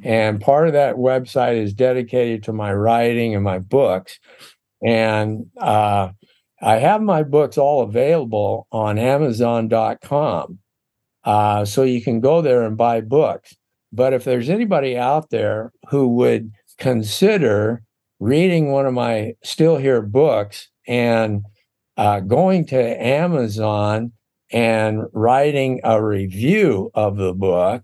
and 0.04 0.40
part 0.40 0.66
of 0.68 0.72
that 0.74 0.96
website 0.96 1.56
is 1.56 1.74
dedicated 1.74 2.44
to 2.44 2.52
my 2.52 2.72
writing 2.72 3.34
and 3.34 3.44
my 3.44 3.58
books. 3.58 4.18
And 4.82 5.46
uh, 5.58 6.10
I 6.62 6.76
have 6.76 7.02
my 7.02 7.22
books 7.22 7.58
all 7.58 7.82
available 7.82 8.66
on 8.70 8.98
Amazon.com. 8.98 10.58
Uh, 11.24 11.64
so 11.64 11.82
you 11.82 12.00
can 12.00 12.20
go 12.20 12.40
there 12.40 12.62
and 12.62 12.76
buy 12.76 13.00
books. 13.00 13.54
But 13.92 14.12
if 14.12 14.24
there's 14.24 14.48
anybody 14.48 14.96
out 14.96 15.30
there 15.30 15.72
who 15.88 16.08
would 16.08 16.52
consider 16.78 17.82
reading 18.20 18.70
one 18.70 18.86
of 18.86 18.94
my 18.94 19.34
still 19.42 19.76
here 19.76 20.00
books 20.02 20.68
and 20.86 21.44
uh, 21.96 22.20
going 22.20 22.66
to 22.66 23.04
Amazon 23.04 24.12
and 24.52 25.04
writing 25.12 25.80
a 25.84 26.02
review 26.02 26.90
of 26.94 27.16
the 27.16 27.32
book, 27.32 27.82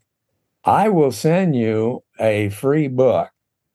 I 0.64 0.88
will 0.88 1.12
send 1.12 1.54
you 1.54 2.02
a 2.18 2.48
free 2.50 2.88
book. 2.88 3.30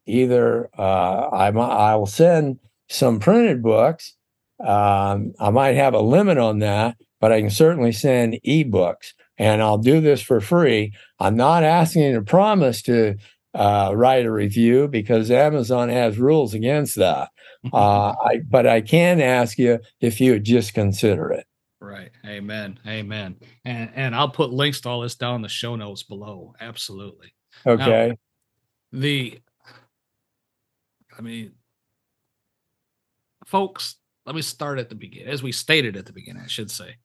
Either 0.05 0.69
uh, 0.77 1.27
I, 1.31 1.47
I 1.47 1.95
will 1.95 2.05
send 2.05 2.59
some 2.89 3.19
printed 3.19 3.61
books. 3.63 4.15
Um, 4.59 5.33
I 5.39 5.49
might 5.51 5.75
have 5.75 5.93
a 5.93 6.01
limit 6.01 6.37
on 6.37 6.59
that, 6.59 6.97
but 7.19 7.31
I 7.31 7.39
can 7.39 7.49
certainly 7.49 7.91
send 7.91 8.39
ebooks 8.45 9.13
and 9.41 9.61
I'll 9.61 9.79
do 9.79 10.01
this 10.01 10.21
for 10.21 10.39
free. 10.39 10.93
I'm 11.19 11.35
not 11.35 11.63
asking 11.63 12.03
you 12.03 12.13
to 12.13 12.21
promise 12.21 12.83
to 12.83 13.15
uh, 13.55 13.91
write 13.95 14.25
a 14.25 14.31
review 14.31 14.87
because 14.87 15.31
Amazon 15.31 15.89
has 15.89 16.19
rules 16.19 16.53
against 16.53 16.95
that. 16.97 17.29
Uh, 17.71 18.15
I, 18.25 18.39
but 18.49 18.65
I 18.65 18.81
can 18.81 19.21
ask 19.21 19.59
you 19.59 19.77
if 19.99 20.19
you 20.19 20.31
would 20.31 20.43
just 20.43 20.73
consider 20.73 21.31
it. 21.31 21.45
Right. 21.81 22.11
Amen. 22.25 22.79
Amen. 22.87 23.37
And 23.65 23.91
and 23.95 24.15
I'll 24.15 24.29
put 24.29 24.51
links 24.51 24.81
to 24.81 24.89
all 24.89 25.01
this 25.01 25.15
down 25.15 25.35
in 25.35 25.41
the 25.41 25.49
show 25.49 25.75
notes 25.75 26.03
below. 26.03 26.53
Absolutely. 26.61 27.33
Okay. 27.65 28.15
The 28.91 29.39
I 31.17 31.21
mean 31.21 31.53
folks, 33.45 33.95
let 34.27 34.35
me 34.35 34.43
start 34.43 34.77
at 34.77 34.89
the 34.89 34.95
beginning. 34.95 35.29
As 35.29 35.41
we 35.41 35.51
stated 35.51 35.97
at 35.97 36.05
the 36.05 36.13
beginning, 36.13 36.43
I 36.43 36.47
should 36.47 36.69
say. 36.69 36.97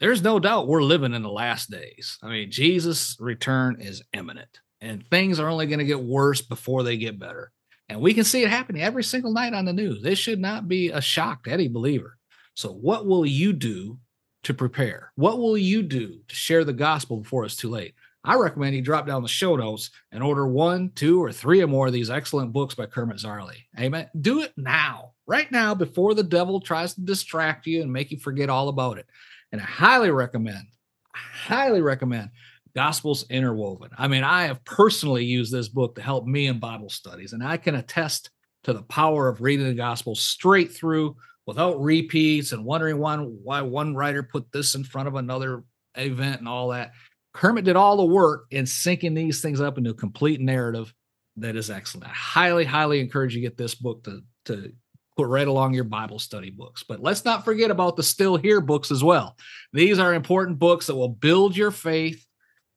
There's 0.00 0.22
no 0.22 0.38
doubt 0.38 0.68
we're 0.68 0.82
living 0.82 1.14
in 1.14 1.22
the 1.22 1.30
last 1.30 1.70
days. 1.70 2.18
I 2.22 2.28
mean, 2.28 2.50
Jesus' 2.50 3.16
return 3.18 3.80
is 3.80 4.02
imminent 4.12 4.60
and 4.82 5.06
things 5.08 5.40
are 5.40 5.48
only 5.48 5.66
going 5.66 5.78
to 5.78 5.84
get 5.84 6.02
worse 6.02 6.42
before 6.42 6.82
they 6.82 6.98
get 6.98 7.18
better. 7.18 7.52
And 7.88 8.00
we 8.00 8.12
can 8.12 8.24
see 8.24 8.42
it 8.42 8.50
happening 8.50 8.82
every 8.82 9.04
single 9.04 9.32
night 9.32 9.54
on 9.54 9.64
the 9.64 9.72
news. 9.72 10.02
This 10.02 10.18
should 10.18 10.40
not 10.40 10.68
be 10.68 10.90
a 10.90 11.00
shock 11.00 11.44
to 11.44 11.52
any 11.52 11.68
believer. 11.68 12.18
So, 12.54 12.70
what 12.70 13.06
will 13.06 13.26
you 13.26 13.52
do 13.52 13.98
to 14.44 14.54
prepare? 14.54 15.12
What 15.16 15.38
will 15.38 15.58
you 15.58 15.82
do 15.82 16.20
to 16.28 16.34
share 16.34 16.64
the 16.64 16.72
gospel 16.72 17.18
before 17.18 17.44
it's 17.44 17.56
too 17.56 17.70
late? 17.70 17.94
I 18.26 18.36
recommend 18.36 18.74
you 18.74 18.80
drop 18.80 19.06
down 19.06 19.22
the 19.22 19.28
show 19.28 19.54
notes 19.56 19.90
and 20.10 20.22
order 20.22 20.46
one, 20.46 20.92
two, 20.94 21.22
or 21.22 21.30
three 21.30 21.62
or 21.62 21.66
more 21.66 21.88
of 21.88 21.92
these 21.92 22.08
excellent 22.08 22.52
books 22.52 22.74
by 22.74 22.86
Kermit 22.86 23.18
Zarley. 23.18 23.64
Amen. 23.78 24.08
Do 24.18 24.40
it 24.40 24.54
now, 24.56 25.12
right 25.26 25.50
now, 25.52 25.74
before 25.74 26.14
the 26.14 26.22
devil 26.22 26.60
tries 26.60 26.94
to 26.94 27.02
distract 27.02 27.66
you 27.66 27.82
and 27.82 27.92
make 27.92 28.10
you 28.10 28.18
forget 28.18 28.48
all 28.48 28.68
about 28.68 28.96
it. 28.96 29.06
And 29.52 29.60
I 29.60 29.64
highly 29.64 30.10
recommend, 30.10 30.64
highly 31.12 31.82
recommend 31.82 32.30
Gospels 32.74 33.26
Interwoven. 33.28 33.90
I 33.98 34.08
mean, 34.08 34.24
I 34.24 34.44
have 34.44 34.64
personally 34.64 35.24
used 35.24 35.52
this 35.52 35.68
book 35.68 35.96
to 35.96 36.02
help 36.02 36.24
me 36.24 36.46
in 36.46 36.58
Bible 36.58 36.88
studies, 36.88 37.34
and 37.34 37.44
I 37.44 37.58
can 37.58 37.74
attest 37.74 38.30
to 38.64 38.72
the 38.72 38.82
power 38.82 39.28
of 39.28 39.42
reading 39.42 39.66
the 39.66 39.74
gospel 39.74 40.14
straight 40.14 40.72
through 40.72 41.16
without 41.46 41.80
repeats 41.80 42.52
and 42.52 42.64
wondering 42.64 42.98
one, 42.98 43.38
why 43.42 43.62
one 43.62 43.94
writer 43.94 44.22
put 44.22 44.50
this 44.52 44.74
in 44.74 44.84
front 44.84 45.08
of 45.08 45.14
another 45.14 45.64
event 45.96 46.40
and 46.40 46.48
all 46.48 46.68
that. 46.68 46.92
Kermit 47.32 47.64
did 47.64 47.76
all 47.76 47.96
the 47.96 48.04
work 48.04 48.46
in 48.50 48.64
syncing 48.64 49.14
these 49.14 49.40
things 49.40 49.60
up 49.60 49.76
into 49.76 49.90
a 49.90 49.94
complete 49.94 50.40
narrative 50.40 50.92
that 51.36 51.56
is 51.56 51.70
excellent. 51.70 52.06
I 52.06 52.14
highly, 52.14 52.64
highly 52.64 53.00
encourage 53.00 53.34
you 53.34 53.40
get 53.40 53.56
this 53.56 53.74
book 53.74 54.04
to, 54.04 54.22
to 54.46 54.72
put 55.16 55.26
right 55.26 55.48
along 55.48 55.74
your 55.74 55.84
Bible 55.84 56.18
study 56.18 56.50
books. 56.50 56.84
But 56.84 57.00
let's 57.00 57.24
not 57.24 57.44
forget 57.44 57.70
about 57.70 57.96
the 57.96 58.02
Still 58.02 58.36
Here 58.36 58.60
books 58.60 58.90
as 58.90 59.02
well. 59.02 59.36
These 59.72 59.98
are 59.98 60.14
important 60.14 60.58
books 60.58 60.86
that 60.86 60.94
will 60.94 61.08
build 61.08 61.56
your 61.56 61.70
faith, 61.70 62.24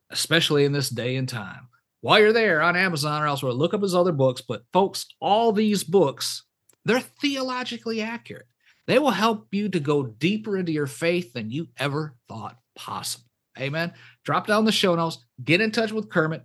especially 0.10 0.66
in 0.66 0.72
this 0.72 0.90
day 0.90 1.16
and 1.16 1.30
time. 1.30 1.68
While 2.02 2.20
you're 2.20 2.34
there 2.34 2.62
on 2.62 2.76
Amazon 2.76 3.22
or 3.22 3.28
elsewhere, 3.28 3.54
look 3.54 3.74
up 3.74 3.82
his 3.82 3.96
other 3.96 4.12
books. 4.12 4.42
But 4.42 4.64
folks, 4.74 5.06
all 5.20 5.52
these 5.52 5.84
books, 5.84 6.44
they're 6.86 7.00
theologically 7.00 8.02
accurate. 8.02 8.48
They 8.88 9.00
will 9.00 9.12
help 9.12 9.48
you 9.52 9.70
to 9.70 9.80
go 9.80 10.04
deeper 10.04 10.58
into 10.58 10.72
your 10.72 10.88
faith 10.88 11.34
than 11.34 11.52
you 11.52 11.68
ever 11.78 12.16
thought 12.28 12.58
possible. 12.76 13.26
Amen. 13.60 13.94
Drop 14.24 14.48
down 14.48 14.66
the 14.66 14.72
show 14.72 14.96
notes, 14.96 15.26
get 15.44 15.62
in 15.62 15.72
touch 15.72 15.92
with 15.92 16.10
Kermit, 16.10 16.44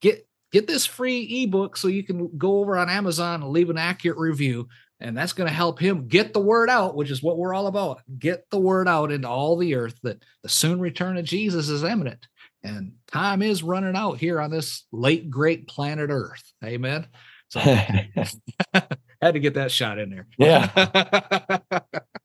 get 0.00 0.26
get 0.52 0.66
this 0.66 0.86
free 0.86 1.42
ebook 1.42 1.76
so 1.76 1.88
you 1.88 2.04
can 2.04 2.30
go 2.36 2.58
over 2.58 2.76
on 2.76 2.90
Amazon 2.90 3.42
and 3.42 3.50
leave 3.50 3.70
an 3.70 3.78
accurate 3.78 4.18
review. 4.18 4.68
And 5.00 5.16
that's 5.16 5.32
going 5.32 5.48
to 5.48 5.54
help 5.54 5.80
him 5.80 6.06
get 6.06 6.32
the 6.32 6.40
word 6.40 6.70
out, 6.70 6.94
which 6.94 7.10
is 7.10 7.22
what 7.22 7.36
we're 7.36 7.54
all 7.54 7.66
about. 7.66 8.02
Get 8.18 8.48
the 8.50 8.60
word 8.60 8.86
out 8.86 9.10
into 9.10 9.28
all 9.28 9.56
the 9.56 9.74
earth 9.74 9.98
that 10.04 10.22
the 10.44 10.48
soon 10.48 10.78
return 10.78 11.16
of 11.16 11.24
Jesus 11.24 11.68
is 11.68 11.82
imminent. 11.82 12.28
And 12.62 12.92
time 13.08 13.42
is 13.42 13.64
running 13.64 13.96
out 13.96 14.18
here 14.18 14.40
on 14.40 14.50
this 14.50 14.84
late 14.92 15.28
great 15.30 15.66
planet 15.66 16.10
Earth. 16.10 16.52
Amen. 16.64 17.08
So 17.48 17.60
had 19.22 19.34
to 19.34 19.40
get 19.40 19.54
that 19.54 19.70
shot 19.70 19.98
in 19.98 20.10
there. 20.10 20.26
Yeah. 20.36 21.60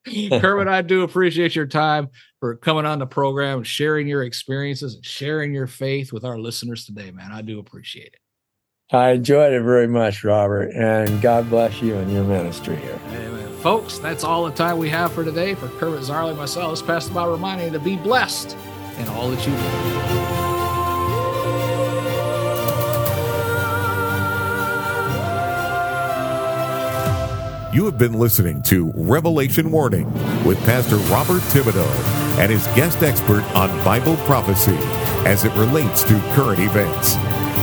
Kermit, 0.39 0.67
I 0.67 0.81
do 0.81 1.03
appreciate 1.03 1.55
your 1.55 1.67
time 1.67 2.09
for 2.39 2.55
coming 2.55 2.85
on 2.85 2.99
the 2.99 3.05
program, 3.05 3.63
sharing 3.63 4.07
your 4.07 4.23
experiences, 4.23 4.95
and 4.95 5.05
sharing 5.05 5.53
your 5.53 5.67
faith 5.67 6.11
with 6.11 6.25
our 6.25 6.39
listeners 6.39 6.85
today, 6.85 7.11
man. 7.11 7.31
I 7.31 7.41
do 7.41 7.59
appreciate 7.59 8.13
it. 8.13 8.95
I 8.95 9.11
enjoyed 9.11 9.53
it 9.53 9.61
very 9.63 9.87
much, 9.87 10.23
Robert, 10.23 10.71
and 10.73 11.21
God 11.21 11.49
bless 11.49 11.81
you 11.81 11.95
and 11.95 12.11
your 12.11 12.23
ministry 12.23 12.77
here. 12.77 12.99
Amen. 13.09 13.53
Folks, 13.57 13.97
that's 13.99 14.23
all 14.23 14.45
the 14.45 14.51
time 14.51 14.77
we 14.77 14.87
have 14.89 15.11
for 15.11 15.25
today. 15.25 15.55
For 15.55 15.67
Kermit 15.67 16.01
Zarley, 16.01 16.37
myself, 16.37 16.71
it's 16.71 16.81
Pastor 16.81 17.13
Bob 17.13 17.29
reminding 17.29 17.67
you 17.67 17.73
to 17.73 17.79
be 17.79 17.97
blessed 17.97 18.55
in 18.97 19.07
all 19.09 19.29
that 19.29 19.45
you 19.45 19.53
do. 19.53 20.26
You 27.77 27.85
have 27.85 27.99
been 27.99 28.13
listening 28.13 28.63
to 28.63 28.91
Revelation 28.95 29.69
Warning 29.69 30.11
with 30.43 30.57
Pastor 30.65 30.95
Robert 31.13 31.43
Thibodeau 31.43 31.87
and 32.39 32.51
his 32.51 32.65
guest 32.69 33.03
expert 33.03 33.43
on 33.55 33.69
Bible 33.85 34.15
prophecy 34.25 34.75
as 35.29 35.45
it 35.45 35.53
relates 35.53 36.01
to 36.05 36.19
current 36.33 36.59
events. 36.59 37.13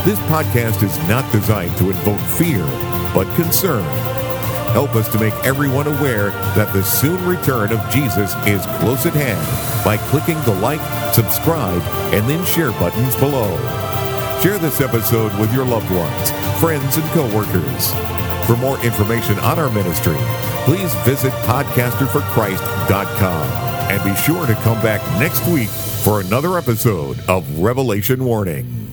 This 0.04 0.20
podcast 0.30 0.84
is 0.84 0.96
not 1.08 1.28
designed 1.32 1.76
to 1.78 1.90
invoke 1.90 2.20
fear, 2.38 2.62
but 3.12 3.26
concern. 3.34 3.82
Help 4.70 4.94
us 4.94 5.08
to 5.08 5.18
make 5.18 5.34
everyone 5.44 5.88
aware 5.88 6.30
that 6.54 6.72
the 6.72 6.84
soon 6.84 7.26
return 7.26 7.72
of 7.72 7.90
Jesus 7.90 8.32
is 8.46 8.64
close 8.78 9.06
at 9.06 9.14
hand 9.14 9.84
by 9.84 9.96
clicking 9.96 10.40
the 10.42 10.54
like, 10.60 11.12
subscribe, 11.12 11.82
and 12.14 12.30
then 12.30 12.44
share 12.44 12.70
buttons 12.70 13.16
below. 13.16 13.50
Share 14.40 14.58
this 14.58 14.80
episode 14.80 15.36
with 15.40 15.52
your 15.52 15.64
loved 15.64 15.90
ones, 15.90 16.30
friends, 16.60 16.98
and 16.98 17.06
coworkers. 17.06 18.13
For 18.46 18.56
more 18.58 18.78
information 18.84 19.38
on 19.38 19.58
our 19.58 19.70
ministry, 19.70 20.16
please 20.66 20.94
visit 20.96 21.32
podcasterforchrist.com 21.44 23.46
and 23.90 24.04
be 24.04 24.14
sure 24.20 24.46
to 24.46 24.54
come 24.56 24.80
back 24.82 25.00
next 25.18 25.46
week 25.48 25.68
for 25.68 26.20
another 26.20 26.58
episode 26.58 27.18
of 27.28 27.58
Revelation 27.58 28.24
Warning. 28.24 28.83